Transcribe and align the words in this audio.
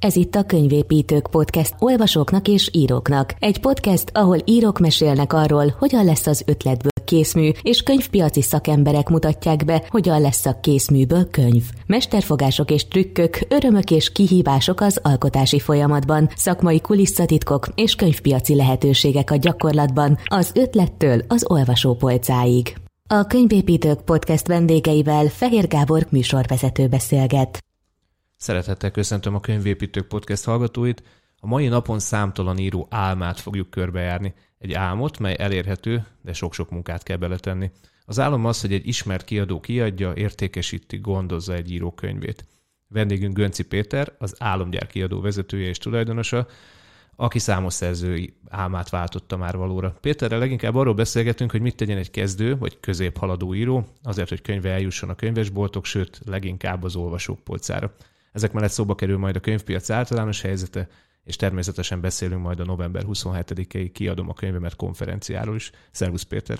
Ez 0.00 0.16
itt 0.16 0.34
a 0.34 0.44
Könyvépítők 0.44 1.26
Podcast 1.30 1.74
olvasóknak 1.78 2.48
és 2.48 2.70
íróknak. 2.72 3.34
Egy 3.38 3.60
podcast, 3.60 4.10
ahol 4.12 4.38
írók 4.44 4.78
mesélnek 4.78 5.32
arról, 5.32 5.74
hogyan 5.78 6.04
lesz 6.04 6.26
az 6.26 6.42
ötletből 6.46 6.90
készmű, 7.04 7.50
és 7.62 7.82
könyvpiaci 7.82 8.42
szakemberek 8.42 9.08
mutatják 9.08 9.64
be, 9.64 9.84
hogyan 9.88 10.20
lesz 10.20 10.46
a 10.46 10.60
készműből 10.60 11.30
könyv. 11.30 11.62
Mesterfogások 11.86 12.70
és 12.70 12.88
trükkök, 12.88 13.38
örömök 13.48 13.90
és 13.90 14.12
kihívások 14.12 14.80
az 14.80 15.00
alkotási 15.02 15.58
folyamatban, 15.58 16.30
szakmai 16.36 16.80
kulisszatitkok 16.80 17.66
és 17.74 17.94
könyvpiaci 17.94 18.54
lehetőségek 18.54 19.30
a 19.30 19.36
gyakorlatban, 19.36 20.18
az 20.24 20.52
ötlettől 20.54 21.22
az 21.28 21.44
olvasópolcáig. 21.48 22.76
A 23.08 23.26
Könyvépítők 23.26 24.00
Podcast 24.00 24.46
vendégeivel 24.46 25.26
Fehér 25.26 25.68
Gábor 25.68 26.06
műsorvezető 26.10 26.86
beszélget. 26.86 27.58
Szeretettel 28.40 28.90
köszöntöm 28.90 29.34
a 29.34 29.40
Könyvépítők 29.40 30.06
Podcast 30.06 30.44
hallgatóit. 30.44 31.02
A 31.40 31.46
mai 31.46 31.68
napon 31.68 31.98
számtalan 31.98 32.58
író 32.58 32.86
álmát 32.90 33.40
fogjuk 33.40 33.70
körbejárni. 33.70 34.34
Egy 34.58 34.72
álmot, 34.72 35.18
mely 35.18 35.36
elérhető, 35.38 36.06
de 36.22 36.32
sok-sok 36.32 36.70
munkát 36.70 37.02
kell 37.02 37.16
beletenni. 37.16 37.70
Az 38.04 38.18
álom 38.18 38.44
az, 38.44 38.60
hogy 38.60 38.72
egy 38.72 38.86
ismert 38.86 39.24
kiadó 39.24 39.60
kiadja, 39.60 40.12
értékesíti, 40.14 40.96
gondozza 40.98 41.54
egy 41.54 41.70
író 41.70 41.90
könyvét. 41.92 42.44
Vendégünk 42.88 43.34
Gönci 43.34 43.62
Péter, 43.62 44.12
az 44.18 44.34
Álomgyár 44.38 44.86
kiadó 44.86 45.20
vezetője 45.20 45.68
és 45.68 45.78
tulajdonosa, 45.78 46.46
aki 47.16 47.38
számos 47.38 47.74
szerzői 47.74 48.36
álmát 48.48 48.88
váltotta 48.88 49.36
már 49.36 49.56
valóra. 49.56 49.96
Péterrel 50.00 50.38
leginkább 50.38 50.74
arról 50.74 50.94
beszélgetünk, 50.94 51.50
hogy 51.50 51.60
mit 51.60 51.76
tegyen 51.76 51.98
egy 51.98 52.10
kezdő 52.10 52.56
vagy 52.56 52.80
középhaladó 52.80 53.54
író, 53.54 53.86
azért, 54.02 54.28
hogy 54.28 54.42
könyve 54.42 54.70
eljusson 54.70 55.08
a 55.08 55.14
könyvesboltok, 55.14 55.84
sőt, 55.84 56.20
leginkább 56.24 56.82
az 56.82 56.96
olvasók 56.96 57.40
polcára. 57.40 57.94
Ezek 58.32 58.52
mellett 58.52 58.70
szóba 58.70 58.94
kerül 58.94 59.18
majd 59.18 59.36
a 59.36 59.40
könyvpiac 59.40 59.90
általános 59.90 60.40
helyzete, 60.40 60.88
és 61.24 61.36
természetesen 61.36 62.00
beszélünk 62.00 62.42
majd 62.42 62.60
a 62.60 62.64
november 62.64 63.02
27-i 63.06 63.90
kiadom 63.92 64.28
a 64.28 64.34
könyvemet 64.34 64.76
konferenciáról 64.76 65.54
is. 65.54 65.70
Szervusz 65.90 66.22
Péter! 66.22 66.58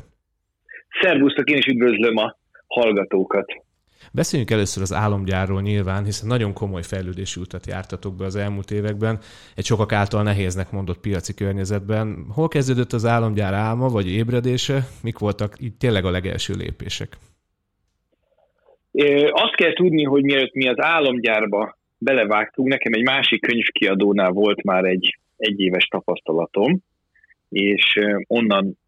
Szervusztok, 1.01 1.51
én 1.51 1.57
is 1.57 1.67
üdvözlöm 1.67 2.17
a 2.17 2.37
hallgatókat! 2.67 3.67
Beszéljünk 4.13 4.51
először 4.51 4.83
az 4.83 4.93
álomgyárról 4.93 5.63
nyilván, 5.63 6.05
hiszen 6.05 6.29
nagyon 6.29 6.53
komoly 6.53 6.83
fejlődési 6.83 7.41
utat 7.41 7.67
jártatok 7.67 8.17
be 8.17 8.25
az 8.25 8.37
elmúlt 8.37 8.71
években, 8.71 9.19
egy 9.55 9.65
sokak 9.65 9.93
által 9.93 10.23
nehéznek 10.23 10.71
mondott 10.71 10.99
piaci 10.99 11.35
környezetben. 11.35 12.27
Hol 12.29 12.49
kezdődött 12.49 12.93
az 12.93 13.05
álomgyár 13.05 13.55
álma 13.55 13.89
vagy 13.89 14.09
ébredése? 14.09 14.87
Mik 15.03 15.19
voltak 15.19 15.55
itt 15.59 15.79
tényleg 15.79 16.05
a 16.05 16.11
legelső 16.11 16.55
lépések? 16.55 17.17
Azt 19.31 19.55
kell 19.55 19.73
tudni, 19.73 20.05
hogy 20.05 20.23
mielőtt 20.23 20.55
mi 20.55 20.69
az 20.69 20.81
álomgyárba 20.81 21.77
belevágtunk, 21.99 22.69
nekem 22.69 22.93
egy 22.93 23.03
másik 23.03 23.41
könyvkiadónál 23.41 24.31
volt 24.31 24.63
már 24.63 24.85
egy 24.85 25.19
egyéves 25.37 25.85
tapasztalatom, 25.85 26.79
és 27.49 27.99
onnan 28.27 28.79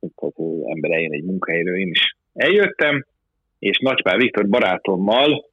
az 0.00 0.32
ember 0.64 0.90
eljön 0.90 1.12
egy 1.12 1.24
munkahelyről, 1.24 1.76
én 1.76 1.90
is 1.90 2.16
eljöttem, 2.34 3.06
és 3.58 3.78
Nagypár 3.78 4.16
Viktor 4.16 4.48
barátommal 4.48 5.44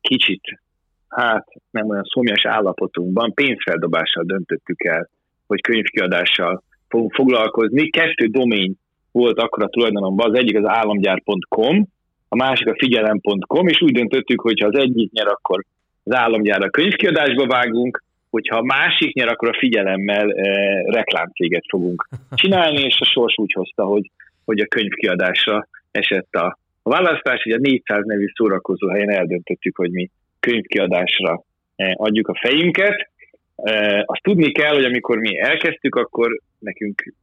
kicsit, 0.00 0.60
hát 1.08 1.46
nem 1.70 1.88
olyan 1.88 2.04
szomjas 2.04 2.46
állapotunkban 2.46 3.34
pénzfeldobással 3.34 4.24
döntöttük 4.24 4.84
el, 4.84 5.08
hogy 5.46 5.60
könyvkiadással 5.60 6.62
fogunk 6.88 7.12
foglalkozni. 7.12 7.90
Kettő 7.90 8.26
domény 8.26 8.74
volt 9.12 9.38
akkor 9.38 9.62
a 9.62 9.68
tulajdonomban, 9.68 10.30
az 10.30 10.38
egyik 10.38 10.56
az 10.56 10.66
államgyár.com, 10.66 11.88
a 12.32 12.36
másik 12.36 12.66
a 12.66 12.74
figyelem.com, 12.78 13.68
és 13.68 13.80
úgy 13.80 13.92
döntöttük, 13.92 14.40
hogy 14.40 14.60
ha 14.60 14.66
az 14.66 14.78
egyik 14.78 15.12
nyer, 15.12 15.26
akkor 15.26 15.64
az 16.04 16.14
államgyára 16.14 16.70
könyvkiadásba 16.70 17.46
vágunk, 17.46 18.02
hogyha 18.30 18.56
a 18.56 18.62
másik 18.62 19.14
nyer, 19.14 19.28
akkor 19.28 19.48
a 19.48 19.58
figyelemmel 19.58 20.30
e, 20.30 20.42
reklámcéget 20.84 21.64
fogunk 21.68 22.08
csinálni, 22.34 22.80
és 22.80 23.00
a 23.00 23.04
sors 23.04 23.38
úgy 23.38 23.52
hozta, 23.52 23.84
hogy, 23.84 24.10
hogy 24.44 24.60
a 24.60 24.66
könyvkiadásra 24.66 25.66
esett 25.90 26.34
a, 26.34 26.58
a 26.82 26.90
választás, 26.90 27.42
hogy 27.42 27.52
a 27.52 27.58
400 27.58 28.04
nevű 28.04 28.26
szórakozó 28.34 28.88
helyen 28.88 29.10
eldöntöttük, 29.10 29.76
hogy 29.76 29.90
mi 29.90 30.10
könyvkiadásra 30.40 31.42
e, 31.76 31.94
adjuk 31.96 32.28
a 32.28 32.38
fejünket. 32.40 33.10
E, 33.56 34.02
azt 34.06 34.22
tudni 34.22 34.52
kell, 34.52 34.74
hogy 34.74 34.84
amikor 34.84 35.18
mi 35.18 35.38
elkezdtük, 35.38 35.94
akkor 35.94 36.40
nekünk 36.58 37.14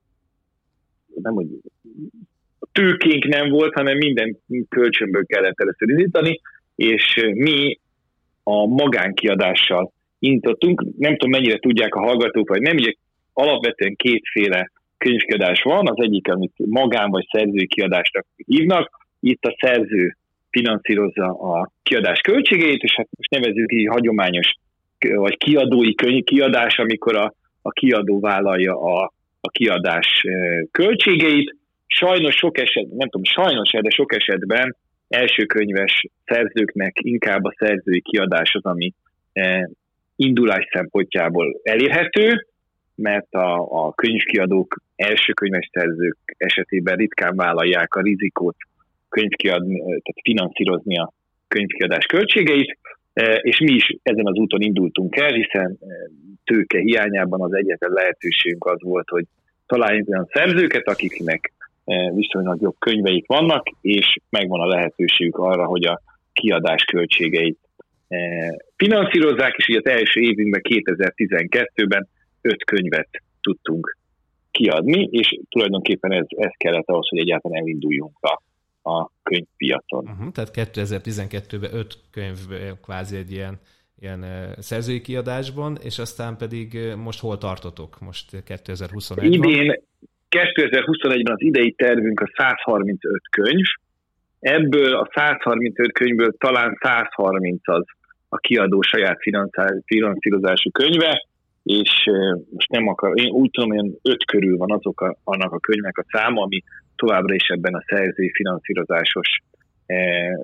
nem 1.22 1.34
hogy 1.34 1.48
tőkénk 2.80 3.26
nem 3.26 3.50
volt, 3.50 3.74
hanem 3.74 3.98
minden 3.98 4.38
kölcsönből 4.70 5.26
kellett 5.26 5.62
először 5.62 5.90
indítani, 5.90 6.40
és 6.76 7.04
mi 7.34 7.80
a 8.44 8.66
magánkiadással 8.66 9.92
indítottunk. 10.20 10.86
Nem 10.98 11.18
tudom, 11.18 11.30
mennyire 11.30 11.60
tudják 11.60 11.96
a 11.96 12.00
hallgatók, 12.00 12.50
vagy 12.50 12.62
nem, 12.62 12.76
ugye 12.76 12.94
alapvetően 13.34 13.96
kétféle 13.96 14.72
könyvkiadás 14.98 15.62
van, 15.62 15.88
az 15.88 16.04
egyik, 16.04 16.28
amit 16.28 16.54
magán 16.56 17.10
vagy 17.10 17.26
szerzői 17.32 17.68
kiadásnak 17.68 18.26
hívnak, 18.46 18.90
itt 19.20 19.44
a 19.44 19.56
szerző 19.60 20.18
finanszírozza 20.50 21.26
a 21.26 21.72
kiadás 21.84 22.20
költségeit, 22.20 22.82
és 22.82 22.94
hát 22.96 23.08
most 23.18 23.30
nevezzük 23.30 23.74
így 23.74 23.88
hagyományos 23.88 24.54
vagy 25.00 25.38
kiadói 25.38 25.96
könyv 25.96 26.24
kiadás, 26.24 26.78
amikor 26.78 27.16
a, 27.16 27.34
a 27.62 27.70
kiadó 27.70 28.20
vállalja 28.20 28.82
a, 28.82 29.14
a 29.42 29.50
kiadás 29.50 30.24
költségeit, 30.72 31.56
sajnos 31.90 32.36
sok 32.36 32.58
eset, 32.58 32.88
nem 32.90 33.10
tudom, 33.10 33.24
sajnos, 33.24 33.70
de 33.70 33.90
sok 33.90 34.16
esetben 34.16 34.76
elsőkönyves 35.08 36.06
szerzőknek 36.26 36.98
inkább 37.02 37.44
a 37.44 37.56
szerzői 37.58 38.02
kiadás 38.02 38.54
az, 38.54 38.66
ami 38.66 38.94
eh, 39.34 39.64
indulás 40.16 40.68
szempontjából 40.72 41.60
elérhető, 41.64 42.48
mert 42.96 43.34
a, 43.34 43.86
a 43.86 43.94
könyvkiadók 43.94 44.82
elsőkönyves 44.96 45.70
szerzők 45.72 46.18
esetében 46.38 46.96
ritkán 46.96 47.36
vállalják 47.36 47.96
a 47.96 48.02
rizikót 48.02 48.56
könyvkiadni, 49.10 49.80
eh, 49.80 49.86
tehát 49.86 50.22
finanszírozni 50.24 50.98
a 50.98 51.14
könyvkiadás 51.48 52.06
költségeit, 52.06 52.78
eh, 53.14 53.38
és 53.42 53.60
mi 53.60 53.72
is 53.72 53.96
ezen 54.04 54.26
az 54.26 54.38
úton 54.38 54.62
indultunk 54.62 55.16
el, 55.16 55.34
hiszen 55.34 55.78
tőke 56.44 56.80
hiányában 56.80 57.42
az 57.42 57.54
egyetlen 57.54 57.92
lehetőségünk 57.92 58.66
az 58.66 58.82
volt, 58.82 59.10
hogy 59.10 59.26
találjunk 59.66 60.10
olyan 60.10 60.30
szerzőket, 60.32 60.88
akiknek 60.88 61.52
E, 61.59 61.59
viszonylag 62.14 62.62
jobb 62.62 62.76
könyveik 62.80 63.28
vannak, 63.28 63.68
és 63.82 64.18
megvan 64.30 64.60
a 64.60 64.68
lehetőségük 64.68 65.38
arra, 65.38 65.66
hogy 65.66 65.86
a 65.86 66.02
kiadás 66.34 66.84
költségeit 66.84 67.60
e, 68.08 68.18
finanszírozzák, 68.76 69.56
és 69.58 69.68
ugye 69.68 69.80
az 69.84 69.92
első 69.92 70.20
évünkben, 70.20 70.62
2012-ben 70.64 72.08
öt 72.42 72.64
könyvet 72.64 73.10
tudtunk 73.42 73.98
kiadni, 74.52 75.08
és 75.12 75.40
tulajdonképpen 75.50 76.12
ez, 76.12 76.26
ez 76.28 76.52
kellett 76.58 76.88
ahhoz, 76.88 77.10
hogy 77.10 77.20
egyáltalán 77.20 77.62
elinduljunk 77.62 78.18
a, 78.20 78.42
a 78.90 79.12
könyvpiacon. 79.24 80.04
Uh-huh, 80.10 80.32
tehát 80.32 80.52
2012-ben 80.54 81.74
öt 81.74 81.98
könyv 82.12 82.38
kvázi 82.82 83.18
egy 83.18 83.32
ilyen, 83.32 83.60
ilyen 84.00 84.26
szerzői 84.58 85.02
kiadásban, 85.02 85.78
és 85.84 86.00
aztán 86.00 86.38
pedig 86.38 86.94
most 86.96 87.20
hol 87.20 87.38
tartotok? 87.38 88.00
Most 88.00 88.30
2021-ben? 88.32 89.32
Idén, 89.32 89.82
2021-ben 90.30 91.34
az 91.34 91.42
idei 91.42 91.72
tervünk 91.72 92.20
a 92.20 92.32
135 92.36 93.22
könyv, 93.30 93.66
ebből 94.40 94.96
a 94.96 95.10
135 95.14 95.92
könyvből 95.92 96.34
talán 96.38 96.78
130 96.82 97.68
az 97.68 97.86
a 98.30 98.38
kiadó 98.38 98.82
saját 98.82 99.18
finanszírozású 99.86 100.72
könyve, 100.72 101.24
és 101.64 101.90
most 102.52 102.70
nem 102.70 102.88
akar, 102.88 103.20
én 103.20 103.30
úgy 103.30 103.50
tudom, 103.52 103.78
hogy 103.78 104.00
5 104.02 104.26
körül 104.26 104.58
van 104.58 104.72
azok 104.72 105.02
a, 105.02 105.18
annak 105.24 105.52
a 105.52 105.60
könyvnek 105.60 105.98
a 105.98 106.06
száma, 106.08 106.42
ami 106.42 106.64
továbbra 106.96 107.34
is 107.34 107.48
ebben 107.48 107.74
a 107.74 107.84
szerzői 107.88 108.32
finanszírozásos 108.34 109.42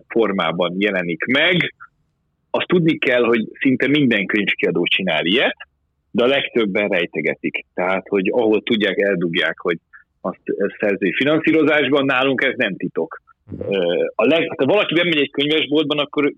formában 0.08 0.76
jelenik 0.78 1.26
meg. 1.26 1.74
Azt 2.50 2.68
tudni 2.68 2.98
kell, 2.98 3.24
hogy 3.24 3.50
szinte 3.60 3.88
minden 3.88 4.26
könyvkiadó 4.26 4.84
csinál 4.84 5.26
ilyet, 5.26 5.56
de 6.16 6.24
a 6.24 6.28
legtöbben 6.28 6.88
rejtegetik. 6.88 7.66
Tehát, 7.74 8.08
hogy 8.08 8.30
ahol 8.32 8.62
tudják, 8.62 8.98
eldugják, 8.98 9.60
hogy 9.60 9.78
azt 10.22 10.40
szerzői 10.80 11.14
finanszírozásban, 11.14 12.06
nálunk 12.06 12.44
ez 12.44 12.54
nem 12.56 12.76
titok. 12.76 13.22
A 14.16 14.26
leg, 14.26 14.54
ha 14.58 14.66
valaki 14.66 14.94
bemegy 14.94 15.18
egy 15.18 15.32
könyvesboltban, 15.32 16.00
akkor 16.00 16.34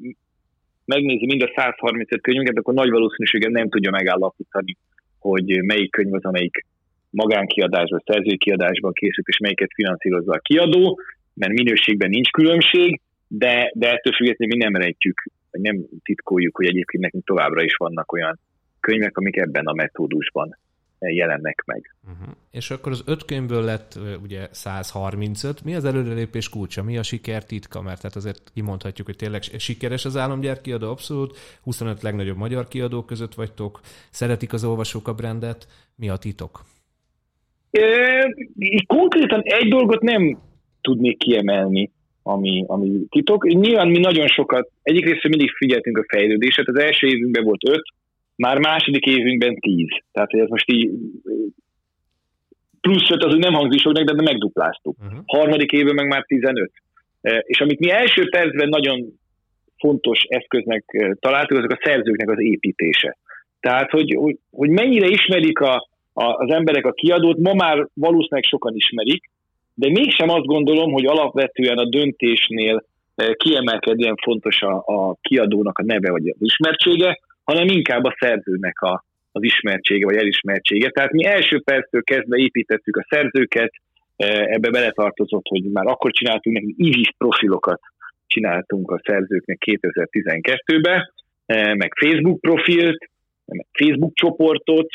megnézi 0.85 1.25
mind 1.25 1.41
a 1.41 1.51
135 1.55 2.21
könyvünket, 2.21 2.57
akkor 2.57 2.73
nagy 2.73 2.89
valószínűséggel 2.89 3.51
nem 3.51 3.69
tudja 3.69 3.91
megállapítani, 3.91 4.77
hogy 5.19 5.63
melyik 5.63 5.91
könyv 5.91 6.13
az, 6.13 6.23
amelyik 6.23 6.65
magánkiadásban, 7.09 8.03
szerzői 8.05 8.37
kiadásban 8.37 8.93
készült, 8.93 9.27
és 9.27 9.37
melyiket 9.37 9.69
finanszírozza 9.73 10.33
a 10.33 10.39
kiadó, 10.49 10.99
mert 11.33 11.53
minőségben 11.53 12.09
nincs 12.09 12.29
különbség, 12.29 13.01
de, 13.27 13.71
de 13.73 13.91
ettől 13.91 14.13
függetlenül 14.13 14.55
mi 14.55 14.63
nem 14.63 14.81
rejtjük, 14.81 15.23
nem 15.51 15.85
titkoljuk, 16.03 16.55
hogy 16.57 16.65
egyébként 16.65 17.03
nekünk 17.03 17.25
továbbra 17.25 17.63
is 17.63 17.75
vannak 17.75 18.11
olyan 18.11 18.39
könyvek, 18.87 19.17
amik 19.17 19.37
ebben 19.37 19.65
a 19.65 19.73
metódusban 19.73 20.57
jelennek 20.99 21.63
meg. 21.65 21.95
Uh-huh. 22.03 22.35
És 22.51 22.69
akkor 22.69 22.91
az 22.91 23.03
öt 23.05 23.25
könyvből 23.25 23.63
lett 23.63 23.99
ugye 24.23 24.47
135. 24.51 25.63
Mi 25.63 25.75
az 25.75 25.85
előrelépés 25.85 26.49
kulcsa? 26.49 26.83
Mi 26.83 26.97
a 26.97 27.03
siker 27.03 27.45
titka? 27.45 27.81
Mert 27.81 28.01
tehát 28.01 28.15
azért 28.15 28.51
kimondhatjuk, 28.53 29.07
hogy 29.07 29.15
tényleg 29.15 29.41
sikeres 29.41 30.05
az 30.05 30.17
államgyár 30.17 30.61
kiadó, 30.61 30.89
abszolút. 30.89 31.37
25 31.63 32.01
legnagyobb 32.01 32.37
magyar 32.37 32.67
kiadó 32.67 33.03
között 33.03 33.33
vagytok. 33.33 33.79
Szeretik 34.11 34.53
az 34.53 34.63
olvasók 34.63 35.07
a 35.07 35.13
brandet. 35.13 35.67
Mi 35.95 36.09
a 36.09 36.17
titok? 36.17 36.61
Konkrétan 38.87 39.41
egy 39.43 39.69
dolgot 39.69 40.01
nem 40.01 40.39
tudnék 40.81 41.17
kiemelni, 41.17 41.91
ami, 42.23 42.63
ami 42.67 43.05
titok. 43.09 43.45
Nyilván 43.45 43.87
mi 43.87 43.99
nagyon 43.99 44.27
sokat, 44.27 44.69
egyik 44.81 45.05
részről 45.05 45.29
mindig 45.29 45.51
figyeltünk 45.51 45.97
a 45.97 46.05
fejlődéset. 46.07 46.67
Az 46.67 46.79
első 46.79 47.07
évünkben 47.07 47.43
volt 47.43 47.69
öt, 47.69 47.83
már 48.37 48.57
második 48.57 49.05
évünkben 49.05 49.55
10. 49.55 49.87
Tehát 50.11 50.33
ez 50.33 50.49
most 50.49 50.71
így 50.71 50.89
plusz 52.81 53.09
5 53.09 53.23
az 53.23 53.33
úgy 53.33 53.39
nem 53.39 53.53
hangzik 53.53 53.79
soknak, 53.79 54.03
de 54.03 54.21
megdupláztuk. 54.21 54.97
Uh-huh. 54.99 55.19
Harmadik 55.25 55.71
évben 55.71 55.95
meg 55.95 56.07
már 56.07 56.23
15. 56.27 56.71
És 57.21 57.59
amit 57.59 57.79
mi 57.79 57.89
első 57.89 58.29
percben 58.29 58.69
nagyon 58.69 59.19
fontos 59.77 60.19
eszköznek 60.27 60.83
találtuk, 61.19 61.57
azok 61.57 61.71
a 61.71 61.79
szerzőknek 61.83 62.29
az 62.29 62.41
építése. 62.41 63.17
Tehát, 63.59 63.91
hogy, 63.91 64.15
hogy, 64.19 64.37
hogy 64.51 64.69
mennyire 64.69 65.07
ismerik 65.07 65.59
a, 65.59 65.89
a, 66.13 66.23
az 66.23 66.51
emberek 66.51 66.85
a 66.85 66.91
kiadót, 66.91 67.37
ma 67.37 67.53
már 67.53 67.87
valószínűleg 67.93 68.43
sokan 68.43 68.75
ismerik, 68.75 69.29
de 69.73 69.89
mégsem 69.89 70.29
azt 70.29 70.45
gondolom, 70.45 70.91
hogy 70.91 71.05
alapvetően 71.05 71.77
a 71.77 71.89
döntésnél 71.89 72.83
kiemelkedően 73.33 74.15
fontos 74.23 74.61
a, 74.61 74.83
a 74.85 75.15
kiadónak 75.21 75.77
a 75.77 75.83
neve 75.83 76.11
vagy 76.11 76.27
az 76.27 76.35
ismertsége, 76.39 77.19
hanem 77.51 77.67
inkább 77.67 78.03
a 78.03 78.15
szerzőnek 78.19 78.81
a, 78.81 79.03
az 79.31 79.43
ismertsége 79.43 80.05
vagy 80.05 80.15
elismertsége. 80.15 80.89
Tehát 80.89 81.11
mi 81.11 81.25
első 81.25 81.61
perctől 81.61 82.03
kezdve 82.03 82.37
építettük 82.37 82.97
a 82.97 83.05
szerzőket, 83.09 83.71
ebbe 84.25 84.69
beletartozott, 84.69 85.47
hogy 85.47 85.63
már 85.63 85.85
akkor 85.85 86.11
csináltunk 86.11 86.55
neki 86.55 86.73
IVIS 86.77 87.13
profilokat 87.17 87.79
csináltunk 88.27 88.91
a 88.91 89.01
szerzőknek 89.03 89.57
2012-ben, 89.65 91.11
meg 91.77 91.93
Facebook 91.99 92.39
profilt, 92.39 93.09
meg 93.45 93.65
Facebook 93.71 94.15
csoportot, 94.15 94.87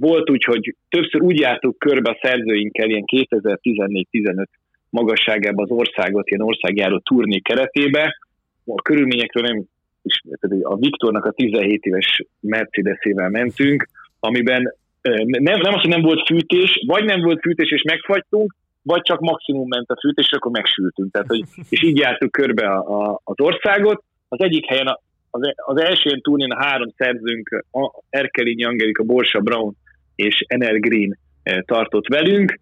volt 0.00 0.30
úgy, 0.30 0.44
hogy 0.44 0.74
többször 0.88 1.22
úgy 1.22 1.40
jártuk 1.40 1.78
körbe 1.78 2.10
a 2.10 2.18
szerzőinkkel 2.22 2.88
ilyen 2.88 3.04
2014-15 3.06 4.44
magasságában 4.90 5.64
az 5.64 5.70
országot, 5.70 6.30
ilyen 6.30 6.42
országjáró 6.42 6.98
turné 6.98 7.38
keretébe. 7.38 8.18
A 8.64 8.82
körülményekről 8.82 9.42
nem 9.42 9.64
ismerted, 10.02 10.52
a 10.62 10.76
Viktornak 10.76 11.24
a 11.24 11.30
17 11.30 11.84
éves 11.84 12.24
Mercedes-ével 12.40 13.28
mentünk, 13.28 13.88
amiben 14.20 14.74
nem, 15.02 15.60
nem 15.60 15.74
az, 15.74 15.80
hogy 15.80 15.88
nem 15.88 16.02
volt 16.02 16.26
fűtés, 16.26 16.84
vagy 16.86 17.04
nem 17.04 17.20
volt 17.20 17.40
fűtés 17.40 17.70
és 17.70 17.82
megfagytunk, 17.82 18.54
vagy 18.82 19.02
csak 19.02 19.20
maximum 19.20 19.68
ment 19.68 19.90
a 19.90 20.00
fűtés, 20.00 20.26
és 20.26 20.36
akkor 20.36 20.50
megsültünk. 20.50 21.12
Tehát, 21.12 21.28
hogy, 21.28 21.42
és 21.68 21.82
így 21.82 21.98
jártuk 21.98 22.30
körbe 22.30 22.66
a, 22.66 23.02
a, 23.02 23.20
az 23.24 23.40
országot. 23.40 24.04
Az 24.28 24.40
egyik 24.40 24.66
helyen, 24.66 24.86
a, 24.86 25.00
az, 25.30 25.40
az 25.56 25.80
első 25.80 26.16
turnén 26.20 26.50
a 26.50 26.64
három 26.64 26.88
szerzőnk, 26.96 27.64
Erkelényi 28.10 28.64
Angelika, 28.64 29.02
Borsa 29.02 29.40
Brown 29.40 29.76
és 30.14 30.44
Enel 30.46 30.78
Green 30.78 31.18
tartott 31.64 32.06
velünk, 32.06 32.58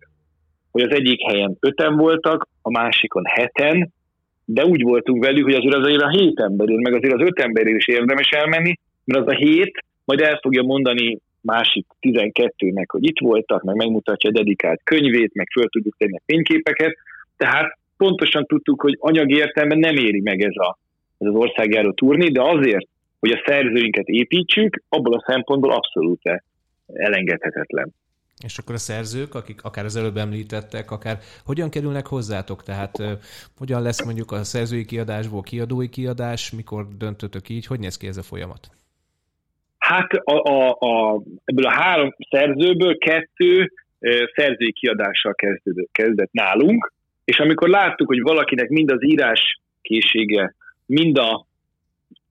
hogy 0.70 0.82
az 0.82 0.92
egyik 0.92 1.20
helyen 1.26 1.56
öten 1.60 1.96
voltak, 1.96 2.48
a 2.62 2.70
másikon 2.70 3.24
heten, 3.24 3.92
de 4.52 4.64
úgy 4.64 4.82
voltunk 4.82 5.24
velük, 5.24 5.44
hogy 5.44 5.54
azért 5.54 5.74
azért 5.74 6.02
a 6.02 6.10
hét 6.10 6.40
emberért, 6.40 6.80
meg 6.80 6.94
azért 6.94 7.14
az 7.14 7.20
öt 7.20 7.38
emberért 7.38 7.76
is 7.76 7.88
érdemes 7.88 8.28
elmenni, 8.28 8.78
mert 9.04 9.20
az 9.20 9.32
a 9.32 9.36
hét 9.36 9.84
majd 10.04 10.20
el 10.20 10.38
fogja 10.42 10.62
mondani 10.62 11.18
másik 11.40 11.86
12-nek, 12.00 12.86
hogy 12.86 13.04
itt 13.04 13.18
voltak, 13.18 13.62
meg 13.62 13.76
megmutatja 13.76 14.30
a 14.30 14.32
dedikált 14.32 14.80
könyvét, 14.84 15.34
meg 15.34 15.48
föl 15.52 15.68
tudjuk 15.68 15.96
tenni 15.96 16.16
a 16.16 16.22
fényképeket, 16.26 16.96
tehát 17.36 17.78
pontosan 17.96 18.46
tudtuk, 18.46 18.80
hogy 18.80 18.96
anyagi 18.98 19.34
értelemben 19.34 19.78
nem 19.78 19.96
éri 19.96 20.20
meg 20.20 20.40
ez, 20.40 20.56
a, 20.56 20.78
ez 21.18 21.26
az 21.26 21.34
országjáró 21.34 21.92
turné, 21.92 22.28
de 22.28 22.42
azért, 22.42 22.86
hogy 23.20 23.30
a 23.30 23.42
szerzőinket 23.46 24.08
építsük, 24.08 24.82
abból 24.88 25.14
a 25.14 25.24
szempontból 25.26 25.72
abszolút 25.72 26.20
elengedhetetlen. 26.86 27.90
És 28.44 28.58
akkor 28.58 28.74
a 28.74 28.78
szerzők, 28.78 29.34
akik 29.34 29.62
akár 29.62 29.84
az 29.84 29.96
előbb 29.96 30.16
említettek, 30.16 30.90
akár 30.90 31.18
hogyan 31.44 31.70
kerülnek 31.70 32.06
hozzátok? 32.06 32.62
Tehát 32.62 33.02
hogyan 33.56 33.82
lesz 33.82 34.04
mondjuk 34.04 34.32
a 34.32 34.44
szerzői 34.44 34.84
kiadásból 34.84 35.42
kiadói 35.42 35.88
kiadás, 35.88 36.50
mikor 36.50 36.86
döntötök 36.98 37.48
így, 37.48 37.66
hogy 37.66 37.78
néz 37.78 37.96
ki 37.96 38.06
ez 38.06 38.16
a 38.16 38.22
folyamat? 38.22 38.70
Hát 39.78 40.12
a, 40.12 40.50
a, 40.50 40.70
a, 40.70 41.22
ebből 41.44 41.66
a 41.66 41.80
három 41.80 42.14
szerzőből 42.30 42.98
kettő 42.98 43.72
szerzői 44.34 44.72
kiadással 44.72 45.34
kezdődött, 45.34 45.88
kezdett 45.92 46.32
nálunk, 46.32 46.92
és 47.24 47.38
amikor 47.38 47.68
láttuk, 47.68 48.06
hogy 48.06 48.20
valakinek 48.22 48.68
mind 48.68 48.90
az 48.90 49.04
írás 49.04 49.60
készsége, 49.82 50.54
mind 50.86 51.18
a, 51.18 51.46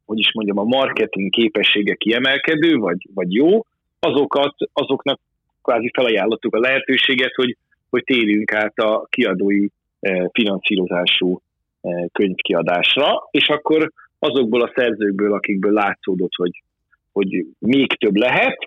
hogy 0.06 0.20
is 0.20 0.34
mondjam, 0.34 0.58
a 0.58 0.64
marketing 0.64 1.30
képessége 1.30 1.94
kiemelkedő, 1.94 2.76
vagy, 2.76 3.08
vagy 3.14 3.34
jó, 3.34 3.62
azokat, 4.00 4.56
azoknak 4.74 5.20
kvázi 5.62 5.92
felajánlottuk 5.94 6.56
a 6.56 6.60
lehetőséget, 6.60 7.34
hogy, 7.36 7.58
hogy 7.90 8.04
térjünk 8.04 8.54
át 8.54 8.78
a 8.78 9.06
kiadói 9.10 9.68
eh, 10.00 10.26
finanszírozású 10.32 11.42
eh, 11.82 12.06
könyvkiadásra, 12.12 13.28
és 13.32 13.48
akkor 13.48 13.92
azokból 14.20 14.62
a 14.62 14.72
szerzőkből, 14.76 15.34
akikből 15.34 15.74
látszódott, 15.74 16.34
hogy, 16.36 16.64
hogy 17.12 17.46
még 17.60 17.94
több 17.94 18.16
lehet, 18.16 18.58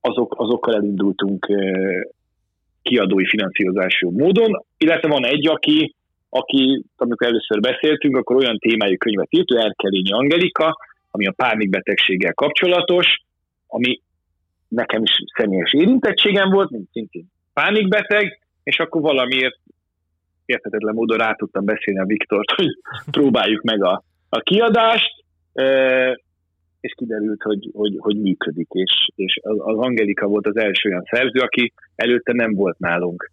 azok, 0.00 0.34
azokkal 0.38 0.74
elindultunk 0.74 1.46
eh, 1.48 2.00
kiadói 2.82 3.26
finanszírozású 3.26 4.10
módon, 4.10 4.64
illetve 4.76 5.08
van 5.08 5.26
egy, 5.26 5.48
aki, 5.48 5.94
aki, 6.28 6.84
amikor 6.96 7.26
először 7.26 7.60
beszéltünk, 7.60 8.16
akkor 8.16 8.36
olyan 8.36 8.58
témájú 8.58 8.96
könyvet 8.96 9.34
írt, 9.34 9.50
ő 9.50 9.58
Erkelényi 9.58 10.12
Angelika, 10.12 10.76
ami 11.10 11.26
a 11.26 11.32
pánikbetegséggel 11.36 12.32
kapcsolatos, 12.34 13.06
ami 13.66 14.00
nekem 14.74 15.02
is 15.02 15.10
személyes 15.36 15.72
érintettségem 15.72 16.50
volt, 16.50 16.70
mint 16.70 16.88
szintén 16.92 17.26
pánikbeteg, 17.52 18.40
és 18.62 18.78
akkor 18.78 19.00
valamiért 19.00 19.58
érthetetlen 20.44 20.94
módon 20.94 21.18
rá 21.18 21.32
tudtam 21.32 21.64
beszélni 21.64 22.00
a 22.00 22.04
Viktort, 22.04 22.50
hogy 22.50 22.68
próbáljuk 23.10 23.62
meg 23.62 23.84
a, 23.84 24.02
a 24.28 24.38
kiadást, 24.38 25.24
és 26.80 26.94
kiderült, 26.96 27.42
hogy, 27.42 27.70
hogy, 27.72 27.94
hogy 27.98 28.16
működik, 28.20 28.68
és, 28.70 29.06
és 29.14 29.38
az, 29.42 29.76
Angelika 29.78 30.26
volt 30.26 30.46
az 30.46 30.56
első 30.56 30.88
olyan 30.88 31.04
szerző, 31.10 31.40
aki 31.40 31.72
előtte 31.94 32.32
nem 32.32 32.54
volt 32.54 32.78
nálunk 32.78 33.30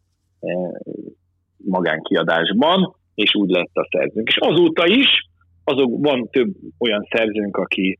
magánkiadásban, 1.58 2.96
és 3.16 3.36
úgy 3.36 3.50
lett 3.50 3.72
a 3.74 3.88
szerzőnk. 3.92 4.28
És 4.28 4.38
azóta 4.38 4.88
is 4.88 5.08
azok 5.64 6.04
van 6.04 6.30
több 6.30 6.54
olyan 6.78 7.08
szerzőnk, 7.10 7.58
aki 7.58 8.00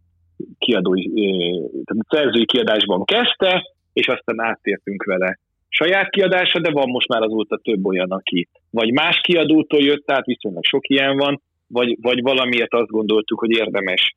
kiadói, 0.58 1.04
tehát 1.84 2.06
szerzői 2.10 2.46
kiadásban 2.46 3.06
kezdte, 3.06 3.64
és 3.94 4.08
aztán 4.08 4.42
áttértünk 4.42 5.04
vele 5.04 5.40
saját 5.70 6.10
kiadása, 6.10 6.60
de 6.60 6.72
van 6.72 6.90
most 6.90 7.08
már 7.08 7.22
azóta 7.22 7.58
több 7.58 7.86
olyan, 7.86 8.12
aki 8.12 8.48
vagy 8.70 8.92
más 8.92 9.20
kiadótól 9.24 9.82
jött, 9.82 10.06
tehát 10.06 10.26
viszonylag 10.26 10.64
sok 10.64 10.90
ilyen 10.90 11.18
van, 11.18 11.42
vagy, 11.68 11.98
vagy 12.02 12.22
valamiért 12.22 12.74
azt 12.74 12.90
gondoltuk, 12.90 13.40
hogy 13.40 13.52
érdemes 13.52 14.16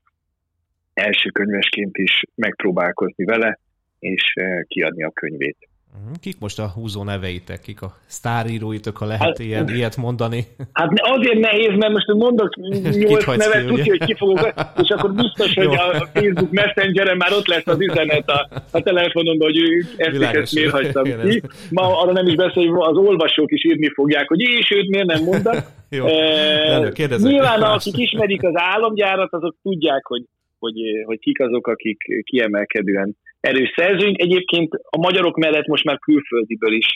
első 0.94 1.30
könyvesként 1.30 1.96
is 1.96 2.22
megpróbálkozni 2.34 3.24
vele, 3.24 3.58
és 3.98 4.34
kiadni 4.66 5.02
a 5.02 5.10
könyvét. 5.10 5.56
Mhm. 5.94 6.12
Kik 6.20 6.36
most 6.40 6.58
a 6.58 6.68
húzó 6.74 7.02
neveitek, 7.04 7.60
kik 7.60 7.82
a 7.82 7.96
sztáríróitok, 8.06 8.96
ha 8.96 9.06
lehet 9.06 9.22
hát, 9.22 9.38
ilyen, 9.38 9.68
ilyet 9.68 9.96
mondani? 9.96 10.44
Hát 10.72 10.90
azért 11.00 11.38
nehéz, 11.38 11.76
mert 11.76 11.92
most 11.92 12.06
mondok 12.06 12.56
nyolc 12.98 13.26
nevet, 13.26 13.66
tudja, 13.66 13.96
hogy 13.98 14.04
ki 14.04 14.14
fogok, 14.14 14.52
és 14.82 14.88
akkor 14.88 15.12
biztos, 15.12 15.54
hogy 15.54 15.74
a 15.74 16.08
Facebook 16.12 16.50
Messengeren 16.50 17.16
már 17.16 17.32
ott 17.32 17.46
lesz 17.46 17.66
az 17.66 17.80
üzenet 17.80 18.28
a, 18.30 18.48
a 18.70 18.80
telefonomban, 18.80 19.48
hogy 19.52 19.58
ők 19.58 19.84
ezt, 19.96 20.22
ezt 20.22 20.54
miért 20.54 20.70
hagytam 20.70 21.04
ki. 21.04 21.42
Ma 21.70 22.00
arra 22.00 22.12
nem 22.12 22.26
is 22.26 22.34
beszél, 22.34 22.68
hogy 22.68 22.88
az 22.88 22.96
olvasók 22.96 23.52
is 23.52 23.64
írni 23.64 23.90
fogják, 23.94 24.28
hogy 24.28 24.40
és 24.40 24.70
őt 24.70 24.88
miért 24.88 25.06
nem 25.06 25.22
mondak. 25.24 25.56
Jó, 25.96 26.06
e, 26.06 26.92
nyilván 27.16 27.62
akik 27.62 27.96
ismerik 28.06 28.42
az 28.42 28.52
államgyárat, 28.54 29.32
azok 29.32 29.56
tudják, 29.62 30.06
hogy, 30.06 30.22
hogy, 30.58 30.74
hogy 31.04 31.18
kik 31.18 31.40
azok, 31.40 31.66
akik 31.66 31.98
kiemelkedően 32.24 33.16
erős 33.42 33.72
szerzőink. 33.76 34.20
Egyébként 34.20 34.74
a 34.74 34.98
magyarok 34.98 35.36
mellett 35.36 35.66
most 35.66 35.84
már 35.84 35.98
külföldiből 35.98 36.72
is, 36.72 36.86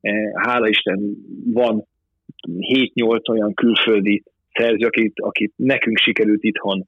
eh, 0.00 0.14
hála 0.34 0.68
Isten, 0.68 0.98
van 1.52 1.86
7-8 2.58 3.28
olyan 3.28 3.54
külföldi 3.54 4.22
szerző, 4.52 4.86
akit, 4.86 5.12
akit 5.20 5.52
nekünk 5.56 5.98
sikerült 5.98 6.42
itthon 6.42 6.86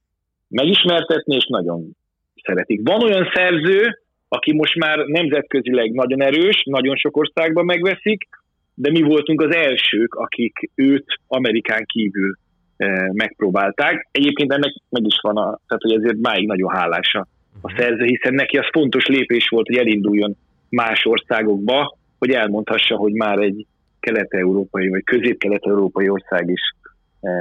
megismertetni, 0.48 1.34
és 1.34 1.46
nagyon 1.48 1.96
szeretik. 2.42 2.80
Van 2.82 3.02
olyan 3.02 3.30
szerző, 3.34 3.98
aki 4.28 4.52
most 4.52 4.74
már 4.74 4.98
nemzetközileg 4.98 5.92
nagyon 5.92 6.22
erős, 6.22 6.62
nagyon 6.64 6.96
sok 6.96 7.16
országban 7.16 7.64
megveszik, 7.64 8.28
de 8.74 8.90
mi 8.90 9.02
voltunk 9.02 9.40
az 9.42 9.54
elsők, 9.54 10.14
akik 10.14 10.70
őt 10.74 11.06
Amerikán 11.26 11.84
kívül 11.84 12.36
e, 12.76 13.10
megpróbálták. 13.12 14.08
Egyébként 14.10 14.52
ennek 14.52 14.74
meg 14.88 15.06
is 15.06 15.18
van, 15.20 15.36
a, 15.36 15.60
tehát 15.66 15.82
hogy 15.82 15.92
ezért 15.92 16.20
máig 16.20 16.46
nagyon 16.46 16.70
hálása 16.70 17.26
a 17.60 17.74
szerző, 17.76 18.04
hiszen 18.04 18.34
neki 18.34 18.56
az 18.58 18.68
fontos 18.72 19.06
lépés 19.06 19.48
volt, 19.48 19.66
hogy 19.66 19.76
elinduljon 19.76 20.36
más 20.68 21.04
országokba, 21.04 21.96
hogy 22.18 22.30
elmondhassa, 22.30 22.96
hogy 22.96 23.12
már 23.12 23.38
egy 23.38 23.66
kelet-európai 24.00 24.88
vagy 24.88 25.04
közép-kelet-európai 25.04 26.08
ország 26.08 26.48
is 26.50 26.60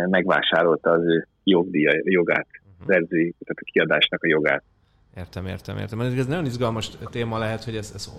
megvásárolta 0.10 0.92
az 0.92 1.02
ő 1.04 1.28
jogdíja, 1.44 1.92
jogát, 2.04 2.48
uh-huh. 2.52 2.88
szerzői, 2.88 3.34
tehát 3.40 3.62
a 3.62 3.72
kiadásnak 3.72 4.24
a 4.24 4.28
jogát. 4.28 4.64
Értem, 5.18 5.46
értem, 5.46 5.78
értem. 5.78 6.00
Ez 6.00 6.28
nagyon 6.28 6.46
izgalmas 6.46 6.90
téma 7.12 7.38
lehet, 7.38 7.64
hogy 7.64 7.76
ez, 7.76 7.92
ez 7.96 8.10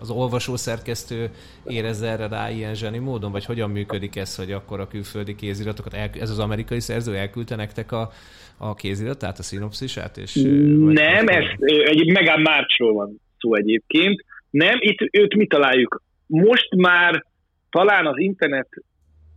az 0.00 0.10
olvasó 0.10 0.56
szerkesztő 0.56 1.30
érezze 1.66 2.08
erre 2.08 2.28
rá 2.28 2.50
ilyen 2.50 2.74
zseni 2.74 2.98
módon, 2.98 3.32
vagy 3.32 3.44
hogyan 3.44 3.70
működik 3.70 4.16
ez, 4.16 4.36
hogy 4.36 4.52
akkor 4.52 4.80
a 4.80 4.88
külföldi 4.88 5.34
kéziratokat, 5.34 5.94
el, 5.94 6.10
ez 6.20 6.30
az 6.30 6.38
amerikai 6.38 6.80
szerző 6.80 7.16
elküldte 7.16 7.56
nektek 7.56 7.92
a, 7.92 8.10
a 8.56 8.74
kéziratát, 8.74 9.38
a 9.38 9.42
szinopszisát? 9.42 10.16
És, 10.16 10.34
Nem, 10.78 11.28
ez 11.28 11.44
egy 11.84 12.12
Megán 12.12 12.40
Márcsról 12.40 12.92
van 12.92 13.20
szó 13.38 13.54
egyébként. 13.54 14.24
Nem, 14.50 14.76
itt 14.80 14.98
őt 15.10 15.34
mi 15.34 15.46
találjuk? 15.46 16.02
Most 16.26 16.74
már 16.74 17.24
talán 17.70 18.06
az 18.06 18.18
internet 18.18 18.68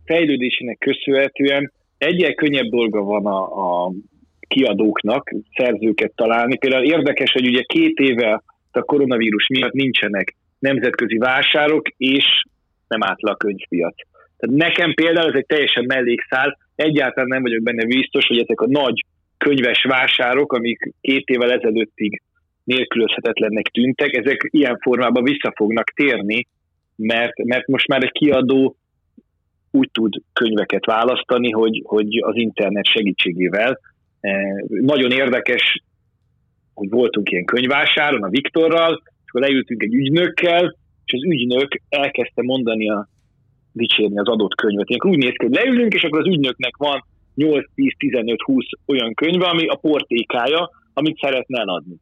fejlődésének 0.04 0.78
köszönhetően 0.78 1.72
egyel 1.98 2.34
könnyebb 2.34 2.66
dolga 2.66 3.02
van 3.02 3.26
a, 3.26 3.40
a 3.84 3.92
kiadóknak 4.52 5.30
szerzőket 5.56 6.12
találni. 6.14 6.58
Például 6.58 6.84
érdekes, 6.84 7.32
hogy 7.32 7.46
ugye 7.46 7.62
két 7.62 7.98
éve 7.98 8.42
a 8.70 8.82
koronavírus 8.82 9.46
miatt 9.48 9.72
nincsenek 9.72 10.34
nemzetközi 10.58 11.16
vásárok, 11.16 11.88
és 11.96 12.24
nem 12.88 13.02
átla 13.02 13.30
a 13.30 13.36
könyvpiac. 13.36 13.94
Tehát 14.38 14.56
nekem 14.56 14.94
például 14.94 15.28
ez 15.28 15.36
egy 15.36 15.46
teljesen 15.46 15.84
mellékszál, 15.84 16.58
egyáltalán 16.74 17.28
nem 17.28 17.42
vagyok 17.42 17.62
benne 17.62 17.84
biztos, 17.86 18.26
hogy 18.26 18.38
ezek 18.38 18.60
a 18.60 18.66
nagy 18.68 19.04
könyves 19.38 19.84
vásárok, 19.88 20.52
amik 20.52 20.92
két 21.00 21.28
évvel 21.28 21.52
ezelőttig 21.52 22.22
nélkülözhetetlennek 22.64 23.66
tűntek, 23.66 24.16
ezek 24.16 24.48
ilyen 24.50 24.78
formában 24.78 25.24
vissza 25.24 25.52
fognak 25.56 25.90
térni, 25.90 26.46
mert, 26.96 27.44
mert 27.44 27.66
most 27.66 27.88
már 27.88 28.02
egy 28.02 28.12
kiadó 28.12 28.76
úgy 29.70 29.88
tud 29.92 30.14
könyveket 30.32 30.86
választani, 30.86 31.50
hogy, 31.50 31.82
hogy 31.84 32.18
az 32.20 32.36
internet 32.36 32.86
segítségével. 32.86 33.78
Nagyon 34.66 35.10
érdekes, 35.10 35.82
hogy 36.74 36.90
voltunk 36.90 37.30
ilyen 37.30 37.44
könyvásáron 37.44 38.22
a 38.22 38.28
Viktorral, 38.28 39.02
és 39.04 39.28
akkor 39.28 39.40
leültünk 39.40 39.82
egy 39.82 39.94
ügynökkel, 39.94 40.76
és 41.04 41.12
az 41.12 41.24
ügynök 41.24 41.80
elkezdte 41.88 42.42
mondani 42.42 42.90
a 42.90 43.08
dicsérni 43.72 44.18
az 44.18 44.28
adott 44.28 44.54
könyvet. 44.54 44.88
Én 44.88 45.10
úgy 45.10 45.18
néz 45.18 45.32
ki, 45.36 45.44
hogy 45.46 45.54
leülünk, 45.54 45.94
és 45.94 46.02
akkor 46.02 46.18
az 46.18 46.26
ügynöknek 46.26 46.76
van 46.76 47.04
8-10-15-20 47.36 47.66
olyan 48.86 49.14
könyve, 49.14 49.46
ami 49.46 49.66
a 49.66 49.74
portékája, 49.74 50.70
amit 50.92 51.18
szeretne 51.18 51.60
eladni 51.60 52.00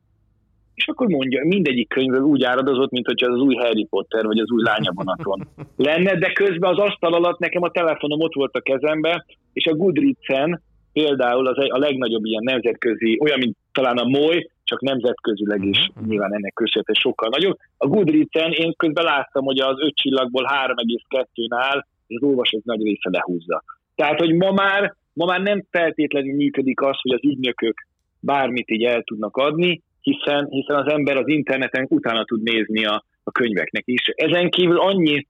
és 0.81 0.89
akkor 0.89 1.07
mondja, 1.07 1.45
mindegyik 1.45 1.89
könyvből 1.89 2.23
úgy 2.23 2.43
áradozott, 2.43 2.91
mint 2.91 3.07
hogy 3.07 3.23
az 3.25 3.41
új 3.41 3.55
Harry 3.55 3.87
Potter, 3.91 4.25
vagy 4.25 4.39
az 4.39 4.51
új 4.51 4.63
lányavonaton 4.63 5.49
lenne, 5.77 6.19
de 6.19 6.33
közben 6.33 6.71
az 6.71 6.79
asztal 6.79 7.15
alatt 7.15 7.39
nekem 7.39 7.63
a 7.63 7.71
telefonom 7.71 8.21
ott 8.21 8.35
volt 8.35 8.55
a 8.55 8.61
kezembe, 8.61 9.25
és 9.53 9.67
a 9.67 9.75
Goodreads-en 9.75 10.63
például 10.93 11.47
az 11.47 11.59
a 11.69 11.79
legnagyobb 11.79 12.25
ilyen 12.25 12.43
nemzetközi, 12.43 13.19
olyan, 13.23 13.39
mint 13.39 13.57
talán 13.73 13.97
a 13.97 14.05
MOY, 14.05 14.51
csak 14.65 14.81
nemzetközileg 14.81 15.65
is, 15.65 15.79
uh-huh. 15.89 16.07
nyilván 16.07 16.35
ennek 16.35 16.53
köszönhető 16.55 16.93
sokkal 16.93 17.29
nagyobb. 17.29 17.57
A 17.77 17.87
Goodreads-en 17.87 18.53
én 18.53 18.75
közben 18.77 19.05
láttam, 19.05 19.45
hogy 19.45 19.59
az 19.59 19.81
öt 19.81 19.95
csillagból 19.95 20.45
3,2-n 20.67 21.55
áll, 21.55 21.85
és 22.07 22.17
az 22.21 22.29
olvasók 22.29 22.65
nagy 22.65 22.83
része 22.83 23.11
lehúzza. 23.11 23.63
Tehát, 23.95 24.19
hogy 24.19 24.35
ma 24.35 24.53
már, 24.53 24.95
ma 25.13 25.25
már 25.25 25.41
nem 25.41 25.65
feltétlenül 25.71 26.35
működik 26.35 26.81
az, 26.81 26.97
hogy 27.01 27.13
az 27.13 27.25
ügynökök 27.25 27.87
bármit 28.21 28.71
így 28.71 28.85
el 28.85 29.03
tudnak 29.03 29.37
adni, 29.37 29.83
hiszen, 30.01 30.47
hiszen 30.51 30.77
az 30.77 30.93
ember 30.93 31.17
az 31.17 31.29
interneten 31.29 31.87
utána 31.89 32.25
tud 32.25 32.43
nézni 32.43 32.85
a, 32.85 33.05
a 33.25 33.31
könyveknek 33.31 33.83
is. 33.87 34.03
Ezen 34.15 34.51
kívül 34.51 34.79
annyi 34.79 35.27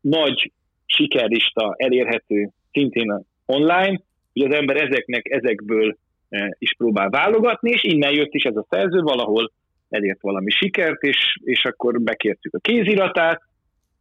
nagy 0.00 0.52
sikerlista 0.86 1.74
elérhető 1.76 2.50
szintén 2.72 3.24
online, 3.46 4.00
hogy 4.32 4.42
az 4.42 4.54
ember 4.54 4.76
ezeknek, 4.76 5.28
ezekből 5.30 5.96
e, 6.28 6.56
is 6.58 6.74
próbál 6.76 7.10
válogatni, 7.10 7.70
és 7.70 7.82
innen 7.82 8.12
jött 8.12 8.32
is 8.32 8.42
ez 8.42 8.56
a 8.56 8.66
szerző, 8.70 9.00
valahol 9.00 9.52
elért 9.88 10.20
valami 10.20 10.50
sikert, 10.50 11.02
és, 11.02 11.38
és 11.44 11.64
akkor 11.64 12.00
bekértük 12.00 12.54
a 12.54 12.58
kéziratát, 12.58 13.42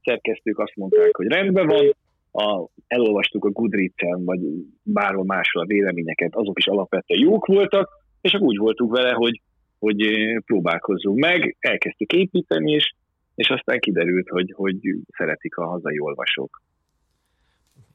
szerkesztők 0.03 0.59
azt 0.59 0.75
mondták, 0.75 1.15
hogy 1.15 1.27
rendben 1.27 1.67
van, 1.67 1.95
a, 2.31 2.69
elolvastuk 2.87 3.45
a 3.45 3.49
Goodreads-en, 3.49 4.25
vagy 4.25 4.39
bárhol 4.83 5.25
máshol 5.25 5.63
a 5.63 5.65
véleményeket, 5.65 6.35
azok 6.35 6.59
is 6.59 6.67
alapvetően 6.67 7.21
jók 7.21 7.45
voltak, 7.45 7.89
és 8.21 8.33
akkor 8.33 8.47
úgy 8.47 8.57
voltunk 8.57 8.91
vele, 8.91 9.11
hogy 9.11 9.41
hogy 9.79 10.05
próbálkozzunk 10.45 11.19
meg, 11.19 11.55
elkezdtük 11.59 12.13
építeni, 12.13 12.71
és, 12.71 12.93
és 13.35 13.49
aztán 13.49 13.79
kiderült, 13.79 14.29
hogy, 14.29 14.53
hogy 14.55 14.77
szeretik 15.17 15.57
a 15.57 15.65
hazai 15.65 15.99
olvasók. 15.99 16.61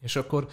És 0.02 0.16
akkor 0.16 0.46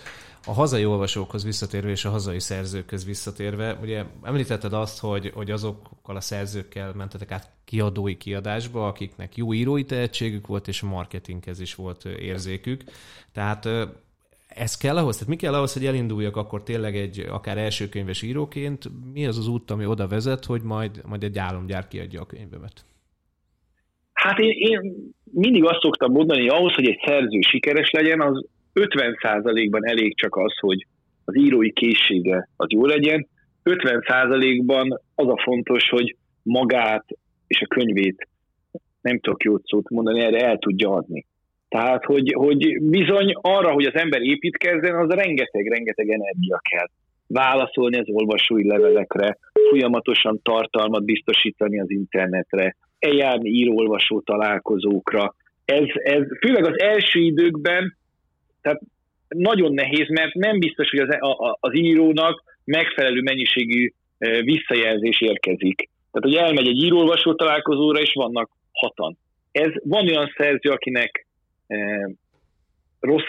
a 0.46 0.54
hazai 0.54 0.86
olvasókhoz 0.86 1.44
visszatérve 1.44 1.90
és 1.90 2.06
a 2.06 2.10
hazai 2.10 2.40
szerzőkhöz 2.40 3.06
visszatérve, 3.06 3.78
ugye 3.82 4.04
említetted 4.24 4.74
azt, 4.74 5.00
hogy, 5.00 5.32
hogy 5.34 5.52
azokkal 5.52 6.16
a 6.16 6.22
szerzőkkel 6.22 6.94
mentetek 6.94 7.32
át 7.32 7.52
kiadói 7.66 8.18
kiadásba, 8.18 8.88
akiknek 8.88 9.38
jó 9.38 9.54
írói 9.54 9.84
tehetségük 9.86 10.48
volt, 10.48 10.68
és 10.68 10.82
a 10.82 10.88
marketinghez 10.88 11.60
is 11.60 11.76
volt 11.76 12.06
érzékük. 12.06 12.84
Tehát 13.34 13.70
ez 14.48 14.78
kell 14.78 14.98
ahhoz? 14.98 15.14
Tehát 15.14 15.30
mi 15.30 15.36
kell 15.36 15.54
ahhoz, 15.54 15.74
hogy 15.74 15.86
elinduljak 15.86 16.36
akkor 16.36 16.64
tényleg 16.64 16.98
egy 16.98 17.20
akár 17.30 17.58
elsőkönyves 17.58 18.22
íróként? 18.22 18.90
Mi 19.14 19.26
az 19.26 19.38
az 19.38 19.48
út, 19.48 19.72
ami 19.72 19.86
oda 19.86 20.08
vezet, 20.08 20.46
hogy 20.46 20.62
majd, 20.62 21.02
majd 21.06 21.24
egy 21.24 21.38
álomgyár 21.38 21.88
kiadja 21.88 22.22
a 22.22 22.26
könyvemet? 22.26 22.86
Hát 24.14 24.40
én, 24.40 24.52
én 24.52 25.12
mindig 25.24 25.64
azt 25.64 25.82
szoktam 25.82 26.12
mondani, 26.12 26.40
hogy 26.40 26.50
ahhoz, 26.50 26.74
hogy 26.74 26.88
egy 26.88 27.00
szerző 27.06 27.40
sikeres 27.42 27.90
legyen, 27.92 28.22
az 28.22 28.46
50%-ban 28.74 29.88
elég 29.88 30.18
csak 30.18 30.36
az, 30.36 30.58
hogy 30.60 30.86
az 31.26 31.38
írói 31.38 31.72
készsége 31.72 32.50
az 32.56 32.68
jó 32.70 32.86
legyen, 32.86 33.28
50%-ban 33.64 35.02
az 35.16 35.28
a 35.28 35.42
fontos, 35.44 35.90
hogy 35.90 36.16
magát 36.44 37.06
és 37.48 37.62
a 37.62 37.68
könyvét, 37.68 38.28
nem 39.02 39.20
tudok 39.20 39.44
jót 39.44 39.66
szót 39.66 39.90
mondani, 39.90 40.22
erre 40.22 40.46
el 40.46 40.58
tudja 40.58 40.90
adni. 40.90 41.26
Tehát, 41.70 42.06
hogy, 42.06 42.34
hogy 42.34 42.82
bizony 42.82 43.34
arra, 43.42 43.72
hogy 43.72 43.86
az 43.86 43.96
ember 43.96 44.22
építkezzen, 44.22 44.96
az 44.96 45.10
rengeteg-rengeteg 45.10 46.10
energia 46.10 46.62
kell. 46.70 46.88
Válaszolni 47.28 47.98
az 47.98 48.08
olvasói 48.08 48.68
levelekre, 48.68 49.38
folyamatosan 49.70 50.40
tartalmat 50.44 51.04
biztosítani 51.06 51.80
az 51.80 51.90
internetre, 51.90 52.76
eljárni 53.00 53.50
író-olvasó 53.50 54.22
találkozókra. 54.22 55.36
Ez, 55.66 55.86
ez 56.04 56.22
főleg 56.40 56.66
az 56.66 56.80
első 56.80 57.20
időkben, 57.20 57.98
tehát 58.62 58.82
nagyon 59.28 59.74
nehéz, 59.74 60.08
mert 60.10 60.34
nem 60.34 60.60
biztos, 60.60 60.90
hogy 60.90 61.00
az, 61.00 61.10
a, 61.10 61.58
az 61.60 61.76
írónak 61.76 62.44
megfelelő 62.64 63.22
mennyiségű 63.22 63.92
e, 64.18 64.42
visszajelzés 64.42 65.22
érkezik. 65.22 65.90
Tehát, 66.12 66.28
hogy 66.28 66.36
elmegy 66.36 66.68
egy 66.68 66.84
író-olvasó 66.84 67.34
találkozóra, 67.34 68.00
és 68.00 68.12
vannak 68.14 68.50
hatan. 68.72 69.18
Ez 69.52 69.72
van 69.84 70.08
olyan 70.08 70.34
szerző, 70.38 70.70
akinek 70.70 71.28
rossz 73.00 73.26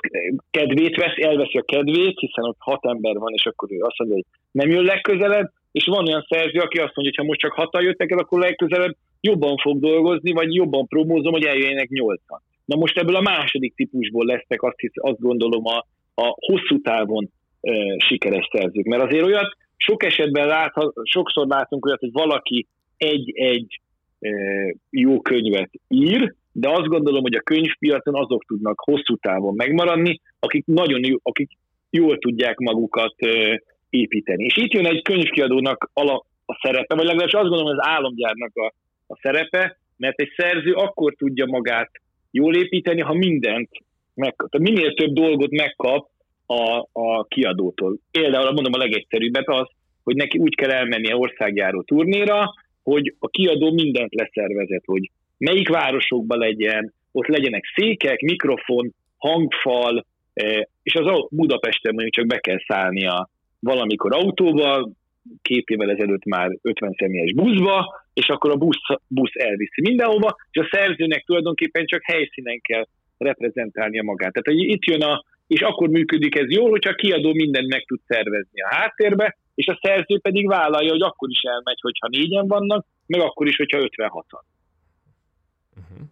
kedvét 0.50 0.96
vesz, 0.96 1.16
elveszi 1.16 1.58
a 1.58 1.62
kedvét, 1.62 2.18
hiszen 2.18 2.44
ott 2.44 2.56
hat 2.58 2.86
ember 2.86 3.16
van, 3.16 3.32
és 3.32 3.46
akkor 3.46 3.72
ő 3.72 3.80
azt 3.80 3.98
mondja, 3.98 4.16
hogy 4.16 4.26
nem 4.50 4.70
jön 4.70 4.84
legközelebb, 4.84 5.50
és 5.72 5.84
van 5.84 6.06
olyan 6.06 6.26
szerző, 6.28 6.58
aki 6.58 6.78
azt 6.78 6.94
mondja, 6.94 7.12
hogy 7.14 7.16
ha 7.16 7.24
most 7.24 7.40
csak 7.40 7.52
hatan 7.52 7.82
jöttek 7.82 8.10
el, 8.10 8.18
akkor 8.18 8.40
legközelebb 8.40 8.96
jobban 9.20 9.56
fog 9.56 9.80
dolgozni, 9.80 10.32
vagy 10.32 10.54
jobban 10.54 10.86
promózom, 10.86 11.32
hogy 11.32 11.44
eljöjjenek 11.44 11.88
nyolcan. 11.88 12.42
Na 12.70 12.76
most 12.76 12.98
ebből 12.98 13.16
a 13.16 13.20
második 13.20 13.74
típusból 13.74 14.24
lesznek 14.24 14.62
azt, 14.62 14.78
hisz, 14.80 14.92
azt 14.94 15.20
gondolom 15.20 15.66
a, 15.66 15.76
a 16.14 16.34
hosszú 16.36 16.80
távon 16.80 17.30
e, 17.60 17.72
sikeres 18.06 18.48
szerzők. 18.52 18.84
Mert 18.84 19.02
azért 19.02 19.24
olyat 19.24 19.56
sok 19.76 20.02
esetben 20.04 20.46
lát, 20.46 20.74
sokszor 21.02 21.46
látunk 21.46 21.86
olyat, 21.86 22.00
hogy 22.00 22.12
valaki 22.12 22.66
egy-egy 22.96 23.80
e, 24.20 24.30
jó 24.90 25.20
könyvet 25.20 25.70
ír, 25.88 26.34
de 26.52 26.68
azt 26.68 26.86
gondolom, 26.86 27.22
hogy 27.22 27.34
a 27.34 27.40
könyvpiacon 27.40 28.14
azok 28.14 28.44
tudnak 28.44 28.80
hosszú 28.80 29.16
távon 29.16 29.54
megmaradni, 29.54 30.20
akik 30.38 30.66
nagyon 30.66 31.04
jó, 31.04 31.16
akik 31.22 31.50
jól 31.90 32.18
tudják 32.18 32.58
magukat 32.58 33.14
építeni. 33.90 34.44
És 34.44 34.56
itt 34.56 34.72
jön 34.72 34.86
egy 34.86 35.02
könyvkiadónak 35.02 35.90
a, 35.92 36.12
a 36.46 36.58
szerepe, 36.62 36.94
vagy 36.94 37.04
legalábbis 37.04 37.34
azt 37.34 37.48
gondolom, 37.48 37.66
hogy 37.66 37.78
az 37.78 37.86
álomgyárnak 37.88 38.50
a, 38.54 38.72
a 39.06 39.18
szerepe, 39.22 39.78
mert 39.96 40.20
egy 40.20 40.32
szerző 40.36 40.72
akkor 40.72 41.14
tudja 41.14 41.46
magát 41.46 41.90
jól 42.30 42.54
építeni, 42.54 43.00
ha 43.00 43.14
mindent 43.14 43.68
meg, 44.14 44.34
tehát 44.36 44.68
minél 44.68 44.94
több 44.94 45.12
dolgot 45.12 45.50
megkap 45.50 46.08
a, 46.46 46.88
a 46.92 47.24
kiadótól. 47.24 47.98
Például 48.10 48.52
mondom 48.52 48.72
a 48.72 48.78
legegyszerűbbet 48.78 49.48
az, 49.48 49.66
hogy 50.02 50.16
neki 50.16 50.38
úgy 50.38 50.54
kell 50.54 50.70
elmennie 50.70 51.16
országjáró 51.16 51.82
turnéra, 51.82 52.54
hogy 52.82 53.14
a 53.18 53.28
kiadó 53.28 53.72
mindent 53.72 54.14
leszervezett, 54.14 54.84
hogy 54.84 55.10
melyik 55.38 55.68
városokban 55.68 56.38
legyen, 56.38 56.92
ott 57.12 57.26
legyenek 57.26 57.64
székek, 57.74 58.20
mikrofon, 58.20 58.94
hangfal, 59.16 60.06
e, 60.34 60.68
és 60.82 60.94
az 60.94 61.06
a 61.06 61.28
Budapesten 61.30 61.94
mondjuk 61.94 62.14
csak 62.14 62.26
be 62.26 62.38
kell 62.38 62.58
szállnia 62.66 63.28
valamikor 63.60 64.14
autóba, 64.14 64.88
két 65.42 65.68
évvel 65.68 65.90
ezelőtt 65.90 66.24
már 66.24 66.58
50 66.62 66.94
személyes 66.98 67.32
buszba, 67.32 67.99
és 68.12 68.28
akkor 68.28 68.50
a 68.50 68.56
busz, 68.56 69.00
busz 69.06 69.34
elviszi 69.34 69.80
mindenhova, 69.80 70.36
és 70.50 70.60
a 70.60 70.68
szerzőnek 70.70 71.24
tulajdonképpen 71.24 71.86
csak 71.86 72.00
helyszínen 72.04 72.60
kell 72.60 72.86
reprezentálnia 73.18 74.02
magát. 74.02 74.32
Tehát 74.32 74.58
hogy 74.58 74.68
itt 74.68 74.84
jön 74.84 75.02
a, 75.02 75.24
és 75.46 75.60
akkor 75.60 75.88
működik 75.88 76.34
ez 76.34 76.50
jól, 76.50 76.70
hogyha 76.70 76.90
a 76.90 76.94
kiadó 76.94 77.32
mindent 77.32 77.68
meg 77.68 77.84
tud 77.84 78.00
szervezni 78.06 78.60
a 78.60 78.74
háttérbe, 78.74 79.36
és 79.54 79.66
a 79.66 79.78
szerző 79.82 80.18
pedig 80.18 80.46
vállalja, 80.48 80.90
hogy 80.90 81.02
akkor 81.02 81.30
is 81.30 81.40
elmegy, 81.42 81.80
hogyha 81.80 82.08
négyen 82.08 82.46
vannak, 82.46 82.86
meg 83.06 83.20
akkor 83.20 83.46
is, 83.46 83.56
hogyha 83.56 83.78
56-an. 83.78 84.42
Uh-huh. 85.76 86.06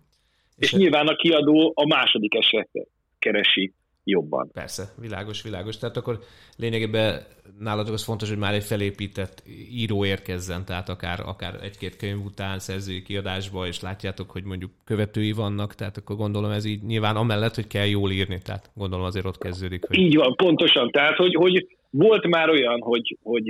És, 0.56 0.72
és 0.72 0.72
nyilván 0.72 1.06
a 1.06 1.16
kiadó 1.16 1.72
a 1.74 1.86
második 1.86 2.34
esetet 2.34 2.88
keresi 3.18 3.72
jobban. 4.08 4.50
Persze, 4.52 4.82
világos, 5.00 5.42
világos. 5.42 5.76
Tehát 5.78 5.96
akkor 5.96 6.18
lényegében 6.56 7.22
nálatok 7.58 7.92
az 7.94 8.04
fontos, 8.04 8.28
hogy 8.28 8.38
már 8.38 8.54
egy 8.54 8.64
felépített 8.64 9.42
író 9.72 10.04
érkezzen, 10.04 10.64
tehát 10.64 10.88
akár, 10.88 11.20
akár 11.20 11.54
egy-két 11.62 11.96
könyv 11.96 12.24
után 12.24 12.58
szerzői 12.58 13.02
kiadásba, 13.02 13.66
és 13.66 13.80
látjátok, 13.80 14.30
hogy 14.30 14.44
mondjuk 14.44 14.70
követői 14.84 15.32
vannak, 15.32 15.74
tehát 15.74 15.96
akkor 15.96 16.16
gondolom 16.16 16.50
ez 16.50 16.64
így 16.64 16.82
nyilván 16.82 17.16
amellett, 17.16 17.54
hogy 17.54 17.66
kell 17.66 17.86
jól 17.86 18.10
írni, 18.10 18.38
tehát 18.44 18.70
gondolom 18.74 19.04
azért 19.04 19.26
ott 19.26 19.38
kezdődik. 19.38 19.86
Hogy... 19.86 19.98
Így 19.98 20.16
van, 20.16 20.34
pontosan. 20.36 20.90
Tehát, 20.90 21.16
hogy, 21.16 21.34
hogy 21.34 21.66
volt 21.90 22.26
már 22.26 22.50
olyan, 22.50 22.80
hogy, 22.80 23.16
hogy 23.22 23.46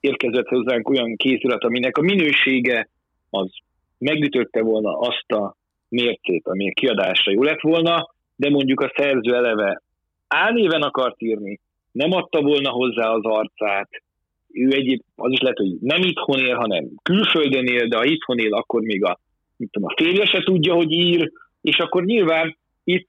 érkezett 0.00 0.48
hozzánk 0.48 0.88
olyan 0.88 1.16
kézirat, 1.16 1.64
aminek 1.64 1.96
a 1.96 2.02
minősége 2.02 2.88
az 3.30 3.50
megütötte 3.98 4.62
volna 4.62 4.98
azt 4.98 5.32
a 5.32 5.56
mércét, 5.88 6.46
ami 6.46 6.68
a 6.68 6.72
kiadásra 6.74 7.32
jó 7.32 7.42
lett 7.42 7.60
volna, 7.60 8.14
de 8.36 8.50
mondjuk 8.50 8.80
a 8.80 8.92
szerző 8.96 9.34
eleve 9.34 9.82
álnéven 10.34 10.82
akart 10.82 11.22
írni, 11.22 11.60
nem 11.92 12.12
adta 12.12 12.42
volna 12.42 12.70
hozzá 12.70 13.10
az 13.10 13.24
arcát, 13.24 13.88
ő 14.52 14.68
egyéb, 14.72 15.00
az 15.16 15.32
is 15.32 15.40
lehet, 15.40 15.56
hogy 15.56 15.76
nem 15.80 16.02
itthon 16.02 16.38
él, 16.38 16.54
hanem 16.54 16.88
külföldön 17.02 17.66
él, 17.66 17.88
de 17.88 17.96
ha 17.96 18.04
itthon 18.04 18.38
él, 18.38 18.54
akkor 18.54 18.82
még 18.82 19.04
a, 19.04 19.18
mit 19.56 19.70
tudom, 19.70 19.88
a 19.88 20.02
férje 20.02 20.26
se 20.26 20.42
tudja, 20.42 20.74
hogy 20.74 20.92
ír, 20.92 21.32
és 21.60 21.76
akkor 21.78 22.04
nyilván 22.04 22.56
itt 22.84 23.06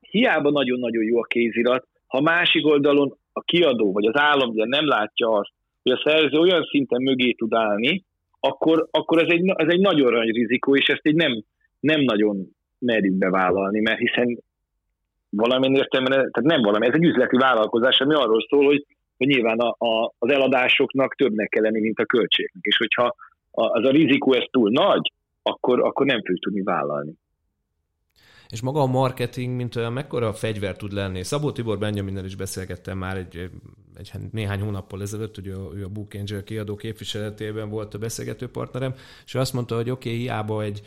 hiába 0.00 0.50
nagyon-nagyon 0.50 1.04
jó 1.04 1.18
a 1.18 1.26
kézirat, 1.28 1.86
ha 2.06 2.20
másik 2.20 2.66
oldalon 2.66 3.18
a 3.32 3.40
kiadó 3.40 3.92
vagy 3.92 4.06
az 4.06 4.18
állam 4.18 4.48
ugye 4.48 4.64
nem 4.66 4.86
látja 4.86 5.28
azt, 5.28 5.50
hogy 5.82 5.92
a 5.92 6.02
szerző 6.04 6.38
olyan 6.38 6.62
szinten 6.62 7.02
mögé 7.02 7.32
tud 7.32 7.54
állni, 7.54 8.04
akkor, 8.40 8.88
akkor 8.90 9.22
ez, 9.22 9.28
egy, 9.28 9.52
ez 9.56 9.68
egy 9.68 9.80
nagyon 9.80 10.12
nagy 10.12 10.30
rizikó, 10.30 10.76
és 10.76 10.86
ezt 10.86 11.06
egy 11.06 11.14
nem, 11.14 11.42
nem 11.80 12.00
nagyon 12.00 12.48
merjük 12.78 13.14
bevállalni, 13.14 13.80
mert 13.80 13.98
hiszen 13.98 14.38
valamilyen 15.30 15.74
értelemben, 15.74 16.12
tehát 16.12 16.50
nem 16.50 16.62
valami, 16.62 16.86
ez 16.86 16.94
egy 16.94 17.04
üzleti 17.04 17.36
vállalkozás, 17.36 18.00
ami 18.00 18.14
arról 18.14 18.46
szól, 18.48 18.64
hogy, 18.64 18.86
hogy 19.16 19.26
nyilván 19.26 19.58
a, 19.58 19.86
a, 19.86 20.14
az 20.18 20.30
eladásoknak 20.30 21.14
többnek 21.14 21.48
kell 21.48 21.62
lenni, 21.62 21.80
mint 21.80 21.98
a 21.98 22.04
költségnek. 22.04 22.62
És 22.62 22.76
hogyha 22.76 23.14
az 23.50 23.84
a 23.84 23.90
rizikó 23.90 24.32
ez 24.32 24.44
túl 24.50 24.70
nagy, 24.70 25.12
akkor, 25.42 25.80
akkor 25.80 26.06
nem 26.06 26.24
fog 26.24 26.38
tudni 26.38 26.62
vállalni. 26.62 27.14
És 28.48 28.62
maga 28.62 28.80
a 28.80 28.86
marketing, 28.86 29.56
mint 29.56 29.76
olyan, 29.76 29.92
mekkora 29.92 30.32
fegyver 30.32 30.76
tud 30.76 30.92
lenni? 30.92 31.22
Szabó 31.22 31.52
Tibor 31.52 31.78
Benjaminnel 31.78 32.24
is 32.24 32.36
beszélgettem 32.36 32.98
már 32.98 33.16
egy, 33.16 33.50
egy 33.94 34.10
néhány 34.32 34.60
hónappal 34.60 35.02
ezelőtt, 35.02 35.38
ugye 35.38 35.50
ő 35.50 35.84
a 35.84 35.88
Book 35.88 36.14
Angel 36.14 36.42
kiadó 36.42 36.74
képviseletében 36.74 37.68
volt 37.68 37.94
a 37.94 37.98
beszélgető 37.98 38.48
partnerem, 38.48 38.94
és 39.24 39.34
azt 39.34 39.52
mondta, 39.52 39.74
hogy 39.74 39.90
oké, 39.90 40.08
okay, 40.08 40.20
hiába 40.20 40.62
egy, 40.62 40.80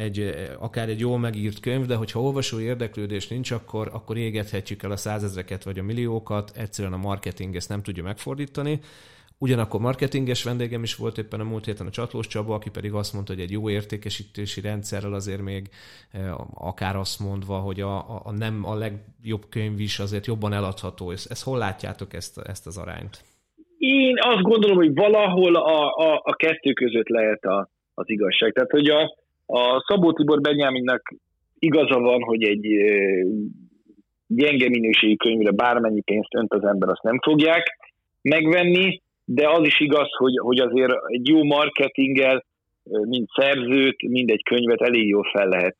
egy, 0.00 0.34
akár 0.58 0.88
egy 0.88 1.00
jól 1.00 1.18
megírt 1.18 1.60
könyv, 1.60 1.86
de 1.86 1.94
hogyha 1.94 2.20
olvasó 2.20 2.60
érdeklődés 2.60 3.28
nincs, 3.28 3.50
akkor, 3.50 3.90
akkor 3.92 4.16
égethetjük 4.16 4.82
el 4.82 4.90
a 4.90 4.96
százezreket 4.96 5.64
vagy 5.64 5.78
a 5.78 5.82
milliókat, 5.82 6.52
egyszerűen 6.56 6.92
a 6.92 6.96
marketing 6.96 7.56
ezt 7.56 7.68
nem 7.68 7.82
tudja 7.82 8.02
megfordítani. 8.02 8.80
Ugyanakkor 9.38 9.80
marketinges 9.80 10.42
vendégem 10.42 10.82
is 10.82 10.96
volt 10.96 11.18
éppen 11.18 11.40
a 11.40 11.44
múlt 11.44 11.64
héten 11.64 11.86
a 11.86 11.90
Csatlós 11.90 12.26
Csaba, 12.26 12.54
aki 12.54 12.70
pedig 12.70 12.92
azt 12.92 13.12
mondta, 13.12 13.32
hogy 13.32 13.42
egy 13.42 13.50
jó 13.50 13.70
értékesítési 13.70 14.60
rendszerrel 14.60 15.12
azért 15.12 15.42
még 15.42 15.68
akár 16.54 16.96
azt 16.96 17.20
mondva, 17.20 17.58
hogy 17.58 17.80
a, 17.80 17.96
a, 17.96 18.20
a 18.24 18.32
nem 18.32 18.64
a 18.64 18.74
legjobb 18.74 19.48
könyv 19.48 19.80
is 19.80 19.98
azért 19.98 20.26
jobban 20.26 20.52
eladható. 20.52 21.10
Ezt, 21.10 21.30
ezt 21.30 21.44
hol 21.44 21.58
látjátok 21.58 22.14
ezt, 22.14 22.38
ezt 22.38 22.66
az 22.66 22.78
arányt? 22.78 23.18
Én 23.78 24.14
azt 24.20 24.42
gondolom, 24.42 24.76
hogy 24.76 24.94
valahol 24.94 25.56
a, 25.56 25.94
a, 25.96 26.20
a 26.24 26.34
kettő 26.34 26.72
között 26.72 27.08
lehet 27.08 27.44
a, 27.44 27.70
az 27.94 28.08
igazság. 28.08 28.52
Tehát, 28.52 28.70
hogy 28.70 28.88
a, 28.88 29.14
a 29.52 29.84
Szabó 29.86 30.12
Tibor 30.12 30.40
Benyáminnak 30.40 31.14
igaza 31.58 31.98
van, 31.98 32.22
hogy 32.22 32.42
egy 32.42 32.66
gyenge 34.26 34.68
minőségi 34.68 35.16
könyvre 35.16 35.50
bármennyi 35.50 36.00
pénzt 36.00 36.34
önt 36.34 36.52
az 36.52 36.64
ember, 36.64 36.88
azt 36.88 37.02
nem 37.02 37.18
fogják 37.22 37.78
megvenni, 38.22 39.02
de 39.24 39.48
az 39.48 39.66
is 39.66 39.80
igaz, 39.80 40.08
hogy, 40.16 40.36
hogy 40.36 40.58
azért 40.58 40.92
egy 41.06 41.28
jó 41.28 41.44
marketinggel 41.44 42.44
mind 42.82 43.28
szerzőt, 43.34 44.08
mind 44.08 44.30
egy 44.30 44.42
könyvet 44.42 44.80
elég 44.80 45.08
jól 45.08 45.28
fel 45.32 45.48
lehet 45.48 45.76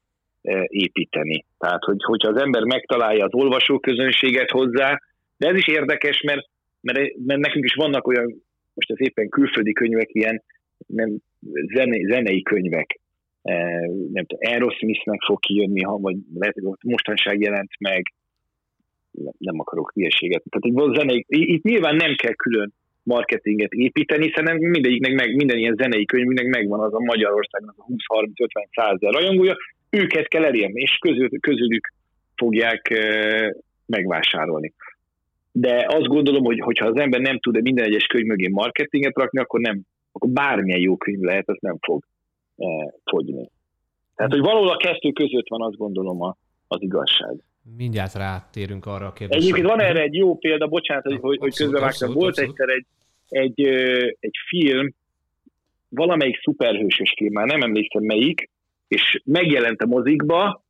építeni. 0.66 1.44
Tehát, 1.58 1.84
hogy, 1.84 2.02
hogyha 2.02 2.28
az 2.28 2.40
ember 2.40 2.62
megtalálja 2.62 3.24
az 3.24 3.34
olvasóközönséget 3.34 4.50
hozzá, 4.50 5.00
de 5.36 5.48
ez 5.48 5.56
is 5.56 5.68
érdekes, 5.68 6.20
mert, 6.22 6.48
mert, 6.80 7.16
mert 7.26 7.40
nekünk 7.40 7.64
is 7.64 7.74
vannak 7.74 8.06
olyan, 8.06 8.42
most 8.74 8.90
az 8.90 9.00
éppen 9.00 9.28
külföldi 9.28 9.72
könyvek, 9.72 10.08
ilyen 10.12 10.42
nem, 10.86 11.16
zene, 11.74 11.96
zenei 12.12 12.42
könyvek, 12.42 12.99
nem 14.12 14.24
tudom, 14.26 14.50
Aerosmithnek 14.50 15.20
fog 15.26 15.40
kijönni, 15.40 15.82
ha, 15.82 15.98
vagy 15.98 16.16
mostanság 16.82 17.40
jelent 17.40 17.70
meg, 17.78 18.02
nem 19.38 19.60
akarok 19.60 19.92
hülyeséget. 19.94 20.42
Tehát 20.50 20.86
egy 20.88 20.96
zenei, 20.96 21.24
itt 21.28 21.62
nyilván 21.62 21.96
nem 21.96 22.14
kell 22.14 22.34
külön 22.34 22.72
marketinget 23.02 23.72
építeni, 23.72 24.26
hiszen 24.26 24.56
mindegyiknek 24.56 25.12
meg, 25.14 25.34
minden 25.34 25.58
ilyen 25.58 25.76
zenei 25.78 26.04
könyvnek 26.04 26.46
megvan 26.46 26.80
az 26.80 26.94
a 26.94 27.00
Magyarországnak 27.00 27.74
a 27.78 27.84
20-30-50 28.14 28.66
százer 28.72 29.12
rajongója, 29.12 29.56
őket 29.90 30.28
kell 30.28 30.44
elérni, 30.44 30.80
és 30.80 30.98
közül, 31.00 31.28
közülük 31.40 31.92
fogják 32.36 32.90
e, 32.90 33.54
megvásárolni. 33.86 34.72
De 35.52 35.86
azt 35.88 36.06
gondolom, 36.06 36.44
hogy 36.44 36.60
hogyha 36.60 36.86
az 36.86 37.00
ember 37.00 37.20
nem 37.20 37.38
tud 37.38 37.62
minden 37.62 37.84
egyes 37.84 38.06
könyv 38.06 38.26
mögé 38.26 38.48
marketinget 38.48 39.16
rakni, 39.16 39.40
akkor 39.40 39.60
nem, 39.60 39.80
akkor 40.12 40.30
bármilyen 40.30 40.80
jó 40.80 40.96
könyv 40.96 41.20
lehet, 41.20 41.48
az 41.48 41.56
nem 41.60 41.76
fog 41.80 42.04
e, 42.04 42.19
fogyni. 43.04 43.50
Tehát, 44.16 44.32
hogy 44.32 44.40
valahol 44.40 44.68
a 44.68 44.76
kettő 44.76 45.10
között 45.12 45.48
van, 45.48 45.62
azt 45.62 45.76
gondolom 45.76 46.22
a, 46.22 46.36
az 46.68 46.82
igazság. 46.82 47.34
Mindjárt 47.76 48.14
rátérünk 48.14 48.86
arra 48.86 49.06
a 49.06 49.12
kérdésre. 49.12 49.42
Egyébként 49.42 49.66
van 49.66 49.80
erre 49.80 50.02
egy 50.02 50.14
jó 50.14 50.38
példa, 50.38 50.66
bocsánat, 50.66 51.04
hogy, 51.04 51.18
hogy, 51.20 51.38
hogy 51.38 51.54
közbevágtam. 51.54 52.12
Volt 52.12 52.28
abszolút. 52.28 52.58
egyszer 52.58 52.68
egy, 52.68 52.86
egy, 53.28 53.60
egy 54.20 54.36
film, 54.48 54.94
valamelyik 55.88 56.40
szuperhősös 56.42 57.14
film, 57.16 57.32
már 57.32 57.46
nem 57.46 57.62
emlékszem 57.62 58.02
melyik, 58.02 58.50
és 58.88 59.20
megjelent 59.24 59.82
a 59.82 59.86
mozikba, 59.86 60.62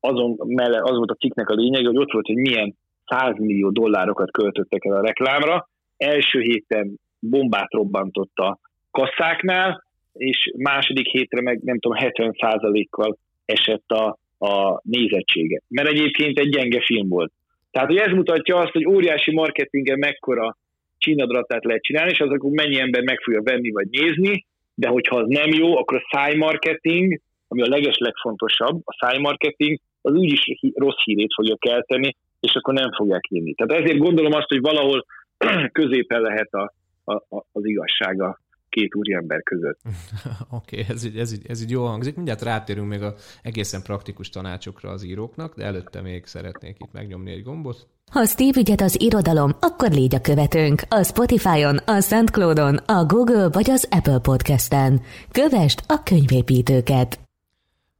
azon 0.00 0.36
mellett, 0.46 0.82
az 0.82 0.96
volt 0.96 1.10
a 1.10 1.14
cikknek 1.14 1.48
a 1.48 1.54
lényeg, 1.54 1.86
hogy 1.86 1.96
ott 1.96 2.12
volt, 2.12 2.26
hogy 2.26 2.36
milyen 2.36 2.76
100 3.06 3.38
millió 3.38 3.70
dollárokat 3.70 4.30
költöttek 4.30 4.84
el 4.84 4.96
a 4.96 5.00
reklámra. 5.00 5.68
Első 5.96 6.40
héten 6.40 7.00
bombát 7.18 7.72
robbantott 7.72 8.36
a 8.36 8.58
kasszáknál, 8.90 9.84
és 10.12 10.52
második 10.56 11.06
hétre 11.06 11.40
meg 11.40 11.60
nem 11.62 11.78
tudom, 11.78 11.98
70%-kal 12.00 13.18
esett 13.44 13.90
a, 13.90 14.18
a 14.38 14.80
nézettsége. 14.82 15.60
Mert 15.68 15.88
egyébként 15.88 16.38
egy 16.38 16.48
gyenge 16.48 16.80
film 16.80 17.08
volt. 17.08 17.32
Tehát, 17.70 17.88
hogy 17.88 17.98
ez 17.98 18.12
mutatja 18.12 18.56
azt, 18.56 18.72
hogy 18.72 18.86
óriási 18.86 19.32
marketingen 19.32 19.98
mekkora 19.98 20.56
csínadratát 20.98 21.64
lehet 21.64 21.82
csinálni, 21.82 22.10
és 22.10 22.20
az 22.20 22.30
akkor 22.30 22.50
mennyi 22.50 22.80
ember 22.80 23.02
meg 23.02 23.20
fogja 23.20 23.42
venni 23.42 23.70
vagy 23.70 23.88
nézni, 23.90 24.44
de 24.74 24.88
hogyha 24.88 25.16
az 25.16 25.28
nem 25.28 25.50
jó, 25.52 25.76
akkor 25.76 25.96
a 25.96 26.16
szájmarketing, 26.16 27.20
ami 27.48 27.62
a 27.62 27.68
leges 27.68 27.98
legfontosabb, 27.98 28.80
a 28.84 28.96
szájmarketing, 29.00 29.78
az 30.02 30.12
úgyis 30.12 30.40
rossz 30.74 31.02
hírét 31.04 31.34
fogja 31.34 31.56
kelteni, 31.56 32.16
és 32.40 32.54
akkor 32.54 32.74
nem 32.74 32.92
fogják 32.92 33.24
írni. 33.28 33.54
Tehát 33.54 33.82
ezért 33.82 33.98
gondolom 33.98 34.32
azt, 34.32 34.48
hogy 34.48 34.60
valahol 34.60 35.04
középen 35.78 36.20
lehet 36.20 36.48
a, 36.52 36.72
a, 37.04 37.14
a, 37.14 37.44
az 37.52 37.64
igazsága 37.64 38.38
két 38.70 38.94
úriember 38.94 39.42
között. 39.42 39.80
Oké, 40.50 40.80
okay, 40.80 40.94
ez, 40.94 41.04
így, 41.04 41.18
ez, 41.18 41.32
így, 41.32 41.46
ez 41.48 41.62
így 41.62 41.70
jó 41.70 41.84
hangzik. 41.84 42.14
Mindjárt 42.14 42.42
rátérünk 42.42 42.88
még 42.88 43.02
a 43.02 43.14
egészen 43.42 43.82
praktikus 43.82 44.28
tanácsokra 44.28 44.90
az 44.90 45.04
íróknak, 45.04 45.54
de 45.54 45.64
előtte 45.64 46.00
még 46.00 46.26
szeretnék 46.26 46.76
itt 46.78 46.92
megnyomni 46.92 47.30
egy 47.30 47.42
gombot. 47.42 47.88
Ha 48.10 48.24
Steve 48.24 48.60
ügyet 48.60 48.80
az 48.80 49.00
irodalom, 49.00 49.50
akkor 49.60 49.90
légy 49.90 50.14
a 50.14 50.20
követőnk 50.20 50.82
a 50.88 51.02
Spotify-on, 51.02 51.76
a 51.76 52.00
SoundCloud-on, 52.00 52.76
a 52.76 53.04
Google 53.04 53.48
vagy 53.48 53.70
az 53.70 53.88
Apple 53.90 54.18
Podcast-en. 54.18 55.00
Kövest 55.30 55.82
a 55.86 56.02
könyvépítőket! 56.02 57.29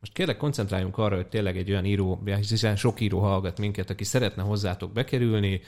Most 0.00 0.12
kérlek 0.12 0.36
koncentráljunk 0.36 0.98
arra, 0.98 1.16
hogy 1.16 1.26
tényleg 1.26 1.56
egy 1.56 1.70
olyan 1.70 1.84
író, 1.84 2.22
hiszen 2.24 2.76
sok 2.76 3.00
író 3.00 3.18
hallgat 3.18 3.58
minket, 3.58 3.90
aki 3.90 4.04
szeretne 4.04 4.42
hozzátok 4.42 4.92
bekerülni, 4.92 5.60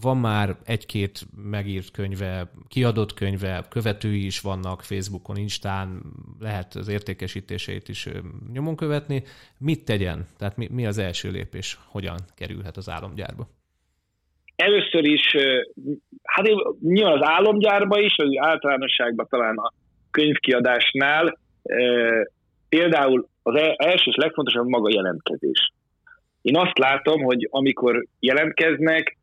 van 0.00 0.16
már 0.16 0.56
egy-két 0.64 1.26
megírt 1.50 1.90
könyve, 1.90 2.50
kiadott 2.68 3.14
könyve, 3.14 3.66
követői 3.70 4.24
is 4.24 4.40
vannak 4.40 4.82
Facebookon, 4.82 5.36
Instán, 5.36 6.02
lehet 6.40 6.74
az 6.74 6.88
értékesítéseit 6.88 7.88
is 7.88 8.08
nyomon 8.52 8.76
követni. 8.76 9.22
Mit 9.58 9.84
tegyen? 9.84 10.26
Tehát 10.38 10.56
mi, 10.56 10.68
mi 10.70 10.86
az 10.86 10.98
első 10.98 11.30
lépés? 11.30 11.78
Hogyan 11.86 12.16
kerülhet 12.36 12.76
az 12.76 12.88
álomgyárba? 12.88 13.48
Először 14.56 15.04
is, 15.04 15.36
hát 16.22 16.46
nyilván 16.80 17.12
az 17.12 17.28
álomgyárba 17.28 18.00
is, 18.00 18.14
vagy 18.16 18.36
általánosságban 18.36 19.26
talán 19.28 19.56
a, 19.56 19.72
könyvkiadásnál 20.10 21.38
például 22.68 23.28
az 23.48 23.60
e-, 23.60 23.74
első 23.76 24.10
és 24.10 24.16
legfontosabb 24.16 24.68
maga 24.68 24.92
jelentkezés. 24.92 25.72
Én 26.42 26.56
azt 26.56 26.78
látom, 26.78 27.22
hogy 27.22 27.48
amikor 27.50 28.06
jelentkeznek 28.20 29.16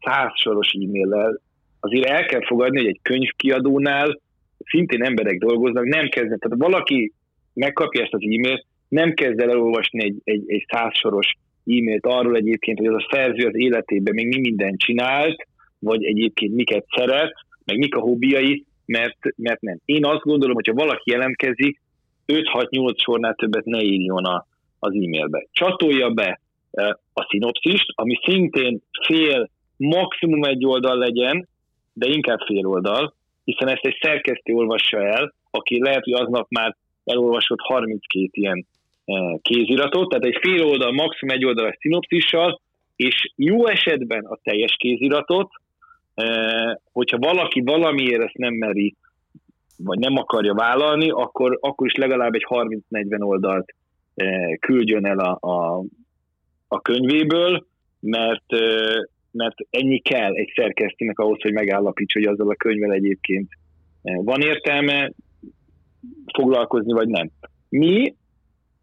százsoros 0.00 0.68
e-maillel, 0.72 1.40
azért 1.80 2.06
el 2.06 2.26
kell 2.26 2.46
fogadni, 2.46 2.78
hogy 2.78 2.88
egy 2.88 3.00
könyvkiadónál 3.02 4.20
szintén 4.64 5.04
emberek 5.04 5.38
dolgoznak, 5.38 5.84
nem 5.84 6.08
kezdnek. 6.08 6.38
Tehát 6.38 6.58
valaki 6.58 7.12
megkapja 7.54 8.02
ezt 8.02 8.14
az 8.14 8.22
e-mailt, 8.22 8.66
nem 8.88 9.12
kezd 9.12 9.40
el 9.40 9.50
elolvasni 9.50 10.04
egy, 10.04 10.20
egy, 10.24 10.44
egy 10.46 10.64
százsoros 10.68 11.32
e-mailt 11.66 12.06
arról 12.06 12.36
egyébként, 12.36 12.78
hogy 12.78 12.86
az 12.86 12.94
a 12.94 13.08
szerző 13.10 13.46
az 13.46 13.58
életében 13.58 14.14
még 14.14 14.26
mi 14.26 14.40
mindent 14.40 14.78
csinált, 14.78 15.46
vagy 15.78 16.04
egyébként 16.04 16.54
miket 16.54 16.84
szeret, 16.96 17.32
meg 17.64 17.78
mik 17.78 17.94
a 17.94 18.00
hobbiai, 18.00 18.64
mert, 18.86 19.18
mert 19.36 19.60
nem. 19.60 19.78
Én 19.84 20.04
azt 20.04 20.22
gondolom, 20.22 20.54
hogy 20.54 20.66
ha 20.66 20.74
valaki 20.74 21.10
jelentkezik, 21.10 21.80
5-6-8 22.30 23.02
sornál 23.02 23.34
többet 23.34 23.64
ne 23.64 23.82
írjon 23.82 24.24
a, 24.24 24.46
az 24.78 24.92
e-mailbe. 24.92 25.46
Csatolja 25.52 26.10
be 26.10 26.40
a 27.12 27.26
szinopszist, 27.28 27.92
ami 27.94 28.18
szintén 28.22 28.82
fél, 29.06 29.50
maximum 29.76 30.44
egy 30.44 30.66
oldal 30.66 30.98
legyen, 30.98 31.48
de 31.92 32.08
inkább 32.08 32.38
fél 32.46 32.66
oldal, 32.66 33.14
hiszen 33.44 33.68
ezt 33.68 33.84
egy 33.84 33.98
szerkesztő 34.00 34.52
olvassa 34.52 35.06
el, 35.06 35.34
aki 35.50 35.82
lehet, 35.82 36.04
hogy 36.04 36.12
aznap 36.12 36.46
már 36.48 36.76
elolvasott 37.04 37.60
32 37.60 38.28
ilyen 38.30 38.66
kéziratot, 39.42 40.08
tehát 40.08 40.24
egy 40.24 40.38
fél 40.40 40.64
oldal, 40.64 40.92
maximum 40.92 41.34
egy 41.34 41.44
oldalas 41.44 41.76
szinopszissal, 41.80 42.60
és 42.96 43.32
jó 43.36 43.66
esetben 43.66 44.24
a 44.24 44.38
teljes 44.42 44.74
kéziratot, 44.78 45.50
hogyha 46.92 47.18
valaki 47.18 47.60
valamiért 47.60 48.22
ezt 48.22 48.36
nem 48.36 48.54
meri, 48.54 48.94
vagy 49.84 49.98
nem 49.98 50.16
akarja 50.16 50.54
vállalni, 50.54 51.10
akkor, 51.10 51.58
akkor 51.60 51.86
is 51.86 51.94
legalább 51.94 52.34
egy 52.34 52.46
30-40 52.48 53.20
oldalt 53.20 53.74
küldjön 54.60 55.06
el 55.06 55.18
a, 55.18 55.38
a, 55.40 55.84
a 56.68 56.80
könyvéből, 56.80 57.66
mert, 58.00 58.44
mert 59.30 59.54
ennyi 59.70 59.98
kell 59.98 60.32
egy 60.32 60.52
szerkesztőnek 60.54 61.18
ahhoz, 61.18 61.42
hogy 61.42 61.52
megállapíts, 61.52 62.12
hogy 62.12 62.24
azzal 62.24 62.50
a 62.50 62.54
könyvvel 62.54 62.92
egyébként 62.92 63.48
van 64.02 64.40
értelme 64.40 65.12
foglalkozni, 66.34 66.92
vagy 66.92 67.08
nem. 67.08 67.30
Mi, 67.68 68.14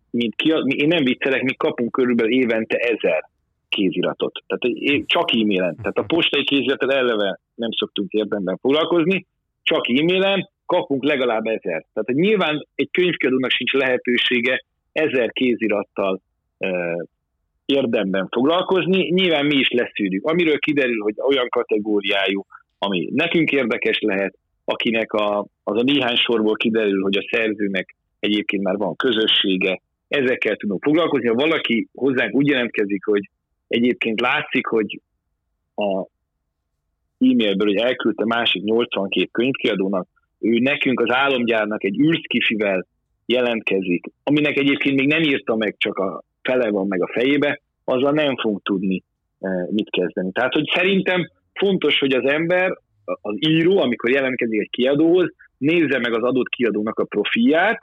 mint 0.09 0.35
ki, 0.35 0.53
mi, 0.63 0.75
én 0.75 0.87
nem 0.87 1.03
viccelek, 1.03 1.41
mi 1.43 1.53
kapunk 1.53 1.91
körülbelül 1.91 2.33
évente 2.33 2.77
ezer 2.77 3.29
kéziratot. 3.69 4.43
Tehát 4.47 4.77
csak 5.05 5.31
e-mailen. 5.31 5.75
Tehát 5.75 5.97
a 5.97 6.03
postai 6.03 6.43
kéziratot 6.43 6.91
eleve 6.91 7.39
nem 7.55 7.71
szoktunk 7.71 8.11
érdemben 8.11 8.57
foglalkozni, 8.57 9.25
csak 9.63 9.89
e-mailen 9.89 10.49
kapunk 10.67 11.03
legalább 11.03 11.45
ezer. 11.45 11.85
Tehát 11.93 12.05
hogy 12.05 12.15
nyilván 12.15 12.67
egy 12.75 12.89
könyvkiadónak 12.91 13.51
sincs 13.51 13.71
lehetősége 13.71 14.63
ezer 14.91 15.31
kézirattal 15.31 16.21
e, 16.57 16.69
érdemben 17.65 18.27
foglalkozni, 18.31 19.09
nyilván 19.09 19.45
mi 19.45 19.55
is 19.55 19.69
leszűrjük. 19.69 20.25
Amiről 20.25 20.59
kiderül, 20.59 21.01
hogy 21.01 21.15
olyan 21.27 21.49
kategóriájú, 21.49 22.45
ami 22.77 23.09
nekünk 23.13 23.51
érdekes 23.51 23.99
lehet, 23.99 24.37
akinek 24.65 25.13
a, 25.13 25.45
az 25.63 25.77
a 25.79 25.83
néhány 25.83 26.15
sorból 26.15 26.55
kiderül, 26.55 27.01
hogy 27.01 27.17
a 27.17 27.27
szerzőnek 27.31 27.95
egyébként 28.19 28.63
már 28.63 28.75
van 28.75 28.95
közössége, 28.95 29.81
ezekkel 30.07 30.55
tudunk 30.55 30.83
foglalkozni. 30.83 31.27
Ha 31.27 31.33
valaki 31.33 31.87
hozzánk 31.93 32.33
úgy 32.33 32.47
jelentkezik, 32.47 33.05
hogy 33.05 33.29
egyébként 33.67 34.21
látszik, 34.21 34.67
hogy 34.67 35.01
a 35.75 36.07
e-mailből, 37.19 37.67
hogy 37.67 37.75
elküldte 37.75 38.25
másik 38.25 38.63
82 38.63 39.29
könyvkiadónak, 39.31 40.07
ő 40.47 40.59
nekünk 40.59 40.99
az 40.99 41.15
álomgyárnak 41.15 41.83
egy 41.83 41.99
űrszkifivel 41.99 42.85
jelentkezik, 43.25 44.05
aminek 44.23 44.57
egyébként 44.57 44.99
még 44.99 45.07
nem 45.07 45.21
írta 45.21 45.55
meg, 45.55 45.75
csak 45.77 45.97
a 45.97 46.23
fele 46.41 46.69
van 46.69 46.87
meg 46.87 47.01
a 47.01 47.11
fejébe, 47.13 47.61
azzal 47.83 48.11
nem 48.11 48.37
fogunk 48.37 48.63
tudni 48.63 49.03
e, 49.39 49.49
mit 49.71 49.89
kezdeni. 49.89 50.31
Tehát, 50.31 50.53
hogy 50.53 50.69
szerintem 50.73 51.29
fontos, 51.53 51.99
hogy 51.99 52.13
az 52.13 52.31
ember, 52.31 52.77
az 53.05 53.35
író, 53.39 53.79
amikor 53.79 54.09
jelentkezik 54.09 54.59
egy 54.59 54.69
kiadóhoz, 54.69 55.33
nézze 55.57 55.99
meg 55.99 56.13
az 56.13 56.23
adott 56.23 56.49
kiadónak 56.49 56.99
a 56.99 57.05
profilját, 57.05 57.81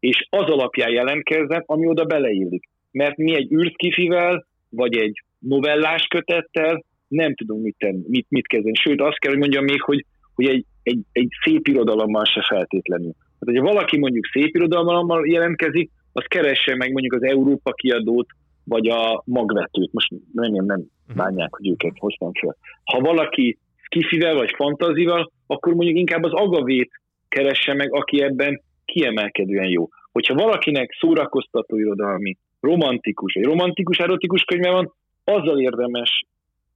és 0.00 0.26
az 0.30 0.50
alapján 0.50 0.90
jelentkezzen, 0.90 1.62
ami 1.66 1.86
oda 1.86 2.04
beleillik. 2.04 2.68
Mert 2.90 3.16
mi 3.16 3.34
egy 3.34 3.52
űrszkifivel, 3.52 4.46
vagy 4.68 4.96
egy 4.96 5.22
novellás 5.38 6.06
kötettel 6.06 6.84
nem 7.08 7.34
tudunk 7.34 7.62
mit, 7.62 7.76
tenni, 7.78 8.02
mit, 8.08 8.26
mit 8.28 8.46
kezdeni. 8.46 8.74
Sőt, 8.74 9.00
azt 9.00 9.18
kell, 9.18 9.30
hogy 9.30 9.40
mondjam 9.40 9.64
még, 9.64 9.82
hogy, 9.82 10.04
hogy 10.38 10.46
egy, 10.46 10.64
egy, 10.82 11.00
egy 11.12 11.28
szép 11.44 11.68
irodalommal 11.68 12.24
se 12.24 12.42
feltétlenül. 12.48 13.12
Tehát, 13.12 13.58
hogyha 13.58 13.72
valaki 13.72 13.98
mondjuk 13.98 14.26
szép 14.26 14.54
irodalommal 14.54 15.28
jelentkezik, 15.28 15.90
az 16.12 16.24
keresse 16.28 16.76
meg 16.76 16.92
mondjuk 16.92 17.14
az 17.14 17.22
Európa 17.22 17.72
kiadót, 17.72 18.26
vagy 18.64 18.88
a 18.88 19.22
magvetőt. 19.24 19.92
Most 19.92 20.10
nem, 20.32 20.52
nem, 20.52 20.64
nem 20.64 20.78
mhm. 21.06 21.16
bánják, 21.16 21.54
hogy 21.54 21.68
őket 21.68 21.92
hoztam 21.98 22.32
fel. 22.32 22.56
Ha 22.84 23.00
valaki 23.00 23.58
skifivel 23.76 24.34
vagy 24.34 24.52
fantazival, 24.56 25.32
akkor 25.46 25.74
mondjuk 25.74 25.98
inkább 25.98 26.22
az 26.22 26.32
agavét 26.32 26.90
keresse 27.28 27.74
meg, 27.74 27.92
aki 27.92 28.22
ebben 28.22 28.62
kiemelkedően 28.84 29.68
jó. 29.68 29.88
Hogyha 30.12 30.34
valakinek 30.34 30.96
szórakoztató 31.00 31.76
irodalmi, 31.76 32.36
romantikus, 32.60 33.34
egy 33.34 33.44
romantikus, 33.44 33.98
erotikus 33.98 34.42
könyve 34.42 34.70
van, 34.70 34.92
azzal 35.24 35.60
érdemes 35.60 36.24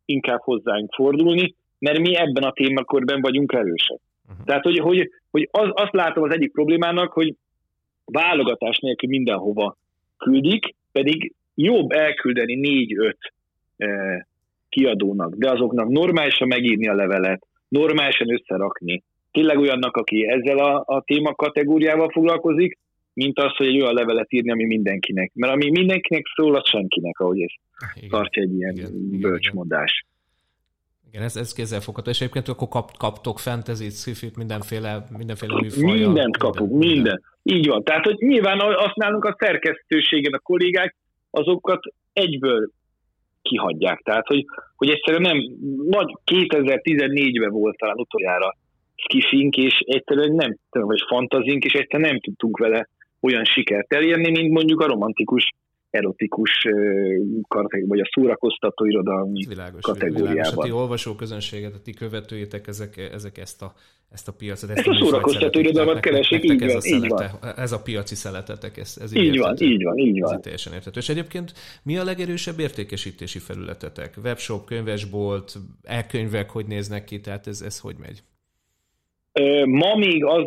inkább 0.05 0.41
hozzánk 0.41 0.93
fordulni, 0.95 1.55
mert 1.83 1.99
mi 1.99 2.17
ebben 2.17 2.43
a 2.43 2.53
témakörben 2.53 3.21
vagyunk 3.21 3.53
erősek. 3.53 3.99
Uh-huh. 4.29 4.45
Tehát, 4.45 4.63
hogy, 4.63 4.79
hogy, 4.79 5.11
hogy 5.31 5.49
az, 5.51 5.69
azt 5.73 5.93
látom 5.93 6.23
az 6.23 6.33
egyik 6.33 6.53
problémának, 6.53 7.13
hogy 7.13 7.35
válogatás 8.05 8.79
nélkül 8.79 9.09
mindenhova 9.09 9.77
küldik, 10.19 10.75
pedig 10.93 11.33
jobb 11.55 11.91
elküldeni 11.91 12.55
négy-öt 12.55 13.19
e, 13.77 13.89
kiadónak, 14.69 15.35
de 15.35 15.51
azoknak 15.51 15.89
normálisan 15.89 16.49
megírni 16.49 16.89
a 16.89 16.95
levelet, 16.95 17.47
normálisan 17.69 18.33
összerakni. 18.33 19.03
Tényleg 19.31 19.59
olyannak, 19.59 19.97
aki 19.97 20.27
ezzel 20.29 20.59
a, 20.59 20.85
a 20.87 21.03
téma 21.03 21.35
kategóriával 21.35 22.11
foglalkozik, 22.11 22.79
mint 23.15 23.39
az, 23.39 23.57
hogy 23.57 23.67
egy 23.67 23.81
olyan 23.81 23.95
levelet 23.95 24.33
írni, 24.33 24.51
ami 24.51 24.65
mindenkinek. 24.65 25.31
Mert 25.35 25.53
ami 25.53 25.71
mindenkinek 25.71 26.25
szól, 26.35 26.55
az 26.55 26.69
senkinek, 26.69 27.19
ahogy 27.19 27.41
ez 27.41 27.51
igen, 27.95 28.09
tartja 28.09 28.43
egy 28.43 28.55
ilyen 28.55 28.77
igen, 28.77 29.21
bölcsmondás. 29.21 30.05
Igen, 31.13 31.25
ez, 31.25 31.37
ez 31.37 31.53
kézzelfogható, 31.53 32.11
és 32.11 32.21
egyébként 32.21 32.49
akkor 32.49 32.69
kap, 32.69 32.97
kaptok 32.97 33.39
fantasy 33.39 33.91
sci 33.91 34.31
mindenféle, 34.37 35.07
mindenféle 35.19 35.55
műfajjal. 35.61 35.97
Mindent 35.97 36.37
kapunk, 36.37 36.71
minden, 36.71 36.93
minden. 36.93 37.23
Így 37.43 37.67
van. 37.67 37.85
Tehát, 37.85 38.05
hogy 38.05 38.17
nyilván 38.19 38.61
azt 38.61 38.95
nálunk 38.95 39.25
a 39.25 39.37
szerkesztőségen 39.39 40.33
a 40.33 40.39
kollégák 40.39 40.97
azokat 41.31 41.81
egyből 42.13 42.71
kihagyják. 43.43 44.01
Tehát, 44.01 44.27
hogy, 44.27 44.45
hogy 44.77 44.91
egyszerűen 44.91 45.23
nem, 45.23 45.39
nagy 45.87 46.17
2014-ben 46.33 47.51
volt 47.51 47.77
talán 47.77 47.99
utoljára 47.99 48.57
skifink, 48.95 49.57
és 49.57 49.79
egyszerűen 49.79 50.33
nem, 50.33 50.57
vagy 50.71 51.03
fantazink, 51.09 51.65
és 51.65 51.73
egyszerűen 51.73 52.09
nem 52.11 52.21
tudtunk 52.21 52.59
vele 52.59 52.89
olyan 53.21 53.45
sikert 53.45 53.93
elérni, 53.93 54.31
mint 54.31 54.53
mondjuk 54.53 54.81
a 54.81 54.87
romantikus 54.87 55.53
erotikus 55.93 56.51
vagy 57.87 58.01
a 58.01 58.09
szórakoztató 58.15 58.85
irodalmi 58.85 59.45
világos, 59.49 59.81
kategóriában. 59.81 60.33
Világos. 60.33 60.57
A 60.57 60.63
ti 60.63 60.71
olvasóközönséget, 60.71 61.75
a 61.75 61.81
ti 61.83 61.93
követőitek, 61.93 62.67
ezek, 62.67 62.97
ezek 63.13 63.39
ezt 63.39 63.63
a, 63.63 63.73
ezt 64.13 64.29
a 64.29 64.33
piacot. 64.33 64.71
Ezt, 64.71 64.79
ezt 64.79 64.89
a, 64.89 64.95
szórakoztató 64.95 65.61
irodalmat 65.61 66.01
keresik, 66.01 66.45
így 66.45 66.59
van, 66.59 66.69
ez 66.69 66.85
a, 66.85 66.89
így 66.89 67.09
van. 67.09 67.23
Ez 67.57 67.73
a 67.73 67.83
piaci 67.83 68.15
szeletetek, 68.15 68.77
ez, 68.77 68.99
ez 69.01 69.17
így, 69.17 69.25
így 69.25 69.39
van, 69.39 69.57
így 69.59 69.83
van, 69.83 69.99
így 69.99 70.21
van. 70.21 70.35
Ez 70.35 70.41
teljesen 70.41 70.73
értető. 70.73 71.01
És 71.01 71.09
egyébként 71.09 71.53
mi 71.83 71.97
a 71.97 72.05
legerősebb 72.05 72.59
értékesítési 72.59 73.39
felületetek? 73.39 74.15
Webshop, 74.25 74.65
könyvesbolt, 74.65 75.55
e-könyvek, 75.83 76.51
hogy 76.51 76.67
néznek 76.67 77.05
ki, 77.05 77.21
tehát 77.21 77.47
ez, 77.47 77.61
ez 77.61 77.81
hogy 77.81 77.97
megy? 77.99 78.23
Ma 79.67 79.97
még 79.97 80.25
az 80.25 80.45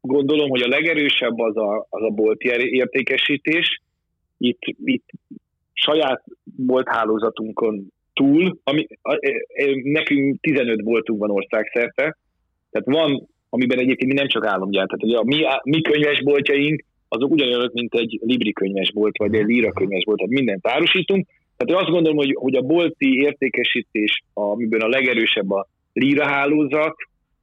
gondolom, 0.00 0.48
hogy 0.48 0.62
a 0.62 0.68
legerősebb 0.68 1.38
az 1.38 1.56
a, 1.56 1.86
az 1.90 2.02
a 2.02 2.10
bolti 2.10 2.48
értékesítés. 2.70 3.82
Itt, 4.42 4.60
itt 4.84 5.10
saját 5.72 6.22
bolt 6.44 6.88
hálózatunkon 6.88 7.92
túl, 8.12 8.58
ami, 8.64 8.86
nekünk 9.82 10.40
15 10.40 10.84
boltunk 10.84 11.20
van 11.20 11.30
országszerte, 11.30 12.16
tehát 12.70 12.86
van, 13.00 13.28
amiben 13.48 13.78
egyébként 13.78 14.12
mi 14.12 14.18
nem 14.18 14.28
csak 14.28 14.46
álomgyár, 14.46 14.86
tehát 14.86 15.22
a 15.22 15.24
mi, 15.24 15.44
mi 15.62 15.80
könyvesboltjaink 15.80 16.84
azok 17.08 17.30
ugyanolyanok, 17.30 17.72
mint 17.72 17.94
egy 17.94 18.18
Libri 18.22 18.52
könyvesbolt, 18.52 19.16
vagy 19.18 19.34
egy 19.34 19.46
Lira 19.46 19.72
könyvesbolt, 19.72 20.18
tehát 20.18 20.32
mindent 20.32 20.66
árusítunk. 20.66 21.26
Tehát 21.56 21.74
én 21.74 21.86
azt 21.86 21.94
gondolom, 21.94 22.16
hogy, 22.16 22.36
hogy 22.38 22.54
a 22.54 22.62
bolti 22.62 23.20
értékesítés, 23.20 24.22
amiben 24.32 24.80
a 24.80 24.88
legerősebb 24.88 25.50
a 25.50 25.66
Lira 25.92 26.26
hálózat, 26.26 26.94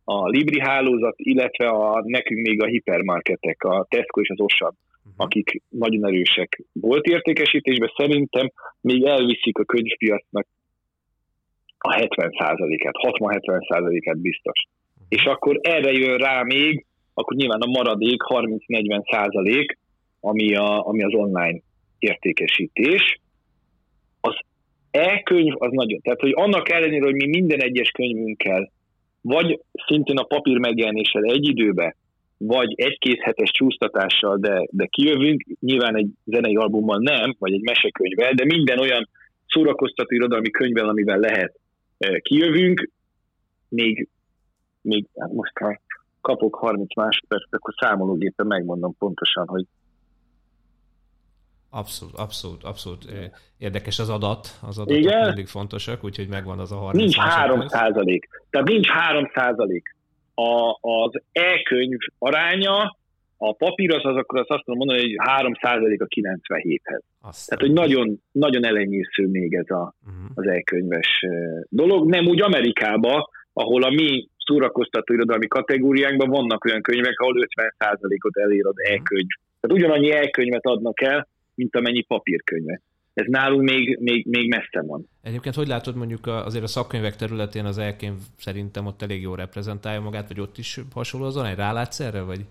a 0.04 0.28
Libri 0.28 0.60
hálózat, 0.60 1.14
illetve 1.18 1.68
a, 1.68 2.02
nekünk 2.06 2.48
még 2.48 2.64
a 2.64 2.66
hipermarketek, 2.66 3.64
a 3.64 3.86
Tesco 3.90 4.22
és 4.22 4.30
az 4.30 4.40
Osan. 4.40 4.78
Akik 5.18 5.62
nagyon 5.70 6.06
erősek 6.06 6.64
volt 6.74 7.06
értékesítésben, 7.06 7.92
szerintem 7.96 8.52
még 8.82 9.04
elviszik 9.04 9.58
a 9.58 9.66
könyvpiacnak 9.66 10.48
a 11.78 11.96
70%-át, 11.96 12.94
60-70%-át 12.98 14.18
biztos. 14.18 14.64
És 15.10 15.24
akkor 15.24 15.60
erre 15.62 15.92
jön 15.92 16.18
rá 16.18 16.44
még, 16.44 16.86
akkor 17.14 17.36
nyilván 17.38 17.62
a 17.62 17.70
maradék 17.70 18.22
30-40 18.28 19.12
százalék, 19.12 19.78
ami, 20.20 20.56
a, 20.56 20.88
ami 20.88 21.04
az 21.04 21.14
online 21.14 21.60
értékesítés. 22.00 23.20
Az 24.22 24.36
e-könyv 24.92 25.54
az 25.58 25.72
nagyon, 25.72 26.00
tehát 26.02 26.20
hogy 26.20 26.32
annak 26.36 26.70
ellenére, 26.70 27.06
hogy 27.06 27.16
mi 27.16 27.28
minden 27.28 27.62
egyes 27.62 27.90
könyvünkkel, 27.90 28.72
vagy 29.22 29.60
szintén 29.88 30.18
a 30.18 30.24
papír 30.24 30.58
megjelenéssel 30.58 31.24
egy 31.24 31.48
időbe, 31.48 31.96
vagy 32.42 32.74
egy-két 32.76 33.22
hetes 33.22 33.52
csúsztatással, 33.52 34.38
de, 34.38 34.68
de 34.72 34.86
kijövünk, 34.86 35.46
nyilván 35.60 35.98
egy 35.98 36.10
zenei 36.26 36.56
albummal 36.56 37.00
nem, 37.00 37.36
vagy 37.40 37.54
egy 37.54 37.62
mesekönyvvel, 37.62 38.34
de 38.34 38.46
minden 38.46 38.80
olyan 38.80 39.10
szórakoztató 39.48 40.16
irodalmi 40.16 40.50
könyvvel, 40.50 40.90
amivel 40.90 41.18
lehet 41.18 41.60
e, 41.98 42.20
kijövünk, 42.20 42.90
még, 43.70 44.08
még 44.82 45.06
hát 45.16 45.32
most 45.32 45.58
ha 45.58 45.80
kapok 46.22 46.56
30 46.56 46.96
másodpercet, 46.96 47.54
akkor 47.54 47.74
számológépen 47.78 48.46
megmondom 48.46 48.96
pontosan, 48.98 49.48
hogy 49.48 49.66
Abszolút, 51.72 52.16
abszolút, 52.16 52.64
abszolút 52.64 53.06
érdekes 53.58 54.00
az 54.00 54.10
adat, 54.10 54.60
az 54.62 54.78
adatok 54.78 54.98
Igen? 54.98 55.26
mindig 55.26 55.48
fontosak, 55.48 56.04
úgyhogy 56.04 56.28
megvan 56.28 56.60
az 56.60 56.72
a 56.72 56.76
30 56.76 57.02
Nincs 57.02 57.18
3 57.18 57.68
százalék, 57.68 58.30
tehát 58.50 58.68
nincs 58.68 58.88
3 58.88 59.32
százalék. 59.34 59.96
A, 60.48 60.78
az 60.82 61.22
e-könyv 61.32 62.00
aránya, 62.18 62.98
a 63.38 63.54
papír 63.54 63.94
az, 63.94 64.06
az 64.06 64.16
akkor 64.16 64.40
azt, 64.40 64.50
azt 64.50 64.66
mondom 64.66 64.88
mondani, 64.88 65.10
hogy 65.10 65.28
3 65.28 65.54
százalék 65.62 66.02
a 66.02 66.06
97-hez. 66.06 67.02
Azt 67.22 67.48
tehát, 67.50 67.64
hogy 67.64 67.74
nagyon, 67.74 68.22
nagyon 68.32 68.66
elenyésző 68.66 69.28
még 69.28 69.54
ez 69.54 69.70
a, 69.70 69.94
uh-huh. 70.06 70.32
az 70.34 70.48
e-könyves 70.48 71.26
dolog. 71.70 72.10
Nem 72.10 72.28
úgy 72.28 72.42
Amerikába, 72.42 73.30
ahol 73.54 73.84
a 73.84 73.90
mi 73.90 74.28
szórakoztató 74.38 75.14
irodalmi 75.14 75.48
kategóriánkban 75.48 76.30
vannak 76.30 76.66
olyan 76.66 76.82
könyvek, 76.82 77.20
ahol 77.20 77.42
50 77.42 77.76
százalékot 77.78 78.38
elér 78.38 78.66
az 78.66 78.80
e-könyv. 78.80 79.28
Tehát 79.60 79.78
ugyanannyi 79.78 80.12
e-könyvet 80.12 80.66
adnak 80.66 81.02
el, 81.02 81.28
mint 81.56 81.76
amennyi 81.76 82.02
papírkönyve. 82.02 82.82
Ez 83.14 83.26
nálunk 83.28 83.70
még, 83.70 83.98
még, 84.02 84.26
még 84.26 84.50
messze 84.50 84.82
van. 84.82 85.10
Egyébként 85.22 85.56
hogy 85.56 85.68
látod 85.68 85.96
mondjuk 85.96 86.28
azért 86.28 86.64
a 86.64 86.68
szakkönyvek 86.68 87.16
területén 87.16 87.66
az 87.66 87.78
elkönyv 87.78 88.18
szerintem 88.38 88.86
ott 88.86 89.02
elég 89.02 89.22
jól 89.22 89.36
reprezentálja 89.36 90.02
magát, 90.02 90.28
vagy 90.28 90.40
ott 90.40 90.58
is 90.58 90.80
hasonló 90.94 91.26
azon, 91.26 91.46
egy 91.46 91.56
rálátsz 91.56 92.00
erre, 92.00 92.22
vagy? 92.22 92.46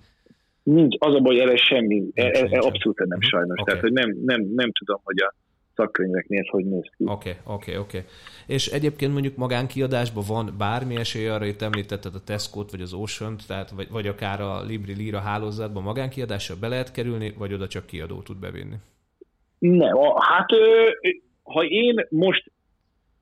Nincs, 0.62 0.96
az 0.98 1.14
a 1.14 1.20
baj, 1.20 1.40
erre 1.40 1.56
semmi, 1.56 2.04
e, 2.14 2.22
e, 2.22 2.58
abszolút 2.58 2.98
nem 2.98 3.08
uh-huh. 3.08 3.30
sajnos. 3.30 3.60
Okay. 3.60 3.64
Tehát, 3.64 3.80
hogy 3.80 3.92
nem, 3.92 4.16
nem, 4.24 4.52
nem 4.54 4.72
tudom, 4.72 5.00
hogy 5.04 5.18
a 5.18 5.34
szakkönyveknél 5.74 6.44
hogy 6.50 6.64
néz 6.64 6.90
ki. 6.96 7.04
Oké, 7.04 7.10
okay, 7.10 7.32
oké, 7.44 7.70
okay, 7.70 7.76
oké. 7.76 7.98
Okay. 7.98 8.10
És 8.46 8.66
egyébként 8.66 9.12
mondjuk 9.12 9.36
magánkiadásban 9.36 10.24
van 10.28 10.54
bármi 10.58 10.96
esély 10.96 11.28
arra, 11.28 11.44
hogy 11.44 11.56
említetted 11.58 12.14
a 12.14 12.24
Tesco-t, 12.24 12.70
vagy 12.70 12.80
az 12.80 12.92
ocean 12.92 13.36
tehát 13.46 13.70
vagy, 13.70 13.88
vagy 13.90 14.06
akár 14.06 14.40
a 14.40 14.62
Libri 14.62 14.94
Lira 14.94 15.18
hálózatban 15.18 15.82
magánkiadásra 15.82 16.54
be 16.60 16.68
lehet 16.68 16.92
kerülni, 16.92 17.34
vagy 17.38 17.52
oda 17.52 17.66
csak 17.66 17.86
kiadó 17.86 18.22
tud 18.22 18.36
bevinni? 18.36 18.76
Nem, 19.58 19.96
hát 20.18 20.50
ha 21.42 21.64
én 21.64 22.06
most 22.10 22.50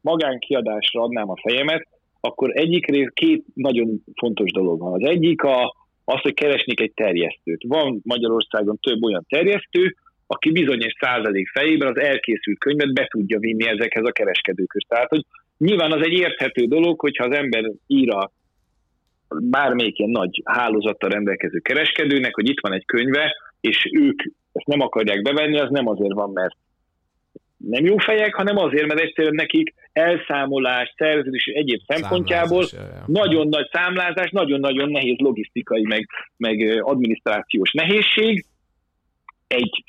magánkiadásra 0.00 1.02
adnám 1.02 1.30
a 1.30 1.40
fejemet, 1.42 1.86
akkor 2.20 2.50
egyik 2.54 2.86
rész 2.86 3.10
két 3.14 3.44
nagyon 3.54 4.04
fontos 4.14 4.52
dolog 4.52 4.80
van. 4.80 4.92
Az 4.92 5.08
egyik 5.08 5.42
a, 5.42 5.74
az, 6.04 6.20
hogy 6.20 6.34
keresnék 6.34 6.80
egy 6.80 6.92
terjesztőt. 6.94 7.62
Van 7.66 8.00
Magyarországon 8.04 8.78
több 8.80 9.02
olyan 9.02 9.24
terjesztő, 9.28 9.96
aki 10.26 10.50
bizonyos 10.50 10.92
százalék 11.00 11.48
fejében 11.48 11.88
az 11.88 11.98
elkészült 11.98 12.58
könyvet 12.58 12.92
be 12.92 13.06
tudja 13.06 13.38
vinni 13.38 13.68
ezekhez 13.68 14.04
a 14.04 14.12
kereskedőkhöz. 14.12 14.82
Tehát, 14.88 15.08
hogy 15.08 15.24
nyilván 15.58 15.92
az 15.92 16.02
egy 16.02 16.12
érthető 16.12 16.64
dolog, 16.64 17.00
hogyha 17.00 17.24
az 17.24 17.36
ember 17.36 17.70
ír 17.86 18.10
a 18.10 18.30
bármelyik 19.28 19.98
ilyen 19.98 20.10
nagy 20.10 20.42
hálózattal 20.44 21.10
rendelkező 21.10 21.58
kereskedőnek, 21.58 22.34
hogy 22.34 22.48
itt 22.48 22.60
van 22.60 22.72
egy 22.72 22.84
könyve, 22.84 23.36
és 23.60 23.88
ők 23.92 24.22
ezt 24.56 24.66
nem 24.66 24.80
akarják 24.80 25.22
bevenni, 25.22 25.58
az 25.58 25.70
nem 25.70 25.88
azért 25.88 26.12
van, 26.12 26.30
mert 26.30 26.56
nem 27.56 27.84
jó 27.84 27.96
fejek, 27.96 28.34
hanem 28.34 28.56
azért, 28.56 28.86
mert 28.86 29.00
egyszerűen 29.00 29.34
nekik 29.34 29.74
elszámolás, 29.92 30.94
szerződés 30.96 31.46
és 31.46 31.52
egyéb 31.54 31.80
szempontjából 31.86 32.64
nagyon 33.06 33.48
nagy 33.48 33.68
számlázás, 33.72 34.30
nagyon-nagyon 34.30 34.90
nehéz 34.90 35.18
logisztikai, 35.18 35.82
meg, 35.82 36.08
meg 36.36 36.80
adminisztrációs 36.80 37.72
nehézség 37.72 38.44
egy, 39.46 39.84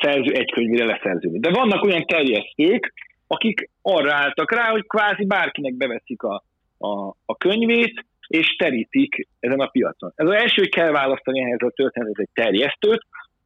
szerző, 0.00 0.32
egy 0.32 0.50
könyvére 0.50 0.84
leszerződni. 0.84 1.38
De 1.38 1.50
vannak 1.50 1.82
olyan 1.82 2.06
terjesztők, 2.06 2.92
akik 3.26 3.70
arra 3.82 4.14
álltak 4.14 4.52
rá, 4.52 4.70
hogy 4.70 4.86
kvázi 4.86 5.24
bárkinek 5.24 5.74
beveszik 5.74 6.22
a, 6.22 6.44
a, 6.78 7.08
a 7.24 7.36
könyvét, 7.36 8.04
és 8.26 8.56
terítik 8.56 9.28
ezen 9.40 9.60
a 9.60 9.66
piacon. 9.66 10.12
Ez 10.14 10.26
az 10.26 10.34
első, 10.34 10.54
hogy 10.56 10.68
kell 10.68 10.90
választani 10.90 11.40
ehhez 11.40 11.62
a 11.62 11.72
történetet 11.74 12.18
egy 12.18 12.28
terjesztőt, 12.32 13.02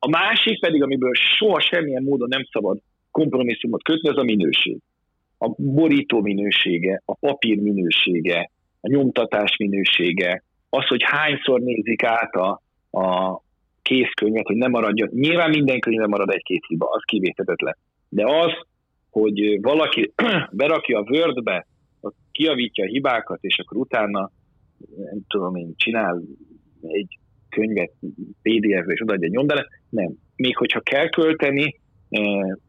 a 0.06 0.08
másik 0.08 0.60
pedig, 0.60 0.82
amiből 0.82 1.14
soha 1.38 1.60
semmilyen 1.60 2.02
módon 2.02 2.28
nem 2.28 2.44
szabad 2.52 2.78
kompromisszumot 3.10 3.82
kötni, 3.82 4.08
az 4.08 4.16
a 4.16 4.22
minőség. 4.22 4.78
A 5.38 5.48
borító 5.56 6.20
minősége, 6.20 7.02
a 7.04 7.14
papír 7.14 7.58
minősége, 7.58 8.50
a 8.80 8.88
nyomtatás 8.88 9.56
minősége, 9.56 10.42
az, 10.68 10.86
hogy 10.86 11.02
hányszor 11.04 11.60
nézik 11.60 12.02
át 12.02 12.34
a, 12.34 12.62
a 12.98 13.40
készkönyvet, 13.82 14.46
hogy 14.46 14.56
nem 14.56 14.70
maradjon. 14.70 15.08
Nyilván 15.12 15.50
minden 15.50 15.80
könyvben 15.80 16.08
marad 16.08 16.30
egy-két 16.30 16.64
hiba, 16.66 16.86
az 16.90 17.02
kivétetetlen. 17.04 17.76
De 18.08 18.24
az, 18.26 18.52
hogy 19.10 19.60
valaki 19.60 20.12
berakja 20.62 20.98
a 20.98 21.10
Wordbe, 21.10 21.66
kiavítja 22.32 22.84
a 22.84 22.88
hibákat, 22.88 23.38
és 23.40 23.58
akkor 23.58 23.76
utána, 23.76 24.30
nem 24.96 25.20
tudom 25.28 25.56
én, 25.56 25.72
csinál 25.76 26.22
egy 26.82 27.18
könyvet 27.56 27.92
PDF-be 28.42 28.92
és 28.92 29.00
odaadja 29.00 29.28
nyomdára, 29.28 29.66
nem. 29.88 30.14
Még 30.36 30.56
hogyha 30.56 30.80
kell 30.80 31.08
költeni, 31.08 31.80
eh, 32.08 32.22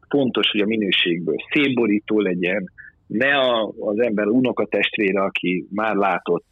fontos, 0.08 0.50
hogy 0.50 0.60
a 0.60 0.66
minőségből 0.66 1.36
szép 1.50 1.74
borító 1.74 2.20
legyen, 2.20 2.72
ne 3.06 3.36
a, 3.36 3.72
az 3.78 3.98
ember 3.98 4.26
unokatestvére, 4.26 5.22
aki 5.22 5.66
már 5.70 5.94
látott 5.94 6.46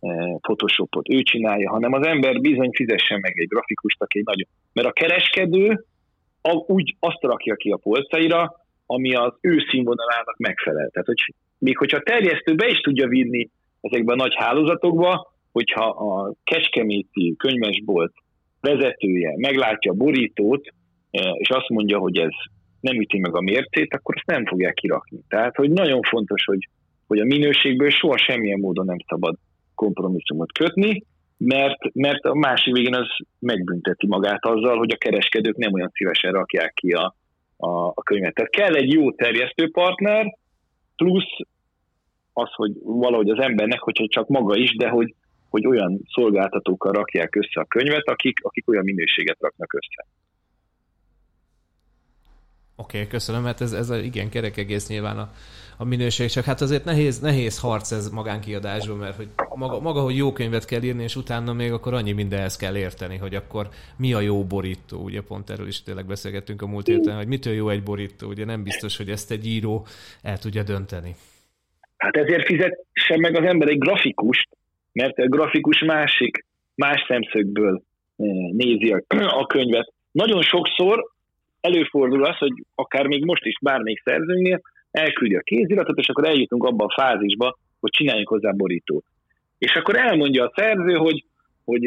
eh, 0.00 0.34
Photoshopot, 0.40 1.08
ő 1.08 1.22
csinálja, 1.22 1.70
hanem 1.70 1.92
az 1.92 2.06
ember 2.06 2.40
bizony 2.40 2.70
fizessen 2.70 3.20
meg 3.20 3.38
egy 3.38 3.48
grafikust, 3.48 4.02
aki 4.02 4.18
egy 4.18 4.24
nagyon... 4.24 4.48
Mert 4.72 4.88
a 4.88 4.92
kereskedő 4.92 5.84
a, 6.42 6.52
úgy 6.66 6.96
azt 6.98 7.22
rakja 7.22 7.54
ki 7.54 7.70
a 7.70 7.76
polcaira, 7.76 8.66
ami 8.86 9.14
az 9.14 9.32
ő 9.40 9.58
színvonalának 9.70 10.36
megfelel. 10.36 10.88
Tehát, 10.88 11.06
hogy 11.06 11.34
még 11.58 11.76
hogyha 11.76 11.96
a 11.96 12.02
terjesztő 12.02 12.54
be 12.54 12.68
is 12.68 12.78
tudja 12.78 13.08
vinni 13.08 13.50
ezekbe 13.80 14.12
a 14.12 14.16
nagy 14.16 14.34
hálózatokba, 14.36 15.32
hogyha 15.58 15.84
a 15.84 16.34
Kecskeméti 16.44 17.34
könyvesbolt 17.36 18.12
vezetője 18.60 19.34
meglátja 19.36 19.92
a 19.92 19.94
borítót, 19.94 20.66
eh, 21.10 21.32
és 21.34 21.48
azt 21.48 21.68
mondja, 21.68 21.98
hogy 21.98 22.18
ez 22.18 22.34
nem 22.80 23.00
üti 23.00 23.18
meg 23.18 23.36
a 23.36 23.40
mércét, 23.40 23.94
akkor 23.94 24.14
azt 24.16 24.26
nem 24.26 24.46
fogják 24.46 24.74
kirakni. 24.74 25.18
Tehát, 25.28 25.56
hogy 25.56 25.70
nagyon 25.70 26.02
fontos, 26.02 26.44
hogy, 26.44 26.68
hogy 27.06 27.18
a 27.18 27.24
minőségből 27.24 27.90
soha 27.90 28.16
semmilyen 28.16 28.58
módon 28.58 28.84
nem 28.84 28.96
szabad 29.06 29.34
kompromisszumot 29.74 30.52
kötni, 30.52 31.02
mert, 31.36 31.94
mert 31.94 32.24
a 32.24 32.34
másik 32.34 32.74
végén 32.74 32.94
az 32.94 33.08
megbünteti 33.38 34.06
magát 34.06 34.44
azzal, 34.44 34.76
hogy 34.78 34.92
a 34.92 34.96
kereskedők 34.96 35.56
nem 35.56 35.72
olyan 35.72 35.90
szívesen 35.94 36.32
rakják 36.32 36.72
ki 36.74 36.92
a, 36.92 37.14
a, 37.56 37.86
a 37.86 38.02
könyvet. 38.02 38.34
Tehát 38.34 38.50
kell 38.50 38.74
egy 38.74 38.92
jó 38.92 39.12
terjesztőpartner, 39.12 40.26
plusz 40.96 41.36
az, 42.32 42.52
hogy 42.52 42.72
valahogy 42.82 43.30
az 43.30 43.38
embernek, 43.38 43.80
hogyha 43.80 44.06
csak 44.08 44.28
maga 44.28 44.56
is, 44.56 44.76
de 44.76 44.88
hogy 44.88 45.14
hogy 45.48 45.66
olyan 45.66 46.00
szolgáltatókkal 46.08 46.92
rakják 46.92 47.36
össze 47.36 47.60
a 47.60 47.64
könyvet, 47.64 48.06
akik, 48.08 48.38
akik 48.42 48.68
olyan 48.68 48.84
minőséget 48.84 49.36
raknak 49.40 49.72
össze. 49.72 50.06
Oké, 52.80 52.96
okay, 52.96 53.10
köszönöm, 53.10 53.44
hát 53.44 53.60
ez, 53.60 53.72
ez 53.72 53.90
a, 53.90 53.96
igen 53.96 54.28
kerek 54.28 54.56
egész 54.56 54.88
nyilván 54.88 55.18
a, 55.18 55.30
a 55.76 55.84
minőség, 55.84 56.28
csak 56.28 56.44
hát 56.44 56.60
azért 56.60 56.84
nehéz, 56.84 57.20
nehéz 57.20 57.60
harc 57.60 57.92
ez 57.92 58.10
magánkiadásban, 58.10 58.96
mert 58.96 59.16
hogy 59.16 59.28
maga, 59.54 59.80
maga, 59.80 60.00
hogy 60.00 60.16
jó 60.16 60.32
könyvet 60.32 60.64
kell 60.64 60.82
írni, 60.82 61.02
és 61.02 61.16
utána 61.16 61.52
még 61.52 61.72
akkor 61.72 61.94
annyi 61.94 62.12
mindenhez 62.12 62.56
kell 62.56 62.76
érteni, 62.76 63.16
hogy 63.16 63.34
akkor 63.34 63.68
mi 63.96 64.12
a 64.12 64.20
jó 64.20 64.44
borító, 64.44 64.98
ugye 65.02 65.22
pont 65.22 65.50
erről 65.50 65.66
is 65.66 65.82
tényleg 65.82 66.06
beszélgettünk 66.06 66.62
a 66.62 66.66
múlt 66.66 66.86
héten, 66.86 67.16
hogy 67.16 67.26
mitől 67.26 67.54
jó 67.54 67.68
egy 67.68 67.82
borító, 67.82 68.28
ugye 68.28 68.44
nem 68.44 68.62
biztos, 68.62 68.96
hogy 68.96 69.10
ezt 69.10 69.30
egy 69.30 69.46
író 69.46 69.86
el 70.22 70.38
tudja 70.38 70.62
dönteni. 70.62 71.14
Hát 71.96 72.16
ezért 72.16 72.46
fizessen 72.46 73.20
meg 73.20 73.36
az 73.36 73.44
ember 73.44 73.68
egy 73.68 73.78
grafikust, 73.78 74.48
mert 74.92 75.18
a 75.18 75.28
grafikus 75.28 75.80
másik, 75.80 76.44
más 76.74 77.04
szemszögből 77.08 77.82
eh, 78.16 78.26
nézi 78.52 78.94
a 79.12 79.46
könyvet. 79.46 79.92
Nagyon 80.10 80.42
sokszor 80.42 81.04
előfordul 81.60 82.24
az, 82.24 82.36
hogy 82.36 82.52
akár 82.74 83.06
még 83.06 83.24
most 83.24 83.44
is 83.44 83.54
bármelyik 83.60 84.02
szerzőnél 84.04 84.60
elküldi 84.90 85.34
a 85.34 85.40
kéziratot, 85.40 85.98
és 85.98 86.08
akkor 86.08 86.26
eljutunk 86.26 86.64
abba 86.64 86.84
a 86.84 87.02
fázisba, 87.02 87.58
hogy 87.80 87.90
csináljunk 87.90 88.28
hozzá 88.28 88.50
borítót. 88.50 89.04
És 89.58 89.74
akkor 89.74 89.96
elmondja 89.96 90.44
a 90.44 90.52
szerző, 90.56 90.94
hogy, 90.94 91.24
hogy 91.64 91.84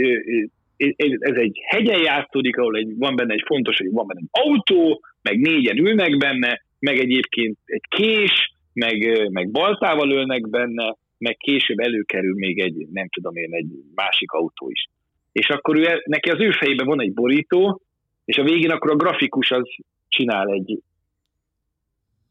ez 1.19 1.35
egy 1.35 1.59
hegyen 1.65 2.01
játszódik, 2.01 2.57
ahol 2.57 2.75
egy, 2.75 2.97
van 2.97 3.15
benne 3.15 3.33
egy 3.33 3.43
fontos, 3.45 3.77
hogy 3.77 3.91
van 3.91 4.07
benne 4.07 4.19
egy 4.23 4.43
autó, 4.43 5.01
meg 5.21 5.39
négyen 5.39 5.77
ülnek 5.77 6.17
benne, 6.17 6.61
meg 6.79 6.99
egyébként 6.99 7.57
egy 7.65 7.83
kés, 7.89 8.53
meg, 8.73 9.27
meg 9.31 9.51
baltával 9.51 10.11
ölnek 10.11 10.49
benne, 10.49 10.95
meg 11.21 11.37
később 11.37 11.79
előkerül 11.79 12.33
még 12.35 12.59
egy, 12.59 12.87
nem 12.91 13.07
tudom 13.09 13.35
én, 13.35 13.53
egy 13.53 13.71
másik 13.95 14.31
autó 14.31 14.69
is. 14.69 14.87
És 15.31 15.49
akkor 15.49 15.77
ő, 15.77 16.01
neki 16.05 16.29
az 16.29 16.39
ő 16.39 16.51
fejében 16.51 16.85
van 16.85 17.01
egy 17.01 17.13
borító, 17.13 17.81
és 18.25 18.37
a 18.37 18.43
végén 18.43 18.71
akkor 18.71 18.91
a 18.91 18.95
grafikus 18.95 19.51
az 19.51 19.69
csinál 20.07 20.49
egy 20.49 20.79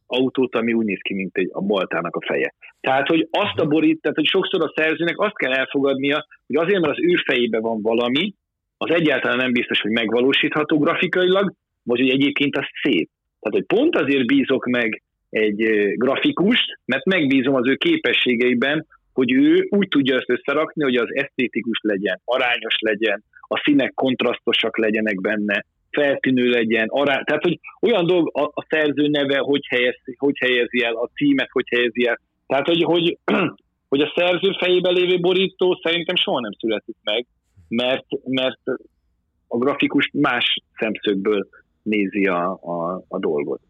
autót, 0.07 0.55
ami 0.55 0.73
úgy 0.73 0.85
néz 0.85 1.01
ki, 1.03 1.15
mint 1.15 1.37
egy, 1.37 1.49
a 1.53 1.61
baltának 1.61 2.17
a 2.17 2.27
feje. 2.27 2.55
Tehát, 2.81 3.07
hogy 3.09 3.29
azt 3.31 3.59
a 3.59 3.67
borít, 3.67 4.01
tehát, 4.01 4.17
hogy 4.17 4.27
sokszor 4.27 4.63
a 4.63 4.73
szerzőnek 4.75 5.19
azt 5.19 5.37
kell 5.37 5.53
elfogadnia, 5.53 6.27
hogy 6.47 6.57
azért, 6.57 6.81
mert 6.81 6.97
az 6.99 7.05
ő 7.05 7.15
fejében 7.25 7.61
van 7.61 7.83
valami, 7.83 8.35
az 8.77 8.91
egyáltalán 8.91 9.37
nem 9.37 9.53
biztos, 9.53 9.81
hogy 9.81 9.91
megvalósítható 9.91 10.79
grafikailag, 10.79 11.53
vagy 11.83 11.99
hogy 11.99 12.11
egyébként 12.11 12.57
az 12.57 12.65
szép. 12.83 13.09
Tehát, 13.41 13.59
hogy 13.59 13.79
pont 13.79 13.97
azért 13.97 14.27
bízok 14.27 14.67
meg 14.67 15.03
egy 15.31 15.93
grafikust, 15.95 16.79
mert 16.85 17.05
megbízom 17.05 17.55
az 17.55 17.69
ő 17.69 17.75
képességeiben, 17.75 18.87
hogy 19.13 19.33
ő 19.33 19.67
úgy 19.71 19.89
tudja 19.89 20.17
ezt 20.17 20.31
összerakni, 20.31 20.83
hogy 20.83 20.97
az 20.97 21.15
esztétikus 21.15 21.79
legyen, 21.83 22.21
arányos 22.25 22.77
legyen, 22.79 23.25
a 23.41 23.63
színek 23.65 23.93
kontrasztosak 23.95 24.79
legyenek 24.79 25.21
benne, 25.21 25.65
feltűnő 25.91 26.49
legyen, 26.49 26.87
arány, 26.89 27.25
tehát 27.25 27.43
hogy 27.43 27.59
olyan 27.81 28.07
dolg 28.07 28.31
a, 28.33 28.43
a 28.43 28.67
szerző 28.69 29.07
neve, 29.07 29.39
hogy, 29.39 29.67
helyez, 29.69 29.97
hogy 30.17 30.39
helyezi 30.39 30.85
el, 30.85 30.95
a 30.95 31.11
címet 31.15 31.49
hogy 31.51 31.69
helyezi 31.69 32.07
el. 32.07 32.21
Tehát, 32.47 32.67
hogy, 32.67 32.83
hogy, 32.83 33.19
hogy 33.89 34.01
a 34.01 34.13
szerző 34.17 34.51
fejében 34.59 34.93
lévő 34.93 35.21
borító 35.21 35.81
szerintem 35.83 36.17
soha 36.17 36.41
nem 36.41 36.53
születik 36.59 36.97
meg, 37.03 37.27
mert, 37.69 38.07
mert 38.25 38.61
a 39.49 39.59
grafikus 39.59 40.11
más 40.13 40.63
szemszögből 40.79 41.49
nézi 41.83 42.27
a, 42.27 42.51
a, 42.51 43.05
a 43.09 43.19
dolgot. 43.19 43.61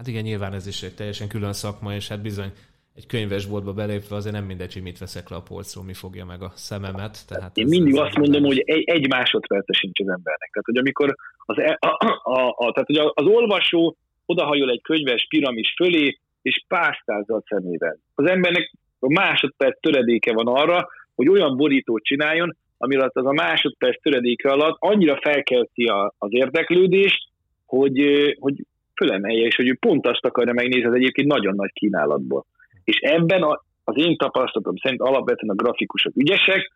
Hát 0.00 0.08
igen, 0.08 0.22
nyilván 0.22 0.52
ez 0.52 0.66
is 0.66 0.82
egy 0.82 0.94
teljesen 0.94 1.28
külön 1.28 1.52
szakma, 1.52 1.94
és 1.94 2.08
hát 2.08 2.22
bizony 2.22 2.52
egy 2.94 3.06
könyvesboltba 3.06 3.72
belépve 3.72 4.16
azért 4.16 4.34
nem 4.34 4.44
mindegy, 4.44 4.72
hogy 4.72 4.82
mit 4.82 4.98
veszek 4.98 5.28
le 5.28 5.36
a 5.36 5.42
polcról, 5.42 5.84
mi 5.84 5.94
fogja 5.94 6.24
meg 6.24 6.42
a 6.42 6.52
szememet. 6.54 7.26
Tehát 7.28 7.56
Én 7.56 7.64
ez, 7.64 7.70
mindig 7.70 7.94
ez 7.94 8.00
azt 8.00 8.16
mondom, 8.16 8.42
hogy 8.42 8.62
egy, 8.64 8.82
egy 8.84 9.08
másodperce 9.08 9.72
sincs 9.72 10.00
az 10.00 10.08
embernek. 10.08 10.50
Tehát, 10.52 10.64
hogy 10.64 10.76
amikor 10.76 11.14
az, 11.38 11.58
e- 11.58 11.78
a, 11.80 11.86
a, 11.86 12.20
a, 12.22 12.54
a, 12.56 12.72
tehát, 12.72 12.86
hogy 12.86 12.96
az 12.96 13.26
olvasó 13.26 13.96
odahajol 14.26 14.70
egy 14.70 14.82
könyves 14.82 15.26
piramis 15.28 15.74
fölé, 15.76 16.18
és 16.42 16.64
pásztázza 16.68 17.34
a 17.34 17.42
szemével. 17.48 17.98
Az 18.14 18.28
embernek 18.28 18.72
a 18.98 19.12
másodperc 19.12 19.80
töredéke 19.80 20.32
van 20.32 20.46
arra, 20.46 20.88
hogy 21.14 21.28
olyan 21.28 21.56
borítót 21.56 22.02
csináljon, 22.02 22.56
ami 22.78 22.96
alatt 22.96 23.16
az 23.16 23.26
a 23.26 23.32
másodperc 23.32 24.02
töredéke 24.02 24.50
alatt 24.50 24.76
annyira 24.78 25.18
felkelti 25.20 25.84
a, 25.84 26.14
az 26.18 26.28
érdeklődést, 26.32 27.28
hogy, 27.66 28.00
hogy 28.38 28.54
fölemelje, 29.00 29.46
és 29.46 29.56
hogy 29.56 29.68
ő 29.68 29.76
pont 29.80 30.06
azt 30.06 30.24
akarja 30.24 30.52
megnézni 30.52 30.88
az 30.88 30.94
egyébként 30.94 31.28
nagyon 31.28 31.54
nagy 31.54 31.72
kínálatból. 31.72 32.46
És 32.84 32.96
ebben 32.96 33.42
a, 33.42 33.64
az 33.84 33.94
én 33.96 34.16
tapasztalatom 34.16 34.76
szerint 34.76 35.00
alapvetően 35.00 35.52
a 35.52 35.62
grafikusok 35.62 36.16
ügyesek, 36.16 36.72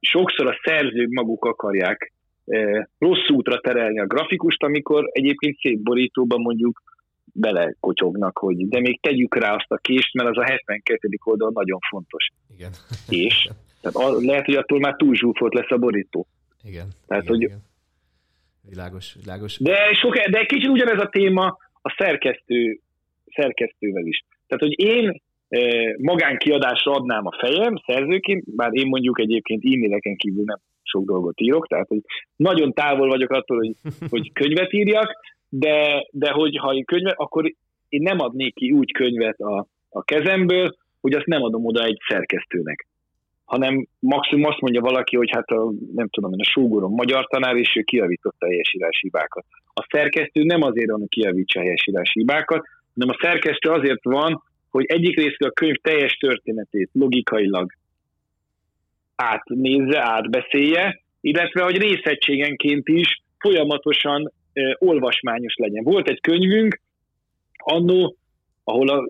sokszor 0.00 0.46
a 0.46 0.58
szerzők 0.64 1.08
maguk 1.10 1.44
akarják 1.44 2.12
e, 2.46 2.88
rossz 2.98 3.28
útra 3.28 3.60
terelni 3.60 4.00
a 4.00 4.06
grafikust, 4.06 4.62
amikor 4.62 5.08
egyébként 5.12 5.58
szép 5.58 5.78
borítóban 5.78 6.40
mondjuk 6.40 6.82
belekotyognak, 7.32 8.38
hogy 8.38 8.68
de 8.68 8.80
még 8.80 9.00
tegyük 9.00 9.34
rá 9.34 9.54
azt 9.54 9.70
a 9.70 9.76
kést, 9.76 10.14
mert 10.14 10.28
az 10.28 10.36
a 10.36 10.44
72. 10.44 11.08
oldal 11.24 11.50
nagyon 11.54 11.78
fontos. 11.90 12.26
Igen. 12.56 12.70
És 13.08 13.48
tehát 13.80 13.96
a, 13.96 14.20
lehet, 14.20 14.44
hogy 14.44 14.54
attól 14.54 14.78
már 14.78 14.96
túl 14.96 15.14
zsúfolt 15.14 15.54
lesz 15.54 15.70
a 15.70 15.76
borító. 15.76 16.26
Igen. 16.64 16.88
Tehát, 17.06 17.22
igen, 17.22 17.34
hogy 17.34 17.42
igen. 17.42 17.58
Világos, 18.68 19.14
világos. 19.22 19.58
De, 19.58 19.92
sok, 19.92 20.16
de 20.16 20.44
kicsit 20.44 20.68
ugyanez 20.68 21.02
a 21.02 21.08
téma 21.08 21.56
a 21.82 21.94
szerkesztő, 21.98 22.78
szerkesztővel 23.34 24.06
is. 24.06 24.24
Tehát, 24.46 24.64
hogy 24.64 24.80
én 24.80 25.20
e, 25.48 25.60
magánkiadásra 25.98 26.92
adnám 26.92 27.26
a 27.26 27.36
fejem 27.38 27.74
szerzőként, 27.86 28.54
bár 28.56 28.70
én 28.72 28.86
mondjuk 28.86 29.20
egyébként 29.20 29.64
e-maileken 29.64 30.16
kívül 30.16 30.44
nem 30.44 30.58
sok 30.82 31.04
dolgot 31.04 31.40
írok, 31.40 31.66
tehát 31.66 31.88
hogy 31.88 32.00
nagyon 32.36 32.72
távol 32.72 33.08
vagyok 33.08 33.30
attól, 33.30 33.56
hogy, 33.56 33.74
hogy 34.08 34.32
könyvet 34.40 34.72
írjak, 34.72 35.12
de, 35.48 36.06
de 36.10 36.30
hogy 36.30 36.56
ha 36.56 36.74
én 36.74 36.84
könyvet, 36.84 37.14
akkor 37.16 37.44
én 37.88 38.02
nem 38.02 38.20
adnék 38.20 38.54
ki 38.54 38.70
úgy 38.72 38.92
könyvet 38.92 39.38
a, 39.38 39.66
a 39.88 40.02
kezemből, 40.02 40.76
hogy 41.00 41.14
azt 41.14 41.26
nem 41.26 41.42
adom 41.42 41.64
oda 41.64 41.84
egy 41.84 41.98
szerkesztőnek 42.08 42.86
hanem 43.46 43.86
maximum 43.98 44.44
azt 44.44 44.60
mondja 44.60 44.80
valaki, 44.80 45.16
hogy 45.16 45.30
hát 45.30 45.48
a, 45.48 45.72
nem 45.94 46.08
tudom 46.08 46.32
a 46.36 46.44
súgorom 46.44 46.92
magyar 46.92 47.26
tanár, 47.26 47.56
és 47.56 47.76
ő 47.76 47.82
kiavította 47.82 48.46
a 48.46 48.48
helyesírási 48.48 49.00
hibákat. 49.00 49.44
A 49.74 49.86
szerkesztő 49.90 50.42
nem 50.42 50.62
azért 50.62 50.90
van, 50.90 50.98
hogy 50.98 51.08
kiavítsa 51.08 51.60
a 51.60 51.62
helyesírási 51.62 52.18
hibákat, 52.18 52.66
hanem 52.94 53.14
a 53.18 53.18
szerkesztő 53.20 53.70
azért 53.70 54.04
van, 54.04 54.42
hogy 54.70 54.84
egyik 54.84 55.16
részről 55.16 55.48
a 55.48 55.52
könyv 55.52 55.74
teljes 55.74 56.12
történetét 56.12 56.90
logikailag 56.92 57.72
átnézze, 59.16 60.00
átbeszélje, 60.00 61.00
illetve 61.20 61.62
hogy 61.62 61.76
részegységenként 61.76 62.88
is 62.88 63.22
folyamatosan 63.38 64.32
e, 64.52 64.76
olvasmányos 64.78 65.54
legyen. 65.54 65.84
Volt 65.84 66.08
egy 66.08 66.20
könyvünk, 66.20 66.80
annó, 67.56 68.16
ahol 68.64 68.88
a 68.88 69.08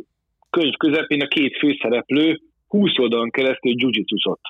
könyv 0.50 0.74
közepén 0.76 1.22
a 1.22 1.28
két 1.28 1.58
főszereplő 1.58 2.40
20 2.78 2.98
oldalon 2.98 3.30
keresztül 3.30 3.72
jujitsuzott. 3.76 4.40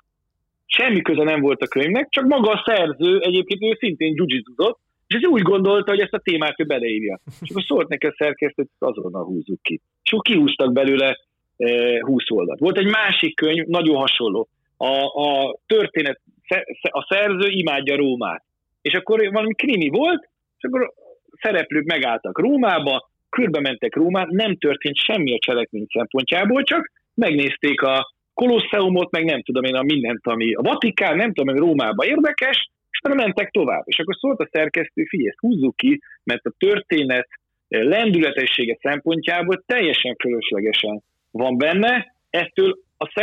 Semmi 0.67 1.03
köze 1.03 1.23
nem 1.23 1.41
volt 1.41 1.63
a 1.63 1.67
könyvnek, 1.67 2.07
csak 2.11 2.25
maga 2.25 2.51
a 2.51 2.63
szerző 2.67 3.19
egyébként 3.19 3.63
ő 3.63 3.77
szintén 3.79 4.15
jujitsuzott, 4.15 4.79
és 5.07 5.15
ez 5.15 5.25
úgy 5.25 5.43
gondolta, 5.43 5.91
hogy 5.91 6.01
ezt 6.01 6.13
a 6.13 6.19
témát 6.19 6.61
ő 6.61 6.65
beleírja. 6.65 7.21
És 7.41 7.51
akkor 7.51 7.63
szólt 7.63 7.89
neki 7.89 8.07
a 8.07 8.15
szerkesztő, 8.19 8.67
hogy 8.79 8.89
azonnal 8.89 9.25
húzzuk 9.25 9.63
ki. 9.63 9.81
És 10.03 10.13
akkor 10.13 10.23
kihúztak 10.23 10.73
belőle 10.73 11.17
e, 11.57 11.67
20 12.01 12.31
oldalt. 12.31 12.59
Volt 12.59 12.79
egy 12.79 12.91
másik 12.91 13.35
könyv, 13.35 13.65
nagyon 13.65 13.97
hasonló. 13.97 14.49
A, 14.77 15.23
a 15.23 15.59
történet, 15.67 16.21
a 16.81 17.07
szerző 17.09 17.49
imádja 17.49 17.97
Rómát. 17.97 18.45
És 18.83 18.93
akkor 18.93 19.29
valami 19.33 19.55
krimi 19.55 19.89
volt, 19.89 20.29
és 20.59 20.65
akkor 20.65 20.93
szereplők 21.41 21.85
megálltak 21.85 22.39
Rómába, 22.39 23.11
körbe 23.29 23.61
mentek 23.61 23.95
Rómát, 23.95 24.29
nem 24.29 24.57
történt 24.57 24.97
semmi 24.97 25.35
a 25.35 25.39
cselekmény 25.39 25.87
szempontjából, 25.93 26.63
csak 26.63 26.93
megnézték 27.15 27.83
a 27.83 28.15
Kolosseumot, 28.41 29.11
meg 29.11 29.25
nem 29.25 29.43
tudom 29.43 29.65
én 29.65 29.75
a 29.75 29.83
mindent, 29.83 30.27
ami 30.27 30.55
a 30.55 30.63
Vatikán, 30.63 31.17
nem 31.17 31.33
tudom, 31.33 31.55
hogy 31.55 31.65
Rómába 31.67 32.07
érdekes, 32.07 32.71
és 32.91 32.99
utána 33.03 33.23
mentek 33.23 33.51
tovább. 33.51 33.83
És 33.85 33.99
akkor 33.99 34.17
szólt 34.17 34.41
a 34.41 34.49
szerkesztő, 34.53 35.05
figyelj, 35.05 35.29
ezt 35.29 35.39
húzzuk 35.39 35.77
ki, 35.77 36.01
mert 36.25 36.45
a 36.45 36.55
történet 36.59 37.29
lendületessége 37.69 38.79
szempontjából 38.81 39.63
teljesen 39.67 40.17
fölöslegesen 40.19 41.03
van 41.31 41.59
benne, 41.59 42.15
ettől 42.31 42.79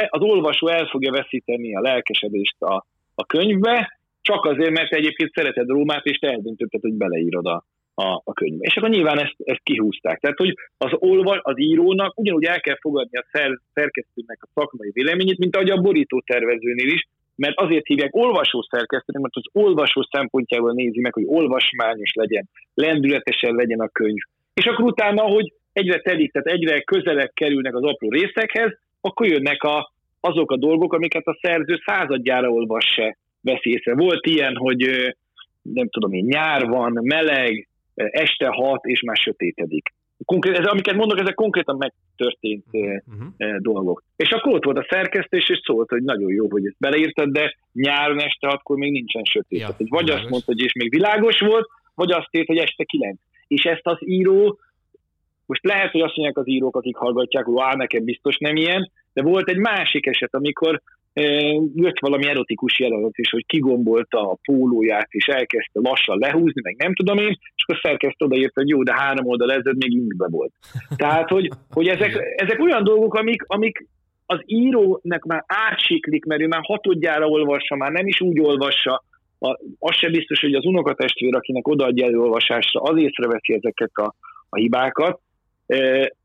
az 0.09 0.21
olvasó 0.21 0.67
el 0.67 0.85
fogja 0.85 1.11
veszíteni 1.11 1.75
a 1.75 1.81
lelkesedést 1.81 2.61
a, 2.61 2.85
a 3.15 3.25
könyvbe, 3.25 3.99
csak 4.21 4.45
azért, 4.45 4.71
mert 4.71 4.93
egyébként 4.93 5.33
szereted 5.33 5.67
Rómát, 5.67 6.05
és 6.05 6.17
te 6.17 6.27
eldöntötted, 6.27 6.81
hogy 6.81 6.93
beleírod 6.93 7.45
a, 7.45 7.65
a, 7.95 8.21
a 8.23 8.33
könyvbe. 8.33 8.65
És 8.65 8.75
akkor 8.75 8.89
nyilván 8.89 9.19
ezt, 9.19 9.35
ezt 9.43 9.63
kihúzták. 9.63 10.19
Tehát, 10.19 10.37
hogy 10.37 10.53
az 10.77 10.91
olva, 10.93 11.39
az 11.41 11.59
írónak 11.59 12.19
ugyanúgy 12.19 12.43
el 12.43 12.59
kell 12.59 12.77
fogadni 12.79 13.17
a 13.17 13.25
szer, 13.31 13.59
szerkesztőnek 13.73 14.39
a 14.41 14.47
szakmai 14.53 14.89
véleményét, 14.93 15.37
mint 15.37 15.55
ahogy 15.55 15.69
a 15.69 15.81
borító 15.81 16.21
tervezőnél 16.25 16.87
is, 16.87 17.07
mert 17.35 17.59
azért 17.59 17.87
hívják 17.87 18.15
olvasó 18.15 18.61
szerkesztőnek, 18.61 19.21
mert 19.21 19.35
az 19.35 19.63
olvasó 19.63 20.07
szempontjából 20.11 20.73
nézi 20.73 20.99
meg, 20.99 21.13
hogy 21.13 21.23
olvasmányos 21.27 22.11
legyen, 22.13 22.49
lendületesen 22.73 23.55
legyen 23.55 23.79
a 23.79 23.87
könyv. 23.87 24.21
És 24.53 24.65
akkor 24.65 24.85
utána, 24.85 25.21
hogy 25.21 25.53
egyre 25.73 25.99
telik, 25.99 26.31
tehát 26.31 26.47
egyre 26.47 26.81
közelebb 26.81 27.31
kerülnek 27.33 27.75
az 27.75 27.83
apró 27.83 28.09
részekhez, 28.09 28.77
akkor 29.01 29.27
jönnek 29.27 29.63
a, 29.63 29.91
azok 30.19 30.51
a 30.51 30.57
dolgok, 30.57 30.93
amiket 30.93 31.27
a 31.27 31.37
szerző 31.41 31.81
századjára 31.85 32.49
olvas 32.49 32.85
se 32.85 33.17
vesz 33.41 33.65
észre. 33.65 33.95
Volt 33.95 34.25
ilyen, 34.25 34.55
hogy 34.55 35.13
nem 35.61 35.89
tudom 35.89 36.13
én, 36.13 36.25
nyár 36.25 36.67
van, 36.67 36.99
meleg, 37.01 37.67
este 37.95 38.47
hat, 38.47 38.85
és 38.85 39.01
már 39.01 39.15
sötétedik. 39.15 39.93
Konkrét, 40.25 40.57
ez, 40.57 40.65
amiket 40.65 40.95
mondok, 40.95 41.19
ezek 41.19 41.33
konkrétan 41.33 41.77
megtörtént 41.77 42.65
uh-huh. 42.71 43.57
dolgok. 43.57 44.03
És 44.15 44.29
akkor 44.29 44.53
ott 44.53 44.63
volt 44.63 44.77
a 44.77 44.87
szerkesztés, 44.89 45.49
és 45.49 45.61
szólt, 45.63 45.89
hogy 45.89 46.03
nagyon 46.03 46.31
jó, 46.31 46.49
hogy 46.49 46.65
ezt 46.65 46.75
beleírtad, 46.79 47.29
de 47.29 47.55
nyáron 47.73 48.19
este 48.19 48.47
hatkor 48.47 48.77
még 48.77 48.91
nincsen 48.91 49.23
sötét. 49.23 49.59
Ja, 49.59 49.65
Tehát, 49.65 49.89
vagy 49.89 50.09
azt 50.09 50.29
mondta, 50.29 50.51
hogy 50.51 50.61
és 50.61 50.73
még 50.73 50.89
világos 50.89 51.39
volt, 51.39 51.67
vagy 51.95 52.11
azt 52.11 52.27
írt, 52.31 52.47
hogy 52.47 52.57
este 52.57 52.83
kilenc. 52.83 53.19
És 53.47 53.63
ezt 53.63 53.87
az 53.87 53.97
író, 53.99 54.59
most 55.45 55.63
lehet, 55.63 55.91
hogy 55.91 56.01
azt 56.01 56.15
mondják 56.15 56.37
az 56.37 56.47
írók, 56.47 56.75
akik 56.75 56.95
hallgatják, 56.95 57.45
hogy 57.45 57.55
á, 57.57 57.73
nekem 57.75 58.03
biztos 58.03 58.37
nem 58.37 58.55
ilyen, 58.55 58.91
de 59.13 59.21
volt 59.21 59.49
egy 59.49 59.57
másik 59.57 60.05
eset, 60.05 60.33
amikor 60.33 60.81
jött 61.75 61.99
valami 61.99 62.27
erotikus 62.27 62.79
jelenet 62.79 63.17
is, 63.17 63.29
hogy 63.29 63.45
kigombolta 63.45 64.29
a 64.29 64.37
pólóját, 64.43 65.07
és 65.09 65.25
elkezdte 65.25 65.79
lassan 65.79 66.17
lehúzni, 66.17 66.61
meg 66.63 66.75
nem 66.77 66.95
tudom 66.95 67.17
én, 67.17 67.37
és 67.55 67.63
akkor 67.63 67.79
szerkezt 67.81 68.21
odaért, 68.21 68.53
hogy 68.53 68.69
jó, 68.69 68.83
de 68.83 68.93
három 68.93 69.25
oldal 69.25 69.51
ezelőtt 69.51 69.83
még 69.83 69.91
ingbe 69.91 70.27
volt. 70.29 70.51
Tehát, 70.95 71.29
hogy, 71.29 71.49
hogy 71.69 71.87
ezek, 71.87 72.33
ezek 72.35 72.59
olyan 72.59 72.83
dolgok, 72.83 73.13
amik, 73.13 73.43
amik 73.47 73.87
az 74.25 74.39
írónak 74.45 75.25
már 75.25 75.43
átsiklik, 75.47 76.25
mert 76.25 76.41
ő 76.41 76.47
már 76.47 76.61
hatodjára 76.63 77.27
olvassa, 77.27 77.75
már 77.75 77.91
nem 77.91 78.07
is 78.07 78.21
úgy 78.21 78.39
olvassa, 78.39 79.03
a, 79.39 79.59
az 79.79 79.95
sem 79.95 80.11
biztos, 80.11 80.39
hogy 80.39 80.53
az 80.53 80.65
unokatestvér, 80.65 81.35
akinek 81.35 81.67
odaadja 81.67 82.05
előolvasásra, 82.05 82.81
az 82.81 82.97
észreveszi 82.97 83.53
ezeket 83.53 83.91
a, 83.93 84.15
a 84.49 84.57
hibákat. 84.57 85.19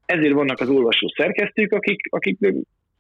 Ezért 0.07 0.33
vannak 0.33 0.61
az 0.61 0.69
olvasó 0.69 1.13
szerkesztők, 1.17 1.73
akik, 1.73 2.01
akik 2.11 2.39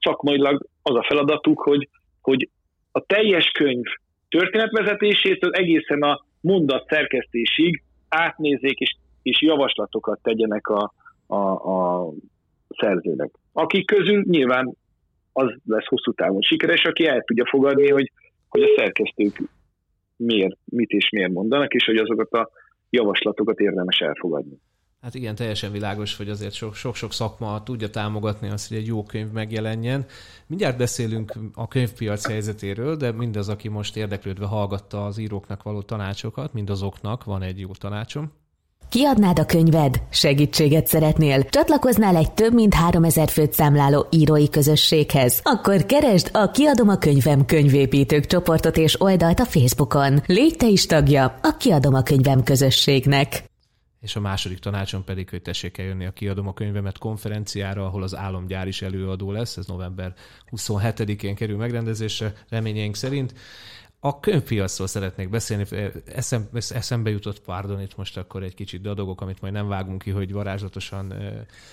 szakmailag 0.01 0.67
az 0.83 0.95
a 0.95 1.05
feladatuk, 1.09 1.61
hogy, 1.61 1.89
hogy 2.21 2.49
a 2.93 3.01
teljes 3.01 3.51
könyv 3.51 3.85
történetvezetésétől 4.29 5.53
egészen 5.53 6.03
a 6.03 6.25
mondat 6.41 6.89
szerkesztésig 6.89 7.83
átnézzék 8.09 8.79
és, 8.79 8.97
és 9.23 9.43
javaslatokat 9.43 10.19
tegyenek 10.23 10.69
a, 10.69 10.93
a, 11.27 11.37
a 11.51 12.11
szerzőnek. 12.69 13.31
Akik 13.53 13.87
közül 13.87 14.23
nyilván 14.27 14.77
az 15.33 15.55
lesz 15.67 15.87
hosszú 15.87 16.13
távon 16.13 16.41
sikeres, 16.41 16.85
aki 16.85 17.07
el 17.07 17.23
tudja 17.23 17.47
fogadni, 17.47 17.91
hogy, 17.91 18.13
hogy 18.49 18.63
a 18.63 18.75
szerkesztők 18.77 19.43
miért, 20.17 20.57
mit 20.65 20.91
és 20.91 21.09
miért 21.11 21.33
mondanak, 21.33 21.75
és 21.75 21.85
hogy 21.85 21.97
azokat 21.97 22.33
a 22.33 22.51
javaslatokat 22.91 23.59
érdemes 23.59 23.99
elfogadni. 23.99 24.59
Hát 25.03 25.15
igen, 25.15 25.35
teljesen 25.35 25.73
világos, 25.73 26.17
hogy 26.17 26.29
azért 26.29 26.55
sok-sok 26.73 27.13
szakma 27.13 27.63
tudja 27.63 27.91
támogatni 27.91 28.49
azt, 28.49 28.69
hogy 28.69 28.77
egy 28.77 28.87
jó 28.87 29.03
könyv 29.03 29.31
megjelenjen. 29.31 30.07
Mindjárt 30.47 30.77
beszélünk 30.77 31.35
a 31.55 31.69
könyvpiac 31.69 32.27
helyzetéről, 32.27 32.97
de 32.97 33.13
mindaz, 33.13 33.49
aki 33.49 33.69
most 33.69 33.97
érdeklődve 33.97 34.47
hallgatta 34.47 35.07
az 35.07 35.19
íróknak 35.19 35.63
való 35.63 35.83
tanácsokat, 35.83 36.53
mindazoknak 36.53 37.25
van 37.25 37.43
egy 37.43 37.59
jó 37.59 37.71
tanácsom. 37.73 38.33
Kiadnád 38.89 39.39
a 39.39 39.47
könyved? 39.47 40.03
Segítséget 40.11 40.87
szeretnél? 40.87 41.45
Csatlakoznál 41.45 42.17
egy 42.17 42.33
több 42.33 42.55
mint 42.55 42.75
3000 42.75 43.29
főt 43.29 43.53
számláló 43.53 44.07
írói 44.11 44.49
közösséghez? 44.49 45.41
Akkor 45.43 45.87
keresd 45.87 46.31
a 46.33 46.51
Kiadom 46.51 46.89
a 46.89 46.99
könyvem 46.99 47.45
könyvépítők 47.45 48.27
csoportot 48.27 48.77
és 48.77 49.01
oldalt 49.01 49.41
a 49.41 49.45
Facebookon. 49.45 50.23
Légy 50.27 50.57
te 50.57 50.67
is 50.67 50.87
tagja 50.87 51.39
a 51.43 51.57
Kiadom 51.57 51.95
a 51.95 52.03
könyvem 52.03 52.43
közösségnek. 52.43 53.49
És 54.01 54.17
a 54.17 54.21
második 54.21 54.59
tanácsom 54.59 55.05
pedig, 55.05 55.31
hogy 55.31 55.43
tessék 55.43 55.79
eljönni 55.79 56.07
a 56.07 56.13
Kiadom 56.13 56.49
a 56.49 56.55
könyvemet 56.55 56.99
konferenciára, 56.99 57.87
ahol 57.87 58.03
az 58.03 58.17
álomgyár 58.17 58.67
is 58.67 58.83
előadó 58.83 59.33
lesz, 59.33 59.57
ez 59.57 59.67
november 59.67 60.15
27-én 60.51 61.35
kerül 61.35 61.57
megrendezésre, 61.57 62.33
reményeink 62.49 62.97
szerint. 62.97 63.35
A 64.01 64.21
könyvpiacról 64.21 64.87
szeretnék 64.87 65.29
beszélni. 65.29 65.67
Eszem, 66.05 66.49
eszembe 66.53 67.11
jutott, 67.11 67.41
pardon, 67.41 67.81
itt 67.81 67.97
most 67.97 68.17
akkor 68.17 68.43
egy 68.43 68.55
kicsit 68.55 68.81
dadogok, 68.81 69.21
amit 69.21 69.41
majd 69.41 69.53
nem 69.53 69.69
vágunk 69.69 70.03
ki, 70.03 70.11
hogy 70.11 70.33
varázslatosan, 70.33 71.15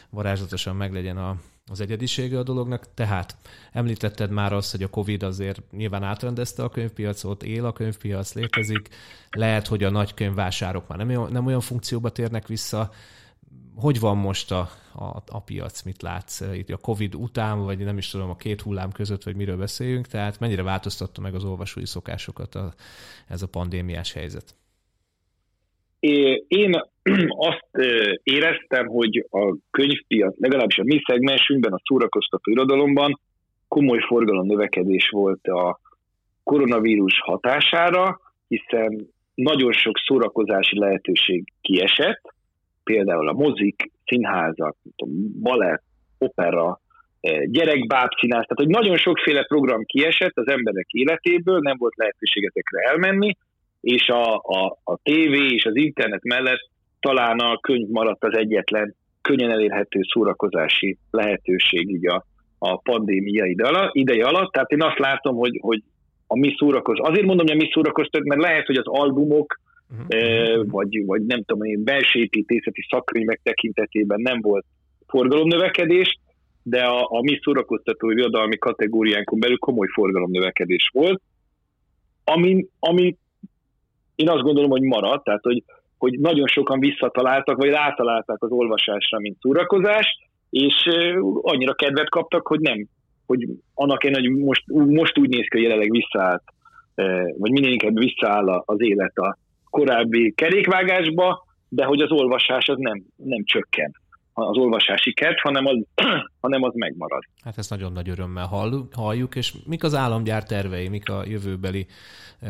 varázslatosan 0.09 0.76
meglegyen 0.76 1.17
a, 1.17 1.38
az 1.72 1.80
egyedisége 1.80 2.39
a 2.39 2.43
dolognak. 2.43 2.93
Tehát 2.93 3.38
említetted 3.72 4.32
már 4.32 4.53
azt, 4.53 4.72
hogy 4.72 4.84
a 4.84 4.89
Covid 4.89 5.24
azért 5.24 5.72
nyilván 5.72 6.03
átrendezte 6.03 6.63
a 6.63 6.70
könyvpiacot, 6.70 7.43
él 7.43 7.66
a 7.66 7.74
könyvpiac, 7.74 8.34
létezik. 8.34 8.89
Lehet, 9.30 9.68
hogy 9.68 9.84
a 9.84 9.89
nagy 9.89 10.13
könyvvásárok 10.13 10.88
már 10.88 10.97
nem 10.97 11.09
olyan, 11.09 11.32
nem 11.32 11.45
olyan 11.45 11.61
funkcióba 11.61 12.09
térnek 12.09 12.47
vissza. 12.47 12.91
Hogy 13.76 13.99
van 13.99 14.18
most 14.18 14.51
a, 14.51 14.70
a, 14.93 15.24
a 15.28 15.41
piac, 15.43 15.82
mit 15.82 16.01
látsz 16.01 16.41
itt 16.41 16.70
a 16.70 16.78
Covid 16.78 17.16
után, 17.16 17.63
vagy 17.63 17.78
nem 17.78 17.97
is 17.97 18.09
tudom, 18.09 18.30
a 18.30 18.36
két 18.36 18.61
hullám 18.61 18.91
között, 18.91 19.24
vagy 19.24 19.36
miről 19.36 19.57
beszéljünk, 19.57 20.07
tehát 20.07 20.39
mennyire 20.39 20.63
változtatta 20.63 21.22
meg 21.22 21.36
az 21.36 21.43
olvasói 21.43 21.86
szokásokat 21.86 22.55
a, 22.55 22.74
ez 23.28 23.41
a 23.41 23.47
pandémiás 23.47 24.13
helyzet? 24.13 24.55
Én 26.47 26.81
azt 27.51 27.69
éreztem, 28.23 28.87
hogy 28.87 29.25
a 29.29 29.55
könyvpiac, 29.71 30.39
legalábbis 30.39 30.77
a 30.77 30.83
mi 30.83 31.01
szegmensünkben, 31.05 31.73
a 31.73 31.81
szórakoztató 31.83 32.51
irodalomban 32.51 33.19
komoly 33.67 33.99
forgalom 33.99 34.45
növekedés 34.45 35.09
volt 35.09 35.47
a 35.47 35.79
koronavírus 36.43 37.19
hatására, 37.19 38.19
hiszen 38.47 39.07
nagyon 39.35 39.71
sok 39.71 39.97
szórakozási 40.05 40.79
lehetőség 40.79 41.43
kiesett, 41.61 42.21
például 42.83 43.27
a 43.27 43.33
mozik, 43.33 43.91
színházak, 44.05 44.75
balett, 45.41 45.83
opera, 46.17 46.79
gyerekbábszínász, 47.45 48.45
tehát 48.47 48.63
hogy 48.63 48.67
nagyon 48.67 48.97
sokféle 48.97 49.43
program 49.43 49.83
kiesett 49.83 50.37
az 50.37 50.47
emberek 50.47 50.87
életéből, 50.89 51.59
nem 51.59 51.77
volt 51.77 51.95
lehetőség 51.95 52.43
ezekre 52.43 52.89
elmenni, 52.89 53.35
és 53.86 54.07
a, 54.07 54.36
a, 54.36 54.79
a 54.83 54.97
tévé 55.03 55.47
és 55.47 55.65
az 55.65 55.75
internet 55.75 56.23
mellett 56.23 56.69
talán 56.99 57.39
a 57.39 57.57
könyv 57.57 57.88
maradt 57.88 58.23
az 58.23 58.38
egyetlen 58.38 58.95
könnyen 59.21 59.51
elérhető 59.51 59.99
szórakozási 60.13 60.97
lehetőség 61.11 61.89
így 61.89 62.07
a, 62.07 62.25
a 62.57 62.77
pandémia 62.77 63.45
ideje 63.91 64.25
alatt. 64.25 64.51
Tehát 64.51 64.71
én 64.71 64.81
azt 64.81 64.99
látom, 64.99 65.36
hogy, 65.36 65.59
hogy 65.61 65.81
a 66.27 66.38
mi 66.38 66.55
szórakoz. 66.57 66.97
Azért 66.99 67.25
mondom, 67.25 67.45
hogy 67.47 67.55
a 67.55 67.63
mi 67.63 67.69
szórakoztat, 67.71 68.23
mert 68.23 68.41
lehet, 68.41 68.65
hogy 68.65 68.75
az 68.75 68.88
albumok, 68.88 69.59
uh-huh. 69.89 70.69
vagy, 70.69 71.05
vagy 71.05 71.25
nem 71.25 71.43
tudom, 71.43 71.63
én 71.63 71.83
belső 71.83 72.19
építészeti 72.19 72.86
szakkönyvek 72.89 73.39
tekintetében 73.43 74.21
nem 74.21 74.41
volt 74.41 74.65
forgalomnövekedés, 75.07 76.19
de 76.63 76.81
a, 76.83 77.07
a 77.09 77.21
mi 77.21 77.39
szórakoztató 77.43 78.11
irodalmi 78.11 78.57
kategóriánkon 78.57 79.39
belül 79.39 79.57
komoly 79.57 79.88
forgalomnövekedés 79.93 80.89
volt, 80.93 81.21
ami, 82.23 82.65
ami 82.79 83.15
én 84.16 84.30
azt 84.30 84.43
gondolom, 84.43 84.70
hogy 84.70 84.82
maradt, 84.82 85.24
tehát 85.24 85.43
hogy, 85.43 85.63
hogy 85.97 86.20
nagyon 86.20 86.47
sokan 86.47 86.80
visszataláltak, 86.80 87.57
vagy 87.57 87.70
rátalálták 87.70 88.43
az 88.43 88.51
olvasásra, 88.51 89.20
mint 89.20 89.38
szórakozás, 89.39 90.18
és 90.49 90.89
annyira 91.41 91.74
kedvet 91.74 92.09
kaptak, 92.09 92.47
hogy 92.47 92.59
nem, 92.59 92.88
hogy 93.26 93.47
annak 93.74 94.03
én, 94.03 94.13
hogy 94.13 94.30
most, 94.30 94.63
most 94.68 95.18
úgy 95.18 95.30
néz 95.30 95.47
ki, 95.47 95.57
hogy 95.57 95.61
jelenleg 95.61 95.91
visszaállt, 95.91 96.43
vagy 97.38 97.51
minél 97.51 97.72
inkább 97.72 97.97
visszaáll 97.97 98.49
az 98.66 98.82
élet 98.82 99.18
a 99.18 99.38
korábbi 99.70 100.34
kerékvágásba, 100.36 101.45
de 101.70 101.86
hogy 101.86 102.01
az 102.01 102.11
olvasás 102.11 102.68
az 102.68 102.78
nem, 102.78 103.03
nem 103.16 103.43
csökken 103.43 103.91
az 104.38 104.57
olvasási 104.57 105.13
kert, 105.13 105.39
hanem 105.39 105.65
az, 105.65 105.77
hanem 106.41 106.63
az 106.63 106.73
megmarad. 106.73 107.23
Hát 107.43 107.57
ezt 107.57 107.69
nagyon 107.69 107.91
nagy 107.91 108.09
örömmel 108.09 108.49
halljuk, 108.91 109.36
és 109.36 109.53
mik 109.65 109.83
az 109.83 109.95
államgyár 109.95 110.43
tervei, 110.43 110.88
mik 110.88 111.09
a 111.09 111.23
jövőbeli 111.27 111.86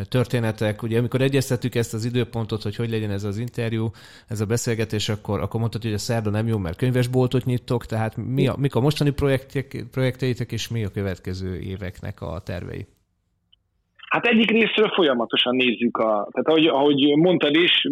történetek. 0.10 0.84
Ugye 0.84 0.98
amikor 0.98 1.22
egyeztettük 1.22 1.76
ezt 1.76 1.94
az 1.94 2.06
időpontot, 2.06 2.62
hogy 2.62 2.76
hogy 2.76 2.90
legyen 2.90 3.12
ez 3.12 3.24
az 3.24 3.38
interjú, 3.38 3.90
ez 4.28 4.42
a 4.42 4.46
beszélgetés, 4.46 5.10
akkor, 5.10 5.40
akkor 5.40 5.60
mondtad, 5.60 5.82
hogy 5.82 5.94
a 5.94 5.98
szerda 5.98 6.30
nem 6.30 6.48
jó, 6.48 6.58
mert 6.58 6.78
könyvesboltot 6.78 7.46
nyitok, 7.46 7.86
tehát 7.86 8.18
mi 8.18 8.48
a, 8.48 8.56
mik 8.58 8.76
a 8.76 8.80
mostani 8.80 9.12
projektek, 9.12 9.86
projekteitek, 9.92 10.52
és 10.52 10.68
mi 10.68 10.84
a 10.84 10.90
következő 10.90 11.60
éveknek 11.60 12.22
a 12.22 12.42
tervei? 12.46 12.86
Hát 14.10 14.26
egyik 14.26 14.50
részről 14.50 14.90
folyamatosan 14.90 15.56
nézzük, 15.56 15.98
a, 15.98 16.30
tehát 16.32 16.48
ahogy, 16.48 16.66
ahogy 16.66 17.18
mondtad 17.18 17.56
is, 17.56 17.88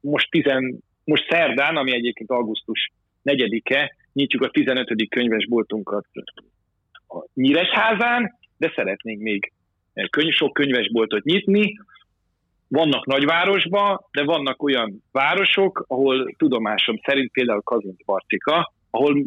most, 0.00 0.30
tizen, 0.30 0.82
most 1.04 1.28
szerdán, 1.28 1.76
ami 1.76 1.92
egyébként 1.92 2.30
augusztus 2.30 2.92
4-e, 3.24 3.96
nyitjuk 4.12 4.42
a 4.42 4.50
15. 4.50 5.08
könyvesboltunkat 5.08 6.06
a 7.08 7.26
Nyíresházán, 7.34 8.38
de 8.56 8.72
szeretnénk 8.74 9.20
még 9.20 9.52
könyv, 10.10 10.32
sok 10.32 10.52
könyvesboltot 10.52 11.24
nyitni. 11.24 11.78
Vannak 12.68 13.06
nagyvárosban, 13.06 14.00
de 14.12 14.24
vannak 14.24 14.62
olyan 14.62 15.02
városok, 15.12 15.84
ahol 15.88 16.34
tudomásom 16.36 17.00
szerint 17.04 17.32
például 17.32 17.60
Kazincbarcika, 17.60 18.72
ahol 18.90 19.24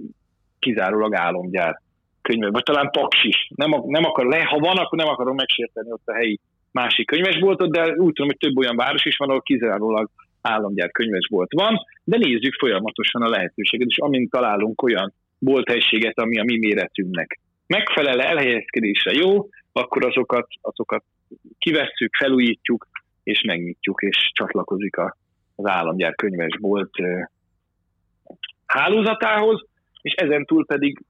kizárólag 0.60 1.16
álomgyár 1.16 1.82
könyve, 2.22 2.50
vagy 2.50 2.64
talán 2.64 2.92
Paks 2.92 3.24
is. 3.24 3.50
Nem, 3.56 3.70
nem 3.86 4.04
akar 4.04 4.26
le, 4.26 4.44
ha 4.44 4.58
van, 4.58 4.78
akkor 4.78 4.98
nem 4.98 5.08
akarom 5.08 5.36
megsérteni 5.36 5.92
ott 5.92 6.08
a 6.08 6.14
helyi 6.14 6.40
másik 6.72 7.08
könyvesboltot, 7.08 7.72
de 7.72 7.82
úgy 7.82 8.14
tudom, 8.14 8.28
hogy 8.28 8.38
több 8.38 8.58
olyan 8.58 8.76
város 8.76 9.06
is 9.06 9.18
van, 9.18 9.30
ahol 9.30 9.42
kizárólag 9.42 10.10
államgyár 10.48 10.92
könyvesbolt 10.92 11.52
van, 11.54 11.78
de 12.04 12.18
nézzük 12.18 12.54
folyamatosan 12.54 13.22
a 13.22 13.30
lehetőséget, 13.30 13.88
és 13.88 13.98
amint 13.98 14.32
találunk 14.32 14.82
olyan 14.82 15.14
bolthelységet, 15.40 16.20
ami 16.20 16.40
a 16.40 16.44
mi 16.44 16.58
méretünknek 16.58 17.40
megfelel, 17.68 18.22
elhelyezkedésre 18.22 19.12
jó, 19.12 19.50
akkor 19.72 20.06
azokat, 20.06 20.48
azokat 20.62 21.04
kivesszük, 21.58 22.16
felújítjuk, 22.16 22.88
és 23.24 23.44
megnyitjuk, 23.48 24.02
és 24.02 24.32
csatlakozik 24.34 24.98
a, 24.98 25.18
az 25.56 25.66
államgyár 25.70 26.16
könyvesbolt 26.16 26.92
hálózatához, 28.66 29.66
és 30.02 30.14
ezen 30.14 30.46
túl 30.46 30.66
pedig 30.66 31.04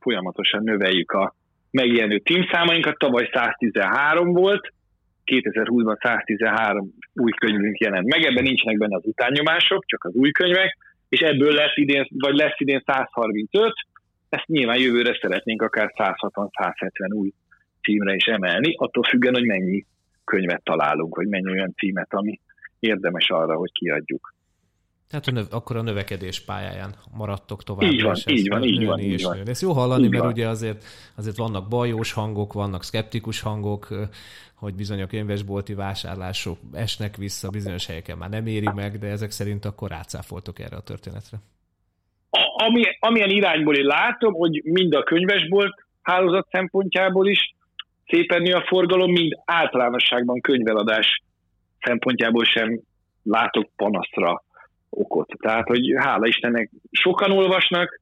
folyamatosan 0.00 0.62
növeljük 0.62 1.10
a 1.10 1.34
megjelenő 1.70 2.16
címszámainkat. 2.16 2.98
Tavaly 2.98 3.30
113 3.32 4.32
volt, 4.32 4.72
2020-ban 5.24 5.96
113 6.02 6.94
új 7.14 7.30
könyvünk 7.30 7.78
jelent 7.78 8.06
meg, 8.06 8.24
ebben 8.24 8.42
nincsenek 8.42 8.78
benne 8.78 8.96
az 8.96 9.06
utánnyomások, 9.06 9.84
csak 9.86 10.04
az 10.04 10.14
új 10.14 10.30
könyvek, 10.30 10.76
és 11.08 11.20
ebből 11.20 11.52
lesz 11.52 11.76
idén, 11.76 12.06
vagy 12.08 12.34
lesz 12.34 12.60
idén 12.60 12.82
135, 12.86 13.72
ezt 14.28 14.46
nyilván 14.46 14.78
jövőre 14.78 15.18
szeretnénk 15.20 15.62
akár 15.62 15.92
160-170 15.94 17.14
új 17.14 17.32
címre 17.82 18.14
is 18.14 18.24
emelni, 18.24 18.74
attól 18.76 19.02
függően, 19.02 19.34
hogy 19.34 19.46
mennyi 19.46 19.84
könyvet 20.24 20.64
találunk, 20.64 21.16
vagy 21.16 21.26
mennyi 21.26 21.50
olyan 21.50 21.74
címet, 21.76 22.14
ami 22.14 22.40
érdemes 22.78 23.30
arra, 23.30 23.56
hogy 23.56 23.72
kiadjuk. 23.72 24.31
Tehát 25.12 25.26
a 25.26 25.30
növ, 25.30 25.46
akkor 25.50 25.76
a 25.76 25.82
növekedés 25.82 26.40
pályáján 26.40 26.94
maradtok 27.16 27.62
tovább. 27.62 27.90
Így 27.90 28.02
van, 28.02 28.16
így 28.26 28.48
van, 28.48 28.64
így 28.64 28.84
van, 28.84 28.98
így 28.98 29.22
van. 29.22 29.48
Ezt 29.48 29.62
jó 29.62 29.72
hallani, 29.72 30.04
így 30.04 30.10
mert 30.10 30.22
van. 30.22 30.32
ugye 30.32 30.48
azért, 30.48 30.84
azért 31.16 31.36
vannak 31.36 31.68
bajós 31.68 32.12
hangok, 32.12 32.52
vannak 32.52 32.82
szkeptikus 32.82 33.40
hangok, 33.40 33.88
hogy 34.54 34.74
bizony 34.74 35.02
a 35.02 35.06
könyvesbolti 35.06 35.74
vásárlások 35.74 36.58
esnek 36.72 37.16
vissza, 37.16 37.50
bizonyos 37.50 37.86
helyeken 37.86 38.18
már 38.18 38.30
nem 38.30 38.46
éri 38.46 38.68
meg, 38.74 38.98
de 38.98 39.06
ezek 39.06 39.30
szerint 39.30 39.64
akkor 39.64 39.90
rácáfoltok 39.90 40.58
erre 40.58 40.76
a 40.76 40.80
történetre. 40.80 41.38
ami, 42.56 42.82
amilyen 42.98 43.30
irányból 43.30 43.76
én 43.76 43.86
látom, 43.86 44.32
hogy 44.32 44.62
mind 44.64 44.94
a 44.94 45.02
könyvesbolt 45.02 45.74
hálózat 46.02 46.48
szempontjából 46.50 47.28
is 47.28 47.54
szépen 48.06 48.42
nő 48.42 48.52
a 48.52 48.64
forgalom, 48.66 49.12
mind 49.12 49.32
általánosságban 49.44 50.40
könyveladás 50.40 51.22
szempontjából 51.80 52.44
sem 52.44 52.80
látok 53.22 53.70
panaszra 53.76 54.42
okot. 54.92 55.28
Tehát, 55.38 55.66
hogy 55.66 55.80
hála 55.96 56.26
Istennek 56.26 56.70
sokan 56.90 57.30
olvasnak, 57.30 58.00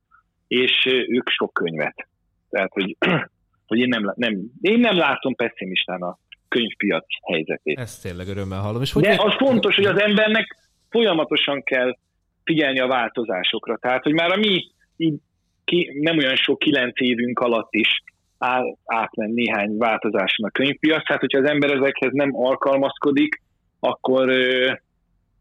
és 0.48 0.86
ők 1.08 1.28
sok 1.28 1.52
könyvet. 1.52 2.08
Tehát, 2.50 2.72
hogy, 2.72 2.96
hogy 3.66 3.78
én, 3.78 3.88
nem, 3.88 4.12
nem, 4.16 4.40
én 4.60 4.78
nem 4.78 4.96
látom 4.96 5.34
pessimistán 5.34 6.02
a 6.02 6.18
könyvpiac 6.48 7.04
helyzetét. 7.32 7.78
Ezt 7.78 8.02
tényleg 8.02 8.28
örömmel 8.28 8.60
hallom. 8.60 8.82
És 8.82 8.92
hogy 8.92 9.02
De 9.02 9.16
az 9.18 9.34
fontos, 9.34 9.76
hogy 9.76 9.84
az 9.84 10.00
embernek 10.00 10.56
folyamatosan 10.88 11.62
kell 11.62 11.96
figyelni 12.44 12.80
a 12.80 12.86
változásokra. 12.86 13.76
Tehát, 13.76 14.02
hogy 14.02 14.12
már 14.12 14.30
a 14.30 14.36
mi 14.36 14.70
így 14.96 15.20
ki, 15.64 15.98
nem 16.00 16.18
olyan 16.18 16.36
sok 16.36 16.58
kilenc 16.58 17.00
évünk 17.00 17.38
alatt 17.38 17.74
is 17.74 18.02
áll, 18.38 18.76
átment 18.84 19.34
néhány 19.34 19.76
változáson 19.76 20.46
a 20.46 20.50
könyvpiac. 20.50 21.06
Tehát, 21.06 21.20
hogyha 21.20 21.38
az 21.38 21.48
ember 21.48 21.70
ezekhez 21.70 22.12
nem 22.12 22.36
alkalmazkodik, 22.36 23.42
akkor, 23.80 24.30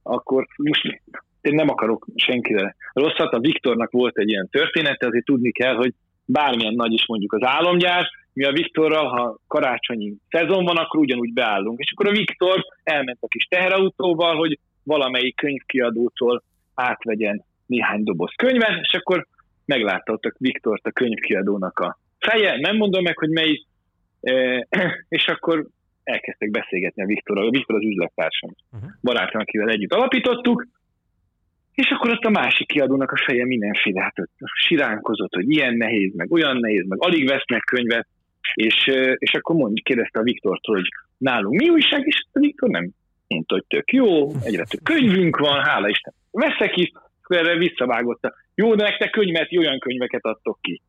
akkor 0.04 0.47
most 0.56 1.02
én 1.42 1.56
nem 1.56 1.70
akarok 1.70 2.08
senkire 2.16 2.76
rosszat. 2.94 3.34
A 3.34 3.40
Viktornak 3.40 3.92
volt 3.92 4.18
egy 4.18 4.30
ilyen 4.30 4.48
története, 4.52 5.08
azért 5.08 5.26
tudni 5.26 5.52
kell, 5.52 5.76
hogy 5.76 5.94
bármilyen 6.26 6.74
nagy 6.74 6.94
is 6.94 7.06
mondjuk 7.08 7.34
az 7.34 7.44
álomgyár, 7.44 8.08
mi 8.34 8.44
a 8.44 8.52
Viktorral, 8.52 9.08
ha 9.08 9.38
karácsonyi 9.48 10.14
szezon 10.30 10.64
van, 10.64 10.78
akkor 10.78 11.00
ugyanúgy 11.00 11.34
beállunk. 11.34 11.80
És 11.80 11.92
akkor 11.92 12.08
a 12.08 12.18
Viktor 12.18 12.66
elment 12.84 13.18
a 13.22 13.28
kis 13.28 13.44
teherautóval, 13.44 14.36
hogy 14.36 14.60
valamelyik 14.84 15.36
könyvkiadótól 15.36 16.44
átvegyen 16.74 17.44
néhány 17.66 18.04
doboz 18.04 18.34
könyvet, 18.36 18.80
és 18.82 18.94
akkor 18.94 19.28
meglátta 19.66 20.14
ott 20.14 20.24
a 20.24 20.32
Viktort 20.38 20.86
a 20.86 20.92
könyvkiadónak 20.92 21.80
a 21.80 21.98
feje, 22.20 22.60
nem 22.60 22.76
mondom 22.76 23.04
meg, 23.04 23.18
hogy 23.18 23.30
melyik, 23.30 23.66
és 25.18 25.28
akkor 25.28 25.68
elkezdtek 26.04 26.52
beszélgetni 26.52 27.04
a 27.04 27.06
Viktorral. 27.06 27.48
A 27.48 27.50
Viktor 27.50 27.76
az 27.76 27.84
üzlettársam, 27.84 28.56
uh-huh. 28.72 28.90
barátom, 29.02 29.42
akivel 29.42 29.70
együtt 29.70 29.94
alapítottuk, 29.94 30.68
és 31.80 31.89
akkor 31.89 32.11
ott 32.11 32.23
a 32.23 32.30
másik 32.30 32.67
kiadónak 32.67 33.11
a 33.11 33.21
feje 33.25 33.45
mindenféle, 33.45 34.01
hát 34.01 34.19
ott 34.19 34.32
siránkozott, 34.67 35.34
hogy 35.34 35.51
ilyen 35.51 35.75
nehéz, 35.75 36.15
meg 36.15 36.32
olyan 36.32 36.57
nehéz, 36.57 36.88
meg 36.88 36.97
alig 37.01 37.27
vesznek 37.27 37.63
könyvet, 37.63 38.07
és, 38.53 38.89
és 39.17 39.34
akkor 39.34 39.55
mondjuk 39.55 39.86
kérdezte 39.86 40.19
a 40.19 40.23
Viktortól, 40.23 40.75
hogy 40.75 40.89
nálunk 41.17 41.59
mi 41.61 41.69
újság, 41.69 42.05
és 42.05 42.23
a 42.34 42.39
Viktor 42.39 42.69
nem 42.69 42.89
mondta, 43.27 43.53
hogy 43.53 43.65
tök 43.67 43.91
jó, 43.91 44.32
egyre 44.43 44.63
több 44.63 44.84
könyvünk 44.84 45.38
van, 45.38 45.63
hála 45.63 45.89
Isten, 45.89 46.13
veszek 46.32 46.77
is, 46.77 46.91
akkor 47.23 47.38
erre 47.38 47.57
visszavágotta. 47.57 48.34
Jó, 48.55 48.75
de 48.75 48.84
nektek 48.84 49.09
könyvet, 49.09 49.57
olyan 49.57 49.80
könyveket 49.80 50.25
adtok 50.25 50.57
ki. 50.61 50.82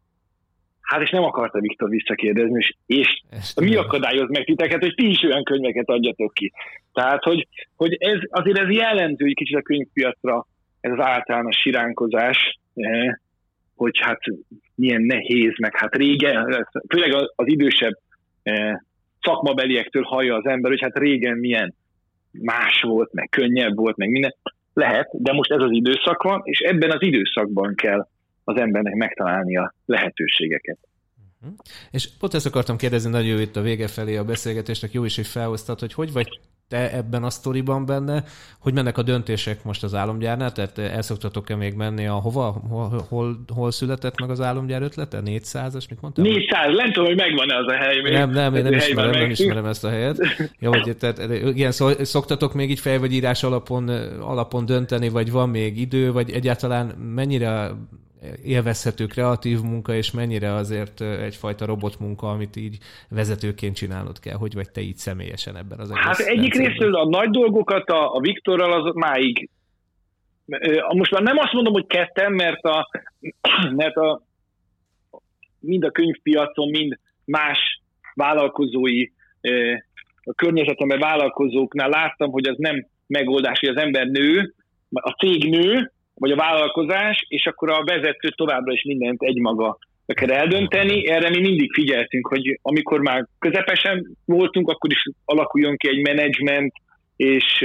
Hát 0.80 1.02
és 1.02 1.10
nem 1.10 1.24
akarta 1.24 1.60
Viktor 1.60 1.88
visszakérdezni, 1.88 2.58
és, 2.58 2.74
és 2.86 3.54
mi 3.54 3.76
akadályoz 3.76 4.28
meg 4.28 4.44
titeket, 4.44 4.80
hogy 4.80 4.94
ti 4.94 5.10
is 5.10 5.22
olyan 5.22 5.44
könyveket 5.44 5.88
adjatok 5.88 6.34
ki. 6.34 6.52
Tehát, 6.92 7.22
hogy, 7.22 7.46
hogy 7.76 7.96
ez 7.98 8.18
azért 8.30 8.58
ez 8.58 8.70
jellemző 8.70 9.24
egy 9.26 9.34
kicsit 9.34 9.56
a 9.56 9.62
könyvpiacra, 9.62 10.46
ez 10.80 10.92
az 10.92 11.04
általános 11.04 11.56
siránkozás, 11.56 12.58
eh, 12.74 13.14
hogy 13.76 13.98
hát 14.00 14.20
milyen 14.74 15.02
nehéz, 15.02 15.52
meg 15.58 15.76
hát 15.76 15.94
régen, 15.94 16.66
főleg 16.88 17.14
az, 17.14 17.32
az 17.36 17.48
idősebb 17.48 17.98
eh, 18.42 18.76
szakmabeliektől 19.20 20.02
hallja 20.02 20.36
az 20.36 20.46
ember, 20.46 20.70
hogy 20.70 20.80
hát 20.80 20.98
régen 20.98 21.36
milyen 21.38 21.74
más 22.30 22.80
volt, 22.82 23.12
meg 23.12 23.28
könnyebb 23.28 23.76
volt, 23.76 23.96
meg 23.96 24.08
minden. 24.08 24.34
Lehet, 24.74 25.08
de 25.12 25.32
most 25.32 25.50
ez 25.50 25.60
az 25.60 25.70
időszak 25.70 26.22
van, 26.22 26.40
és 26.44 26.58
ebben 26.58 26.90
az 26.90 27.02
időszakban 27.02 27.74
kell 27.74 28.08
az 28.44 28.56
embernek 28.56 28.94
megtalálni 28.94 29.56
a 29.56 29.74
lehetőségeket. 29.86 30.78
Mhm. 31.40 31.52
És 31.90 32.08
pont 32.18 32.34
ezt 32.34 32.46
akartam 32.46 32.76
kérdezni 32.76 33.10
nagyon 33.10 33.28
jó 33.28 33.38
itt 33.38 33.56
a 33.56 33.62
vége 33.62 33.88
felé 33.88 34.16
a 34.16 34.24
beszélgetésnek, 34.24 34.92
jó 34.92 35.04
is, 35.04 35.16
hogy 35.16 35.26
felhoztad, 35.26 35.80
hogy 35.80 35.92
hogy 35.92 36.12
vagy 36.12 36.40
te 36.70 36.92
ebben 36.92 37.22
a 37.22 37.30
sztoriban 37.30 37.86
benne, 37.86 38.24
hogy 38.58 38.74
mennek 38.74 38.98
a 38.98 39.02
döntések 39.02 39.64
most 39.64 39.82
az 39.82 39.94
álomgyárnál, 39.94 40.52
tehát 40.52 40.78
el 40.78 41.02
szoktatok-e 41.02 41.56
még 41.56 41.74
menni 41.74 42.06
a 42.06 42.12
hova, 42.12 42.62
hol, 42.68 43.06
hol, 43.08 43.44
hol 43.54 43.70
született 43.70 44.20
meg 44.20 44.30
az 44.30 44.40
álomgyár 44.40 44.82
ötlete? 44.82 45.20
400-as, 45.24 45.88
mit 45.90 46.00
mondtál? 46.00 46.24
400, 46.24 46.76
nem 46.76 46.92
tudom, 46.92 47.04
hogy 47.04 47.16
megvan-e 47.16 47.56
az 47.56 47.66
a 47.66 47.76
hely. 47.76 48.00
Még. 48.00 48.12
Nem, 48.12 48.30
nem, 48.30 48.54
én 48.54 48.62
nem 48.62 48.72
ismerem, 48.72 49.10
nem 49.10 49.30
ismerem 49.30 49.64
ezt 49.64 49.84
a 49.84 49.88
helyet. 49.88 50.18
Jó, 50.58 50.70
hogy 50.70 50.96
tehát, 50.96 51.18
igen, 51.44 51.72
szó, 51.72 51.88
szoktatok 51.88 52.54
még 52.54 52.70
így 52.70 52.80
fej 52.80 52.98
vagy 52.98 53.12
írás 53.12 53.42
alapon, 53.42 53.88
alapon 54.20 54.66
dönteni, 54.66 55.08
vagy 55.08 55.30
van 55.30 55.48
még 55.48 55.80
idő, 55.80 56.12
vagy 56.12 56.30
egyáltalán 56.30 56.86
mennyire 56.86 57.70
élvezhető 58.44 59.06
kreatív 59.06 59.60
munka, 59.60 59.94
és 59.94 60.10
mennyire 60.10 60.52
azért 60.54 61.00
egyfajta 61.00 61.66
robotmunka, 61.66 62.30
amit 62.30 62.56
így 62.56 62.78
vezetőként 63.08 63.76
csinálnod 63.76 64.20
kell, 64.20 64.36
hogy 64.36 64.54
vagy 64.54 64.70
te 64.70 64.80
így 64.80 64.96
személyesen 64.96 65.56
ebben 65.56 65.78
az 65.78 65.90
egész 65.90 66.04
Hát 66.04 66.18
egyik 66.18 66.54
részről 66.54 66.94
a 66.96 67.08
nagy 67.08 67.30
dolgokat 67.30 67.88
a, 67.88 68.14
a 68.14 68.20
Viktorral 68.20 68.72
az 68.72 68.94
máig. 68.94 69.48
Most 70.94 71.10
már 71.10 71.22
nem 71.22 71.38
azt 71.38 71.52
mondom, 71.52 71.72
hogy 71.72 71.86
ketten, 71.86 72.32
mert 72.32 72.64
a, 72.64 72.90
mert 73.80 73.96
a 73.96 74.22
mind 75.60 75.84
a 75.84 75.90
könyvpiacon, 75.90 76.68
mind 76.68 76.98
más 77.24 77.80
vállalkozói 78.14 79.08
a 80.22 80.32
környezetemben 80.34 80.98
vállalkozóknál 80.98 81.88
láttam, 81.88 82.30
hogy 82.30 82.48
az 82.48 82.56
nem 82.58 82.86
megoldás, 83.06 83.58
hogy 83.58 83.68
az 83.68 83.82
ember 83.82 84.06
nő, 84.06 84.54
a 84.90 85.10
cég 85.10 85.50
nő, 85.50 85.92
vagy 86.20 86.30
a 86.30 86.36
vállalkozás, 86.36 87.24
és 87.28 87.46
akkor 87.46 87.70
a 87.70 87.84
vezető 87.84 88.28
továbbra 88.28 88.72
is 88.72 88.82
mindent 88.84 89.22
egymaga 89.22 89.78
kell 90.06 90.30
eldönteni. 90.30 91.08
Erre 91.08 91.28
mi 91.28 91.40
mindig 91.40 91.72
figyeltünk, 91.72 92.26
hogy 92.26 92.58
amikor 92.62 93.00
már 93.00 93.26
közepesen 93.38 94.16
voltunk, 94.24 94.68
akkor 94.68 94.90
is 94.90 95.02
alakuljon 95.24 95.76
ki 95.76 95.88
egy 95.88 96.02
menedzsment, 96.02 96.72
és, 97.16 97.64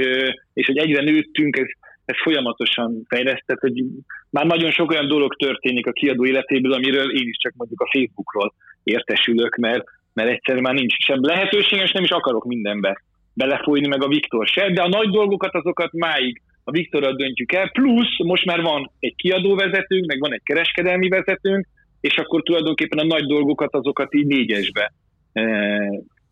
és 0.52 0.66
hogy 0.66 0.78
egyre 0.78 1.02
nőttünk, 1.02 1.56
ez, 1.56 1.66
ez 2.04 2.16
folyamatosan 2.22 3.02
fejlesztett, 3.08 3.60
hogy 3.60 3.84
már 4.30 4.46
nagyon 4.46 4.70
sok 4.70 4.90
olyan 4.90 5.08
dolog 5.08 5.36
történik 5.36 5.86
a 5.86 5.92
kiadó 5.92 6.26
életéből, 6.26 6.72
amiről 6.72 7.16
én 7.16 7.28
is 7.28 7.36
csak 7.36 7.52
mondjuk 7.56 7.80
a 7.80 7.90
Facebookról 7.92 8.54
értesülök, 8.84 9.56
mert, 9.56 9.84
mert 10.12 10.30
egyszerűen 10.30 10.62
már 10.62 10.74
nincs 10.74 10.94
sem 11.04 11.18
lehetőség, 11.20 11.80
és 11.80 11.92
nem 11.92 12.04
is 12.04 12.10
akarok 12.10 12.44
mindenbe 12.44 13.02
belefolyni, 13.34 13.86
meg 13.86 14.02
a 14.02 14.08
Viktor 14.08 14.46
se, 14.46 14.70
de 14.70 14.82
a 14.82 14.88
nagy 14.88 15.10
dolgokat 15.10 15.54
azokat 15.54 15.92
máig 15.92 16.42
a 16.68 16.70
Viktorral 16.70 17.16
döntjük 17.16 17.52
el, 17.52 17.70
plusz 17.70 18.18
most 18.24 18.44
már 18.44 18.62
van 18.62 18.90
egy 18.98 19.14
kiadóvezetőnk, 19.16 20.06
meg 20.06 20.18
van 20.18 20.32
egy 20.32 20.42
kereskedelmi 20.44 21.08
vezetőnk, 21.08 21.66
és 22.00 22.16
akkor 22.16 22.42
tulajdonképpen 22.42 22.98
a 22.98 23.04
nagy 23.04 23.26
dolgokat 23.26 23.74
azokat 23.74 24.14
így 24.14 24.26
négyesbe 24.26 24.92
e, 25.32 25.42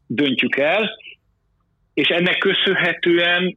döntjük 0.07 0.57
el, 0.57 0.91
és 1.95 2.09
ennek 2.09 2.39
köszönhetően 2.39 3.57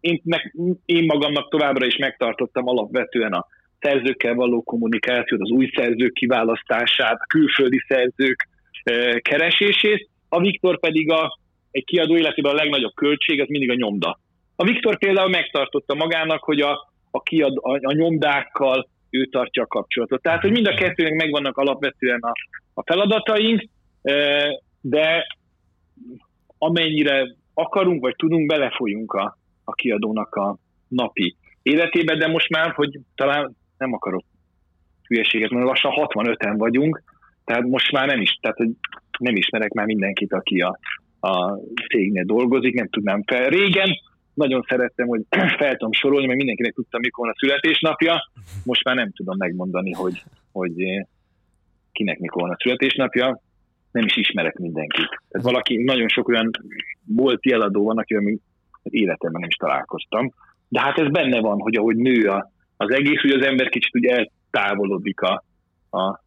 én, 0.00 0.20
meg, 0.24 0.54
én 0.84 1.04
magamnak 1.04 1.50
továbbra 1.50 1.86
is 1.86 1.96
megtartottam 1.96 2.68
alapvetően 2.68 3.32
a 3.32 3.46
szerzőkkel 3.80 4.34
való 4.34 4.62
kommunikációt, 4.62 5.40
az 5.40 5.50
új 5.50 5.70
szerzők 5.74 6.12
kiválasztását, 6.12 7.18
a 7.20 7.26
külföldi 7.26 7.80
szerzők 7.88 8.48
e, 8.82 9.18
keresését, 9.18 10.08
a 10.28 10.40
Viktor 10.40 10.80
pedig 10.80 11.10
a, 11.10 11.38
egy 11.70 11.84
kiadó 11.84 12.16
életében 12.16 12.52
a 12.52 12.56
legnagyobb 12.56 12.94
költség, 12.94 13.40
az 13.40 13.48
mindig 13.48 13.70
a 13.70 13.74
nyomda. 13.74 14.18
A 14.56 14.64
Viktor 14.64 14.98
például 14.98 15.28
megtartotta 15.28 15.94
magának, 15.94 16.44
hogy 16.44 16.60
a, 16.60 16.92
a, 17.10 17.22
kiad, 17.22 17.58
a, 17.62 17.78
a 17.80 17.92
nyomdákkal 17.92 18.88
ő 19.10 19.24
tartja 19.24 19.62
a 19.62 19.66
kapcsolatot. 19.66 20.22
Tehát, 20.22 20.40
hogy 20.40 20.50
mind 20.50 20.66
a 20.66 20.74
kettőnek 20.74 21.14
megvannak 21.14 21.56
alapvetően 21.56 22.20
a, 22.20 22.32
a 22.74 22.82
feladataink, 22.82 23.68
de 24.80 25.26
amennyire 26.58 27.34
akarunk, 27.54 28.00
vagy 28.00 28.16
tudunk, 28.16 28.46
belefolyunk 28.46 29.12
a, 29.12 29.38
a 29.64 29.72
kiadónak 29.72 30.34
a 30.34 30.56
napi 30.88 31.36
életébe, 31.62 32.16
de 32.16 32.26
most 32.26 32.48
már, 32.48 32.70
hogy 32.70 32.98
talán 33.14 33.56
nem 33.78 33.92
akarok 33.92 34.24
hülyeséget 35.08 35.50
mondani, 35.50 35.72
lassan 35.72 35.92
65-en 35.94 36.54
vagyunk, 36.56 37.02
tehát 37.44 37.62
most 37.62 37.92
már 37.92 38.06
nem 38.06 38.20
is, 38.20 38.38
tehát 38.40 38.58
nem 39.18 39.36
ismerek 39.36 39.72
már 39.72 39.86
mindenkit, 39.86 40.32
aki 40.32 40.60
a, 40.60 40.78
a 41.20 41.58
cégnél 41.88 42.24
dolgozik, 42.24 42.74
nem 42.74 42.88
tudnám 42.88 43.22
fel. 43.26 43.48
Régen 43.48 43.88
nagyon 44.34 44.64
szerettem, 44.68 45.06
hogy 45.06 45.22
fel 45.58 45.76
tudom 45.76 45.92
sorolni, 45.92 46.26
mert 46.26 46.38
mindenkinek 46.38 46.72
tudtam, 46.72 47.00
mikor 47.00 47.28
a 47.28 47.34
születésnapja. 47.36 48.30
Most 48.64 48.84
már 48.84 48.94
nem 48.94 49.12
tudom 49.12 49.36
megmondani, 49.36 49.92
hogy, 49.92 50.22
hogy 50.52 50.82
eh, 50.82 51.04
kinek 51.92 52.18
mikor 52.18 52.50
a 52.50 52.56
születésnapja. 52.58 53.40
Nem 53.90 54.04
is 54.04 54.16
ismerek 54.16 54.58
mindenkit. 54.58 55.08
Tehát 55.28 55.46
valaki, 55.46 55.82
nagyon 55.82 56.08
sok 56.08 56.28
olyan 56.28 56.50
volt 57.06 57.46
jeladó 57.46 57.84
van, 57.84 57.98
akivel 57.98 58.22
még 58.22 58.40
életemben 58.82 59.40
nem 59.40 59.48
is 59.48 59.56
találkoztam. 59.56 60.32
De 60.68 60.80
hát 60.80 60.98
ez 60.98 61.08
benne 61.08 61.40
van, 61.40 61.58
hogy 61.58 61.76
ahogy 61.76 61.96
nő 61.96 62.28
a, 62.28 62.50
az 62.76 62.90
egész, 62.90 63.20
hogy 63.20 63.30
az 63.30 63.46
ember 63.46 63.68
kicsit 63.68 63.96
úgy 63.96 64.06
eltávolodik 64.06 65.20
a, 65.20 65.44
a 65.90 66.22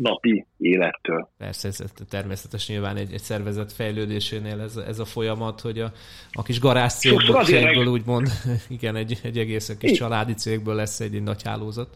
napi 0.00 0.46
élettől. 0.58 1.28
Persze, 1.38 1.68
ez 1.68 1.92
természetes 2.10 2.68
nyilván 2.68 2.96
egy, 2.96 3.12
egy 3.12 3.20
szervezet 3.20 3.72
fejlődésénél 3.72 4.60
ez, 4.60 4.76
ez 4.76 4.98
a 4.98 5.04
folyamat, 5.04 5.60
hogy 5.60 5.78
a, 5.78 5.90
a 6.32 6.42
kis 6.42 6.60
garázszégből, 6.60 7.42
cégből 7.44 7.84
meg... 7.84 7.92
úgymond, 7.92 8.28
igen, 8.78 8.96
egy, 8.96 9.18
egy 9.22 9.38
egész 9.38 9.76
kis 9.78 9.92
családi 9.92 10.34
cégből 10.34 10.74
lesz 10.74 11.00
egy, 11.00 11.14
egy 11.14 11.22
nagy 11.22 11.42
hálózat. 11.42 11.88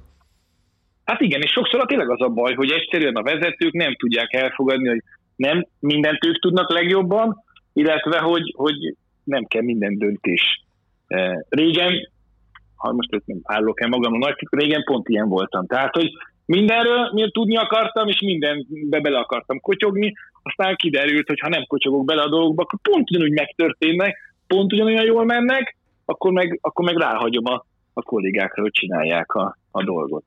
Hát 1.05 1.21
igen, 1.21 1.41
és 1.41 1.51
sokszor 1.51 1.87
tényleg 1.87 2.11
az 2.11 2.21
a 2.21 2.29
baj, 2.29 2.55
hogy 2.55 2.71
egyszerűen 2.71 3.17
a 3.17 3.23
vezetők 3.23 3.73
nem 3.73 3.97
tudják 3.97 4.33
elfogadni, 4.33 4.89
hogy 4.89 5.03
nem 5.37 5.67
mindent 5.79 6.25
ők 6.27 6.39
tudnak 6.39 6.73
legjobban, 6.73 7.45
illetve 7.73 8.19
hogy, 8.19 8.55
hogy 8.57 8.97
nem 9.25 9.45
kell 9.45 9.63
minden 9.63 9.99
döntés. 9.99 10.65
Régen, 11.49 12.11
ha 12.75 12.93
most 12.93 13.23
nem 13.25 13.41
állok 13.43 13.81
el 13.81 13.89
magam 13.89 14.13
a 14.13 14.19
nagy, 14.19 14.35
régen 14.51 14.85
pont 14.85 15.09
ilyen 15.09 15.29
voltam. 15.29 15.67
Tehát, 15.67 15.95
hogy 15.95 16.11
mindenről 16.47 17.11
miért 17.13 17.33
tudni 17.33 17.57
akartam, 17.57 18.09
és 18.09 18.21
mindenbe 18.21 19.01
bele 19.01 19.19
akartam 19.19 19.61
kotyogni, 19.61 20.13
aztán 20.43 20.77
kiderült, 20.77 21.29
hogy 21.29 21.41
ha 21.41 21.49
nem 21.49 21.65
kocsogok 21.67 22.05
bele 22.05 22.23
a 22.23 22.29
dolgokba, 22.29 22.63
akkor 22.63 22.79
pont 22.83 23.11
ugyanúgy 23.11 23.33
megtörténnek, 23.33 24.17
pont 24.47 24.73
ugyanolyan 24.73 25.05
jól 25.05 25.25
mennek, 25.25 25.77
akkor 26.05 26.33
meg, 26.33 26.59
akkor 26.63 26.85
meg 26.85 26.97
ráhagyom 26.97 27.45
a, 27.47 27.65
a 27.93 28.03
kollégákra, 28.03 28.63
hogy 28.63 28.73
csinálják 28.73 29.33
a, 29.33 29.57
a 29.71 29.85
dolgot. 29.85 30.25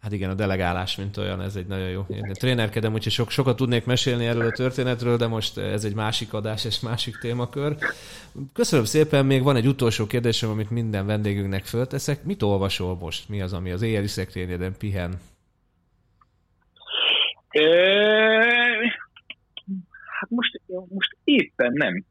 Hát 0.00 0.12
igen, 0.12 0.30
a 0.30 0.34
delegálás, 0.34 0.96
mint 0.96 1.16
olyan, 1.16 1.40
ez 1.40 1.56
egy 1.56 1.66
nagyon 1.66 1.88
jó. 1.88 2.04
Én 2.08 2.32
trénerkedem, 2.32 2.92
úgyhogy 2.92 3.12
sok, 3.12 3.30
sokat 3.30 3.56
tudnék 3.56 3.84
mesélni 3.84 4.26
erről 4.26 4.46
a 4.46 4.50
történetről, 4.50 5.16
de 5.16 5.26
most 5.26 5.58
ez 5.58 5.84
egy 5.84 5.94
másik 5.94 6.32
adás 6.32 6.64
és 6.64 6.80
másik 6.80 7.18
témakör. 7.18 7.76
Köszönöm 8.52 8.84
szépen, 8.84 9.26
még 9.26 9.42
van 9.42 9.56
egy 9.56 9.66
utolsó 9.66 10.06
kérdésem, 10.06 10.50
amit 10.50 10.70
minden 10.70 11.06
vendégünknek 11.06 11.64
fölteszek. 11.64 12.24
Mit 12.24 12.42
olvasol 12.42 12.96
most? 13.00 13.28
Mi 13.28 13.40
az, 13.40 13.52
ami 13.52 13.70
az 13.70 13.82
éjjeli 13.82 14.06
szekrényeden 14.06 14.74
pihen? 14.78 15.20
Hát 20.18 20.30
most, 20.30 20.60
most 20.88 21.16
éppen 21.24 21.72
nem. 21.72 22.04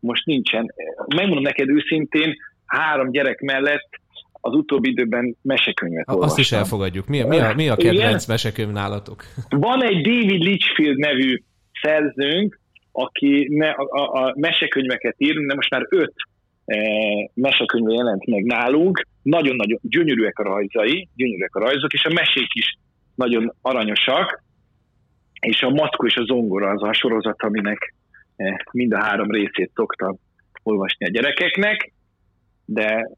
Most 0.00 0.24
nincsen. 0.24 0.72
Megmondom 1.16 1.42
neked 1.42 1.68
őszintén, 1.68 2.34
három 2.66 3.10
gyerek 3.10 3.40
mellett 3.40 3.88
az 4.40 4.54
utóbbi 4.54 4.88
időben 4.88 5.36
mesekönyvet 5.42 6.08
Azt 6.08 6.16
olvastam. 6.16 6.40
is 6.42 6.52
elfogadjuk. 6.52 7.06
Mi 7.06 7.20
a, 7.20 7.26
mi 7.26 7.38
a, 7.38 7.54
mi 7.54 7.68
a 7.68 7.76
kedvenc 7.76 7.98
Igen? 8.00 8.20
mesekönyv 8.28 8.70
nálatok? 8.70 9.24
Van 9.48 9.82
egy 9.84 10.02
David 10.02 10.42
Litchfield 10.42 10.96
nevű 10.96 11.42
szerzőnk, 11.82 12.60
aki 12.92 13.48
ne, 13.50 13.70
a, 13.70 14.02
a, 14.02 14.24
a 14.24 14.34
mesekönyveket 14.36 15.14
ír, 15.18 15.46
de 15.46 15.54
most 15.54 15.70
már 15.70 15.86
öt 15.88 16.14
e, 16.64 16.76
mesekönyve 17.34 17.92
jelent 17.92 18.26
meg 18.26 18.44
nálunk. 18.44 19.06
Nagyon-nagyon 19.22 19.78
gyönyörűek 19.82 20.38
a 20.38 20.42
rajzai, 20.42 21.08
gyönyörűek 21.16 21.54
a 21.54 21.60
rajzok, 21.60 21.92
és 21.92 22.04
a 22.04 22.12
mesék 22.12 22.54
is 22.54 22.76
nagyon 23.14 23.54
aranyosak. 23.60 24.43
És 25.44 25.62
a 25.62 25.70
Mackó 25.70 26.06
és 26.06 26.16
a 26.16 26.24
Zongora 26.24 26.70
az 26.70 26.82
a 26.82 26.92
sorozat, 26.92 27.42
aminek 27.42 27.94
e, 28.36 28.66
mind 28.72 28.92
a 28.92 29.02
három 29.02 29.30
részét 29.30 29.70
szoktam 29.74 30.18
olvasni 30.62 31.06
a 31.06 31.10
gyerekeknek, 31.10 31.92
de 32.64 33.10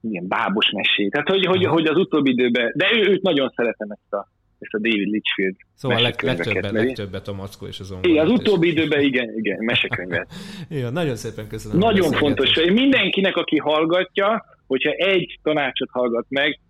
ilyen 0.00 0.28
bábos 0.28 0.70
mesé. 0.70 1.08
Tehát, 1.08 1.28
hogy, 1.28 1.44
hogy, 1.44 1.64
hogy 1.64 1.86
az 1.86 1.96
utóbbi 1.96 2.30
időben, 2.30 2.72
de 2.74 2.86
ő, 2.94 3.10
őt 3.10 3.22
nagyon 3.22 3.52
szeretem 3.56 3.90
ezt 3.90 4.12
a, 4.12 4.28
ezt 4.58 4.74
a 4.74 4.78
David 4.78 5.08
Litchfield 5.08 5.54
Szóval 5.74 6.00
leg, 6.00 6.22
legtöbbet, 6.22 6.70
legtöbbet 6.70 7.28
a 7.28 7.32
Mackó 7.32 7.66
és 7.66 7.80
az 7.80 7.90
ongol. 7.90 8.10
Igen, 8.10 8.24
az 8.24 8.30
utóbbi 8.30 8.68
időben 8.68 9.00
igen, 9.00 9.32
igen, 9.36 9.64
mesekönyvet. 9.64 10.32
igen, 10.76 10.92
nagyon 10.92 11.16
szépen 11.16 11.48
köszönöm. 11.48 11.78
Nagyon 11.78 12.12
fontos, 12.12 12.54
hogy 12.54 12.72
mindenkinek, 12.72 13.36
aki 13.36 13.56
hallgatja, 13.58 14.44
hogyha 14.66 14.90
egy 14.90 15.38
tanácsot 15.42 15.88
hallgat 15.90 16.26
meg, 16.28 16.60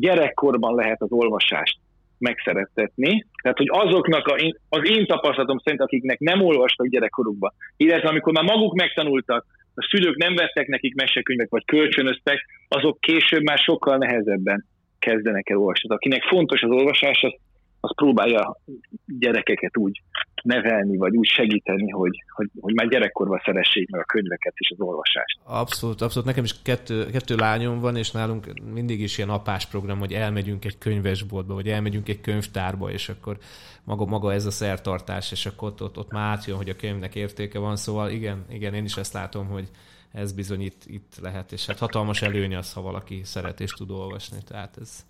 gyerekkorban 0.00 0.74
lehet 0.74 1.02
az 1.02 1.10
olvasást 1.10 1.78
megszerettetni. 2.18 3.26
Tehát, 3.42 3.58
hogy 3.58 3.68
azoknak, 3.70 4.26
a, 4.26 4.34
az 4.68 4.88
én 4.88 5.06
tapasztalatom 5.06 5.58
szerint, 5.58 5.82
akiknek 5.82 6.18
nem 6.18 6.40
olvastak 6.40 6.86
gyerekkorukban, 6.86 7.52
illetve 7.76 8.08
amikor 8.08 8.32
már 8.32 8.44
maguk 8.44 8.74
megtanultak, 8.74 9.46
a 9.74 9.88
szülők 9.90 10.16
nem 10.16 10.34
vettek 10.34 10.66
nekik 10.66 10.94
mesekönyvek, 10.94 11.50
vagy 11.50 11.64
kölcsönöztek, 11.64 12.46
azok 12.68 13.00
később 13.00 13.42
már 13.42 13.58
sokkal 13.58 13.96
nehezebben 13.96 14.64
kezdenek 14.98 15.48
el 15.50 15.56
olvasni. 15.56 15.94
Akinek 15.94 16.22
fontos 16.22 16.62
az 16.62 16.70
olvasás, 16.70 17.22
az, 17.22 17.34
az 17.80 17.94
próbálja 17.94 18.60
gyerekeket 19.06 19.76
úgy 19.76 20.02
nevelni, 20.42 20.96
vagy 20.96 21.16
úgy 21.16 21.28
segíteni, 21.28 21.90
hogy, 21.90 22.24
hogy, 22.34 22.50
hogy 22.60 22.74
már 22.74 22.88
gyerekkorban 22.88 23.42
szeressék 23.44 23.90
meg 23.90 24.00
a 24.00 24.04
könyveket 24.04 24.52
és 24.56 24.70
az 24.70 24.80
olvasást. 24.80 25.38
Abszolút, 25.44 26.00
abszolút. 26.00 26.28
Nekem 26.28 26.44
is 26.44 26.62
kettő, 26.62 27.06
kettő 27.06 27.34
lányom 27.34 27.80
van, 27.80 27.96
és 27.96 28.10
nálunk 28.10 28.46
mindig 28.72 29.00
is 29.00 29.18
ilyen 29.18 29.30
apás 29.30 29.66
program, 29.66 29.98
hogy 29.98 30.12
elmegyünk 30.12 30.64
egy 30.64 30.78
könyvesboltba, 30.78 31.54
vagy 31.54 31.68
elmegyünk 31.68 32.08
egy 32.08 32.20
könyvtárba, 32.20 32.90
és 32.90 33.08
akkor 33.08 33.36
maga, 33.84 34.04
maga 34.04 34.32
ez 34.32 34.46
a 34.46 34.50
szertartás, 34.50 35.32
és 35.32 35.46
akkor 35.46 35.68
ott, 35.68 35.82
ott, 35.82 35.98
ott 35.98 36.12
már 36.12 36.36
átjön, 36.36 36.56
hogy 36.56 36.68
a 36.68 36.76
könyvnek 36.76 37.14
értéke 37.14 37.58
van. 37.58 37.76
Szóval 37.76 38.10
igen, 38.10 38.44
igen, 38.50 38.74
én 38.74 38.84
is 38.84 38.96
ezt 38.96 39.12
látom, 39.12 39.46
hogy 39.46 39.68
ez 40.12 40.32
bizony 40.32 40.60
itt, 40.60 40.82
itt 40.86 41.18
lehet, 41.22 41.52
és 41.52 41.66
hát 41.66 41.78
hatalmas 41.78 42.22
előny 42.22 42.54
az, 42.54 42.72
ha 42.72 42.80
valaki 42.80 43.20
szeret 43.24 43.60
és 43.60 43.70
tud 43.70 43.90
olvasni. 43.90 44.38
Tehát 44.48 44.76
ez, 44.80 45.04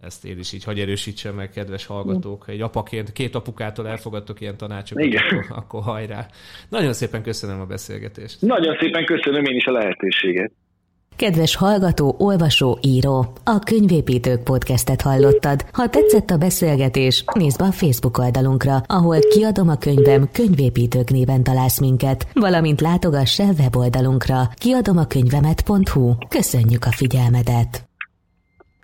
ezt 0.00 0.24
én 0.24 0.38
is 0.38 0.52
így 0.52 0.64
hagy 0.64 0.80
erősítsem 0.80 1.34
meg, 1.34 1.50
kedves 1.50 1.86
hallgatók. 1.86 2.44
Egy 2.48 2.60
apaként, 2.60 3.12
két 3.12 3.34
apukától 3.34 3.88
elfogadtok 3.88 4.40
ilyen 4.40 4.56
tanácsokat, 4.56 5.04
Igen. 5.04 5.22
Akkor, 5.30 5.56
akkor 5.56 5.82
hajrá. 5.82 6.26
Nagyon 6.68 6.92
szépen 6.92 7.22
köszönöm 7.22 7.60
a 7.60 7.64
beszélgetést. 7.66 8.40
Nagyon 8.40 8.76
szépen 8.80 9.04
köszönöm 9.04 9.44
én 9.44 9.56
is 9.56 9.64
a 9.64 9.72
lehetőséget. 9.72 10.52
Kedves 11.16 11.56
hallgató, 11.56 12.14
olvasó, 12.18 12.78
író, 12.82 13.32
a 13.44 13.58
Könyvépítők 13.58 14.42
podcastet 14.42 15.00
hallottad. 15.00 15.64
Ha 15.72 15.88
tetszett 15.88 16.30
a 16.30 16.36
beszélgetés, 16.36 17.24
nézd 17.34 17.58
be 17.58 17.64
a 17.64 17.72
Facebook 17.72 18.18
oldalunkra, 18.18 18.76
ahol 18.86 19.18
kiadom 19.18 19.68
a 19.68 19.76
könyvem 19.76 20.28
Könyvépítők 20.32 21.10
néven 21.10 21.42
találsz 21.42 21.80
minket, 21.80 22.26
valamint 22.34 22.80
látogass 22.80 23.40
el 23.40 23.54
weboldalunkra 23.58 24.48
kiadomakönyvemet.hu. 24.54 26.14
Köszönjük 26.28 26.84
a 26.84 26.90
figyelmedet! 26.90 27.89